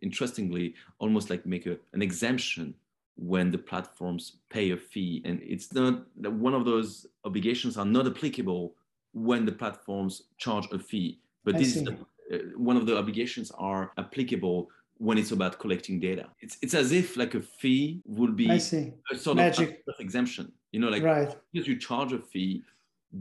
interestingly 0.00 0.74
almost 0.98 1.30
like 1.30 1.44
make 1.46 1.66
a, 1.66 1.76
an 1.92 2.02
exemption 2.02 2.74
when 3.16 3.50
the 3.50 3.58
platforms 3.58 4.36
pay 4.48 4.70
a 4.70 4.76
fee 4.76 5.22
and 5.24 5.40
it's 5.42 5.72
not 5.72 6.04
one 6.16 6.54
of 6.54 6.64
those 6.64 7.06
obligations 7.24 7.76
are 7.76 7.84
not 7.84 8.06
applicable 8.06 8.74
when 9.12 9.44
the 9.44 9.52
platforms 9.52 10.22
charge 10.38 10.66
a 10.72 10.78
fee 10.78 11.18
but 11.44 11.56
I 11.56 11.58
this 11.58 11.74
see. 11.74 11.80
is 11.80 11.84
the, 11.84 11.92
uh, 12.32 12.38
one 12.56 12.76
of 12.76 12.86
the 12.86 12.96
obligations 12.96 13.50
are 13.58 13.92
applicable 13.98 14.68
when 15.02 15.18
it's 15.18 15.32
about 15.32 15.58
collecting 15.58 15.98
data. 15.98 16.26
It's 16.40 16.56
it's 16.62 16.74
as 16.74 16.92
if 16.92 17.16
like 17.16 17.34
a 17.34 17.42
fee 17.42 18.02
would 18.06 18.36
be 18.36 18.48
I 18.48 18.58
see. 18.58 18.92
a 19.10 19.16
sort 19.16 19.36
Magic. 19.36 19.82
of 19.88 19.96
exemption. 19.98 20.52
You 20.70 20.78
know, 20.80 20.88
like 20.88 21.02
right. 21.02 21.34
because 21.52 21.66
you 21.66 21.76
charge 21.76 22.12
a 22.12 22.20
fee, 22.20 22.62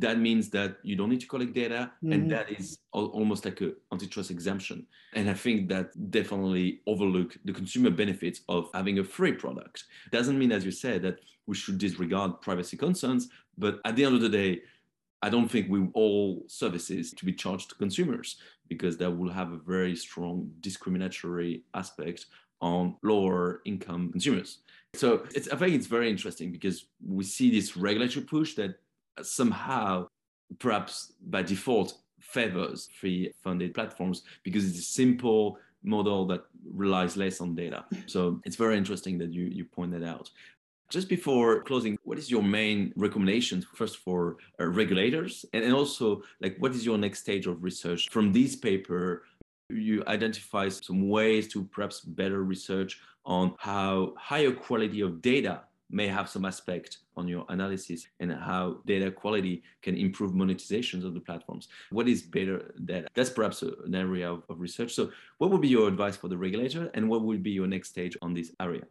that 0.06 0.20
means 0.20 0.52
that 0.52 0.78
you 0.84 0.96
don't 0.96 1.10
need 1.10 1.22
to 1.22 1.28
collect 1.28 1.54
data, 1.54 1.92
mm-hmm. 2.04 2.14
and 2.14 2.32
that 2.32 2.52
is 2.52 2.78
al- 2.94 3.14
almost 3.20 3.46
like 3.46 3.60
a 3.62 3.72
antitrust 3.92 4.30
exemption. 4.30 4.86
And 5.16 5.28
I 5.28 5.34
think 5.34 5.70
that 5.70 5.88
definitely 6.12 6.82
overlook 6.86 7.36
the 7.46 7.52
consumer 7.52 7.90
benefits 7.90 8.42
of 8.48 8.70
having 8.76 9.00
a 9.00 9.04
free 9.04 9.34
product. 9.34 9.86
Doesn't 10.12 10.38
mean, 10.38 10.52
as 10.52 10.64
you 10.64 10.72
said, 10.72 11.02
that 11.02 11.18
we 11.48 11.56
should 11.56 11.80
disregard 11.80 12.42
privacy 12.42 12.78
concerns, 12.78 13.30
but 13.58 13.80
at 13.86 13.96
the 13.96 14.06
end 14.06 14.14
of 14.14 14.22
the 14.22 14.30
day, 14.30 14.62
I 15.24 15.30
don't 15.30 15.50
think 15.50 15.70
we 15.70 15.88
all 15.94 16.44
services 16.48 17.12
to 17.12 17.26
be 17.26 17.34
charged 17.34 17.70
to 17.70 17.76
consumers 17.76 18.38
because 18.72 18.96
that 18.96 19.12
will 19.12 19.30
have 19.30 19.52
a 19.52 19.58
very 19.58 19.94
strong 19.98 20.50
discriminatory 20.62 21.62
aspect 21.74 22.28
on 22.62 22.96
lower 23.04 23.60
income 23.66 24.10
consumers. 24.14 24.60
So 24.94 25.26
I 25.36 25.58
think 25.58 25.76
it's 25.76 25.88
very 25.88 26.10
interesting 26.10 26.54
because 26.54 26.86
we 27.06 27.26
see 27.26 27.52
this 27.52 27.76
regulatory 27.76 28.26
push 28.26 28.56
that 28.56 28.76
somehow, 29.22 30.08
perhaps 30.58 31.12
by 31.28 31.42
default, 31.44 31.96
favors 32.22 32.88
fee 32.94 33.34
funded 33.44 33.74
platforms 33.74 34.24
because 34.42 34.64
it's 34.66 34.80
a 34.80 34.94
simple 35.02 35.58
model 35.84 36.26
that 36.28 36.44
relies 36.74 37.18
less 37.18 37.42
on 37.42 37.54
data. 37.54 37.84
So 38.06 38.40
it's 38.46 38.56
very 38.56 38.78
interesting 38.78 39.18
that 39.18 39.34
you, 39.34 39.44
you 39.48 39.66
point 39.66 39.92
that 39.92 40.04
out. 40.04 40.30
Just 40.92 41.08
before 41.08 41.64
closing, 41.64 41.98
what 42.04 42.20
is 42.20 42.30
your 42.30 42.44
main 42.44 42.92
recommendation 42.98 43.66
first 43.76 44.00
for 44.00 44.36
uh, 44.60 44.68
regulators, 44.68 45.46
and, 45.54 45.64
and 45.64 45.74
also 45.74 46.22
like 46.42 46.58
what 46.60 46.74
is 46.74 46.86
your 46.86 46.98
next 46.98 47.20
stage 47.22 47.48
of 47.48 47.64
research 47.64 48.10
from 48.10 48.34
this 48.34 48.58
paper? 48.58 49.24
You 49.70 50.04
identify 50.08 50.68
some 50.68 51.08
ways 51.08 51.48
to 51.54 51.64
perhaps 51.64 52.02
better 52.02 52.44
research 52.44 53.00
on 53.26 53.56
how 53.58 54.16
higher 54.18 54.52
quality 54.52 55.00
of 55.00 55.22
data 55.22 55.62
may 55.90 56.08
have 56.08 56.28
some 56.30 56.44
aspect 56.44 56.98
on 57.16 57.26
your 57.26 57.46
analysis 57.48 58.08
and 58.20 58.30
how 58.34 58.82
data 58.86 59.12
quality 59.12 59.64
can 59.82 59.96
improve 59.96 60.34
monetizations 60.34 61.06
of 61.06 61.14
the 61.14 61.22
platforms. 61.22 61.70
What 61.92 62.10
is 62.10 62.22
better 62.22 62.74
data? 62.84 63.08
That's 63.14 63.30
perhaps 63.30 63.62
an 63.62 63.96
area 63.96 64.30
of, 64.30 64.44
of 64.50 64.60
research. 64.60 64.94
So 64.94 65.12
what 65.38 65.52
would 65.52 65.62
be 65.62 65.70
your 65.70 65.88
advice 65.88 66.18
for 66.18 66.28
the 66.28 66.38
regulator 66.38 66.92
and 66.94 67.08
what 67.08 67.22
would 67.22 67.44
be 67.44 67.52
your 67.52 67.68
next 67.68 67.90
stage 67.90 68.18
on 68.22 68.34
this 68.34 68.52
area? 68.60 68.84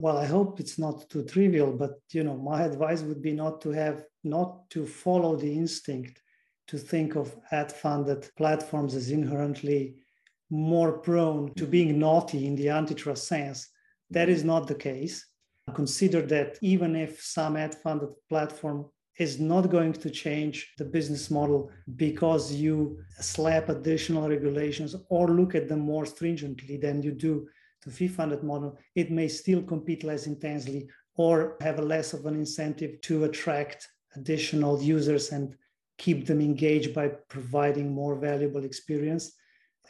Well, 0.00 0.16
I 0.16 0.24
hope 0.24 0.60
it's 0.60 0.78
not 0.78 1.10
too 1.10 1.24
trivial, 1.24 1.72
but 1.72 2.00
you 2.10 2.24
know, 2.24 2.36
my 2.36 2.62
advice 2.62 3.02
would 3.02 3.20
be 3.20 3.32
not 3.32 3.60
to 3.60 3.70
have 3.70 4.04
not 4.24 4.70
to 4.70 4.86
follow 4.86 5.36
the 5.36 5.52
instinct 5.52 6.22
to 6.68 6.78
think 6.78 7.16
of 7.16 7.36
ad-funded 7.52 8.30
platforms 8.36 8.94
as 8.94 9.10
inherently 9.10 9.96
more 10.48 10.92
prone 10.98 11.52
to 11.54 11.66
being 11.66 11.98
naughty 11.98 12.46
in 12.46 12.56
the 12.56 12.70
antitrust 12.70 13.28
sense. 13.28 13.68
That 14.10 14.28
is 14.28 14.42
not 14.42 14.66
the 14.66 14.74
case 14.74 15.26
consider 15.74 16.22
that 16.22 16.58
even 16.62 16.96
if 16.96 17.22
some 17.22 17.56
ad 17.56 17.74
funded 17.74 18.10
platform 18.28 18.86
is 19.18 19.38
not 19.38 19.70
going 19.70 19.92
to 19.92 20.10
change 20.10 20.72
the 20.78 20.84
business 20.84 21.30
model 21.30 21.70
because 21.96 22.52
you 22.52 22.98
slap 23.20 23.68
additional 23.68 24.28
regulations 24.28 24.96
or 25.10 25.28
look 25.28 25.54
at 25.54 25.68
them 25.68 25.80
more 25.80 26.06
stringently 26.06 26.76
than 26.76 27.02
you 27.02 27.12
do 27.12 27.46
the 27.84 27.90
fee 27.90 28.08
funded 28.08 28.42
model, 28.42 28.78
it 28.94 29.10
may 29.10 29.28
still 29.28 29.62
compete 29.62 30.04
less 30.04 30.26
intensely 30.26 30.88
or 31.16 31.56
have 31.60 31.78
a 31.78 31.82
less 31.82 32.12
of 32.12 32.26
an 32.26 32.34
incentive 32.34 33.00
to 33.02 33.24
attract 33.24 33.88
additional 34.16 34.80
users 34.82 35.30
and 35.32 35.54
keep 35.98 36.26
them 36.26 36.40
engaged 36.40 36.94
by 36.94 37.08
providing 37.28 37.92
more 37.92 38.16
valuable 38.16 38.64
experience. 38.64 39.32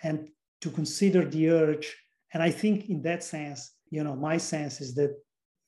And 0.03 0.29
to 0.61 0.71
consider 0.71 1.25
the 1.25 1.49
urge 1.51 1.97
and 2.33 2.43
i 2.43 2.51
think 2.51 2.89
in 2.89 3.03
that 3.03 3.23
sense 3.23 3.73
you 3.91 4.05
know 4.05 4.15
my 4.15 4.37
sense 4.37 4.81
is 4.81 4.95
that 4.95 5.15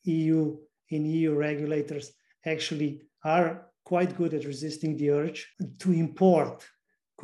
EU 0.04 0.56
in 0.90 1.06
EU 1.06 1.34
regulators 1.34 2.12
actually 2.44 3.02
are 3.24 3.68
quite 3.84 4.16
good 4.16 4.34
at 4.34 4.44
resisting 4.44 4.96
the 4.96 5.10
urge 5.10 5.48
to 5.78 5.92
import 5.92 6.64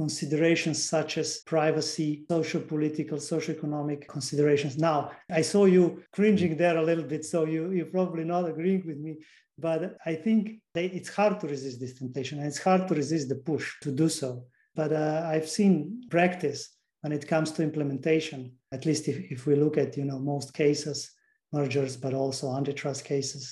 considerations 0.02 0.78
such 0.96 1.18
as 1.18 1.38
privacy, 1.54 2.24
social 2.30 2.60
political, 2.60 3.18
social 3.18 3.52
economic 3.58 4.00
considerations. 4.16 4.78
Now, 4.78 5.10
I 5.40 5.42
saw 5.52 5.62
you 5.64 5.84
cringing 6.12 6.56
there 6.56 6.78
a 6.78 6.88
little 6.90 7.08
bit, 7.12 7.24
so 7.24 7.38
you, 7.54 7.72
you're 7.72 7.96
probably 7.98 8.22
not 8.22 8.48
agreeing 8.48 8.84
with 8.86 8.98
me, 8.98 9.12
but 9.58 9.96
I 10.06 10.14
think 10.14 10.60
it's 10.76 11.12
hard 11.20 11.40
to 11.40 11.48
resist 11.48 11.80
this 11.80 11.94
temptation 11.98 12.38
and 12.38 12.46
it's 12.46 12.62
hard 12.68 12.86
to 12.86 12.94
resist 12.94 13.28
the 13.28 13.40
push 13.50 13.66
to 13.82 13.90
do 13.90 14.08
so. 14.08 14.44
But 14.76 14.92
uh, 14.92 15.22
I've 15.32 15.48
seen 15.48 16.02
practice 16.08 16.60
when 17.00 17.12
it 17.12 17.26
comes 17.26 17.50
to 17.52 17.64
implementation, 17.64 18.52
at 18.70 18.86
least 18.86 19.08
if, 19.08 19.16
if 19.34 19.46
we 19.46 19.56
look 19.56 19.76
at, 19.78 19.96
you 19.96 20.04
know, 20.04 20.20
most 20.20 20.54
cases, 20.54 21.10
mergers, 21.52 21.96
but 21.96 22.14
also 22.14 22.54
antitrust 22.54 23.04
cases. 23.04 23.42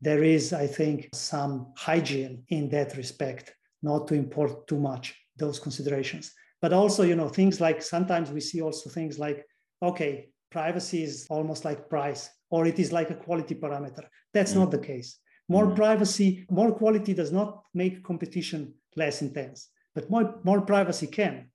There 0.00 0.22
is, 0.22 0.52
I 0.52 0.68
think, 0.68 1.08
some 1.14 1.72
hygiene 1.76 2.44
in 2.48 2.68
that 2.68 2.96
respect, 2.96 3.54
not 3.82 4.08
to 4.08 4.14
import 4.14 4.66
too 4.66 4.78
much 4.78 5.14
those 5.36 5.58
considerations. 5.58 6.32
But 6.62 6.72
also, 6.72 7.02
you 7.02 7.16
know, 7.16 7.28
things 7.28 7.60
like 7.60 7.82
sometimes 7.82 8.30
we 8.30 8.40
see 8.40 8.62
also 8.62 8.88
things 8.88 9.18
like, 9.18 9.44
okay, 9.82 10.30
privacy 10.50 11.02
is 11.02 11.26
almost 11.28 11.64
like 11.64 11.90
price, 11.90 12.30
or 12.50 12.66
it 12.66 12.78
is 12.78 12.92
like 12.92 13.10
a 13.10 13.14
quality 13.14 13.54
parameter. 13.54 14.04
That's 14.32 14.52
mm. 14.52 14.56
not 14.56 14.70
the 14.70 14.78
case. 14.78 15.18
More 15.48 15.66
mm. 15.66 15.76
privacy, 15.76 16.46
more 16.50 16.72
quality 16.72 17.14
does 17.14 17.32
not 17.32 17.62
make 17.74 18.02
competition 18.02 18.74
less 18.96 19.22
intense, 19.22 19.68
but 19.94 20.10
more, 20.10 20.40
more 20.44 20.62
privacy 20.62 21.06
can. 21.06 21.50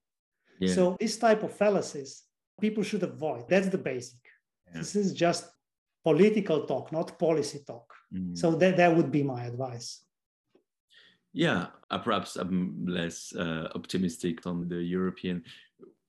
Yeah. 0.60 0.74
So 0.74 0.96
this 1.00 1.16
type 1.16 1.42
of 1.42 1.52
fallacies 1.52 2.22
people 2.60 2.82
should 2.82 3.02
avoid. 3.02 3.48
That's 3.48 3.68
the 3.68 3.78
basic. 3.78 4.20
Yeah. 4.66 4.78
This 4.78 4.94
is 4.96 5.12
just 5.12 5.44
political 6.04 6.66
talk, 6.66 6.92
not 6.92 7.18
policy 7.18 7.60
talk. 7.66 7.92
Mm. 8.14 8.36
So 8.36 8.52
that, 8.52 8.76
that 8.76 8.94
would 8.96 9.10
be 9.10 9.22
my 9.22 9.44
advice. 9.44 10.04
Yeah, 11.32 11.66
uh, 11.90 11.98
perhaps 11.98 12.36
I'm 12.36 12.84
less 12.86 13.34
uh, 13.34 13.68
optimistic 13.74 14.46
on 14.46 14.68
the 14.68 14.82
European. 14.82 15.44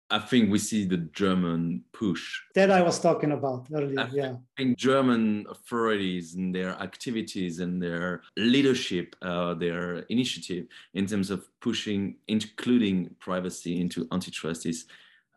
I 0.09 0.19
think 0.19 0.51
we 0.51 0.59
see 0.59 0.85
the 0.85 0.97
German 0.97 1.83
push. 1.91 2.41
That 2.53 2.69
I 2.69 2.83
was 2.83 2.99
talking 2.99 3.31
about 3.31 3.67
earlier. 3.73 3.99
I 3.99 4.09
yeah. 4.11 4.35
think 4.55 4.77
German 4.77 5.47
authorities 5.49 6.35
and 6.35 6.53
their 6.53 6.71
activities 6.79 7.59
and 7.59 7.81
their 7.81 8.21
leadership, 8.37 9.15
uh, 9.23 9.55
their 9.55 9.99
initiative 10.09 10.67
in 10.93 11.07
terms 11.07 11.31
of 11.31 11.47
pushing, 11.61 12.17
including 12.27 13.15
privacy 13.19 13.81
into 13.81 14.07
antitrust 14.11 14.67
is 14.67 14.85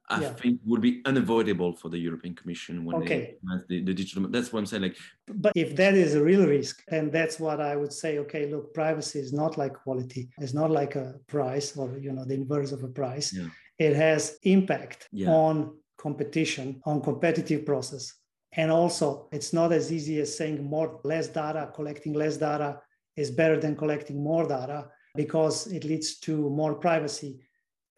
I 0.08 0.20
yeah. 0.20 0.32
think 0.34 0.60
would 0.64 0.80
be 0.80 1.02
unavoidable 1.04 1.72
for 1.72 1.88
the 1.88 1.98
European 1.98 2.34
Commission 2.34 2.84
when 2.84 2.96
okay. 2.96 3.36
they 3.68 3.80
the, 3.80 3.84
the 3.84 3.94
digital. 3.94 4.28
That's 4.28 4.52
what 4.52 4.60
I'm 4.60 4.66
saying. 4.66 4.82
Like, 4.82 4.96
but 5.26 5.52
if 5.56 5.74
that 5.76 5.94
is 5.94 6.14
a 6.14 6.22
real 6.22 6.46
risk, 6.46 6.82
and 6.88 7.10
that's 7.10 7.40
what 7.40 7.60
I 7.60 7.74
would 7.74 7.92
say. 7.92 8.18
Okay, 8.18 8.46
look, 8.46 8.72
privacy 8.72 9.18
is 9.18 9.32
not 9.32 9.58
like 9.58 9.74
quality. 9.74 10.28
It's 10.38 10.54
not 10.54 10.70
like 10.70 10.94
a 10.94 11.14
price 11.26 11.76
or 11.76 11.98
you 11.98 12.12
know 12.12 12.24
the 12.24 12.34
inverse 12.34 12.70
of 12.70 12.84
a 12.84 12.88
price. 12.88 13.32
Yeah. 13.32 13.48
It 13.78 13.96
has 13.96 14.38
impact 14.44 15.08
yeah. 15.12 15.28
on 15.28 15.76
competition, 15.98 16.80
on 16.86 17.00
competitive 17.00 17.66
process, 17.66 18.14
and 18.52 18.70
also 18.70 19.28
it's 19.32 19.52
not 19.52 19.72
as 19.72 19.92
easy 19.92 20.20
as 20.20 20.36
saying 20.36 20.62
more 20.62 21.00
less 21.02 21.26
data, 21.26 21.70
collecting 21.74 22.12
less 22.12 22.36
data 22.36 22.80
is 23.16 23.30
better 23.30 23.58
than 23.58 23.74
collecting 23.74 24.22
more 24.22 24.46
data 24.46 24.88
because 25.16 25.66
it 25.68 25.84
leads 25.84 26.18
to 26.20 26.50
more 26.50 26.74
privacy 26.74 27.40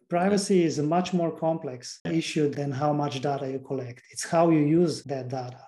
privacy 0.09 0.63
is 0.63 0.79
a 0.79 0.83
much 0.83 1.13
more 1.13 1.31
complex 1.31 1.99
issue 2.05 2.49
than 2.49 2.71
how 2.71 2.91
much 2.91 3.21
data 3.21 3.49
you 3.49 3.59
collect. 3.59 4.01
It's 4.11 4.25
how 4.25 4.49
you 4.49 4.59
use 4.59 5.03
that 5.03 5.29
data. 5.29 5.61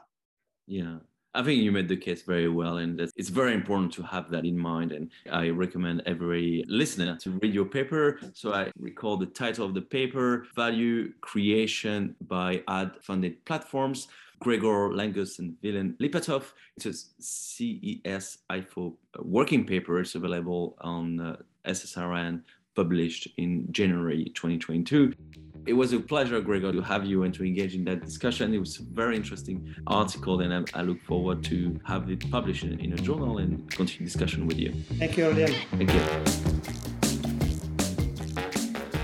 Yeah. 0.68 0.98
I 1.34 1.42
think 1.44 1.62
you 1.62 1.72
made 1.72 1.88
the 1.88 1.96
case 1.96 2.24
very 2.24 2.50
well, 2.50 2.78
and 2.78 3.00
it's 3.00 3.30
very 3.30 3.54
important 3.54 3.94
to 3.94 4.04
have 4.04 4.30
that 4.32 4.44
in 4.44 4.58
mind. 4.58 4.92
And 4.92 5.10
I 5.32 5.50
recommend 5.50 6.04
every 6.06 6.66
listener 6.68 7.18
to 7.22 7.32
read 7.42 7.54
your 7.54 7.64
paper. 7.64 8.20
So 8.34 8.54
I 8.54 8.70
recall 8.78 9.16
the 9.16 9.28
title 9.28 9.66
of 9.66 9.74
the 9.74 9.82
paper 9.82 10.46
Value 10.56 11.14
Creation 11.22 12.16
by 12.28 12.64
Ad 12.68 12.92
Funded 13.02 13.46
Platforms. 13.46 14.10
Gregor 14.42 14.90
Langus 14.90 15.38
and 15.38 15.56
Vilen 15.62 15.96
Lipatov. 16.00 16.54
It's 16.76 16.88
a 16.88 16.94
CES 17.22 18.40
IFO 18.50 18.96
working 19.20 19.66
paper. 19.66 20.00
It's 20.00 20.16
available 20.16 20.76
on 20.82 21.20
uh, 21.20 21.36
SSRN 21.66 22.42
published 22.82 23.28
in 23.38 23.52
January 23.72 24.24
2022. 24.34 25.14
It 25.68 25.74
was 25.74 25.94
a 25.94 26.00
pleasure, 26.00 26.42
Gregor, 26.42 26.72
to 26.72 26.82
have 26.82 27.06
you 27.06 27.22
and 27.26 27.32
to 27.36 27.44
engage 27.46 27.76
in 27.76 27.84
that 27.86 28.00
discussion. 28.04 28.56
It 28.56 28.58
was 28.58 28.80
a 28.80 28.84
very 29.02 29.16
interesting 29.16 29.58
article, 29.86 30.42
and 30.44 30.52
I, 30.52 30.80
I 30.80 30.82
look 30.82 31.00
forward 31.04 31.44
to 31.52 31.80
have 31.86 32.10
it 32.10 32.22
published 32.32 32.64
in, 32.64 32.80
in, 32.80 32.94
a 32.94 33.02
journal 33.10 33.38
and 33.38 33.52
continue 33.70 34.08
discussion 34.12 34.48
with 34.48 34.58
you. 34.58 34.72
Thank 34.98 35.16
you, 35.18 35.26
Aurélien. 35.26 35.56
Thank 35.80 35.94
you. 35.94 36.02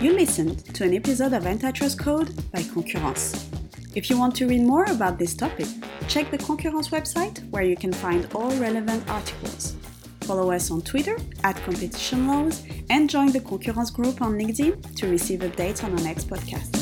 You 0.05 0.11
listened 0.13 0.57
to 0.73 0.83
an 0.83 0.95
episode 0.95 1.33
of 1.33 1.45
Antitrust 1.45 1.99
Code 1.99 2.29
by 2.51 2.63
Concurrence. 2.63 3.47
If 3.93 4.09
you 4.09 4.17
want 4.17 4.33
to 4.37 4.47
read 4.47 4.63
more 4.63 4.85
about 4.85 5.19
this 5.19 5.35
topic, 5.35 5.67
check 6.07 6.31
the 6.31 6.39
Concurrence 6.39 6.89
website 6.89 7.47
where 7.51 7.65
you 7.71 7.77
can 7.83 7.93
find 7.93 8.27
all 8.33 8.51
relevant 8.67 9.07
articles. 9.07 9.75
Follow 10.27 10.51
us 10.51 10.69
on 10.71 10.81
Twitter 10.81 11.15
at 11.45 11.55
Competition 11.63 12.27
Laws 12.27 12.61
and 12.89 13.09
join 13.09 13.31
the 13.31 13.39
Concurrence 13.39 13.89
group 13.89 14.21
on 14.21 14.33
LinkedIn 14.33 14.93
to 14.97 15.07
receive 15.07 15.39
updates 15.39 15.85
on 15.85 15.91
our 15.97 16.03
next 16.03 16.29
podcast. 16.29 16.76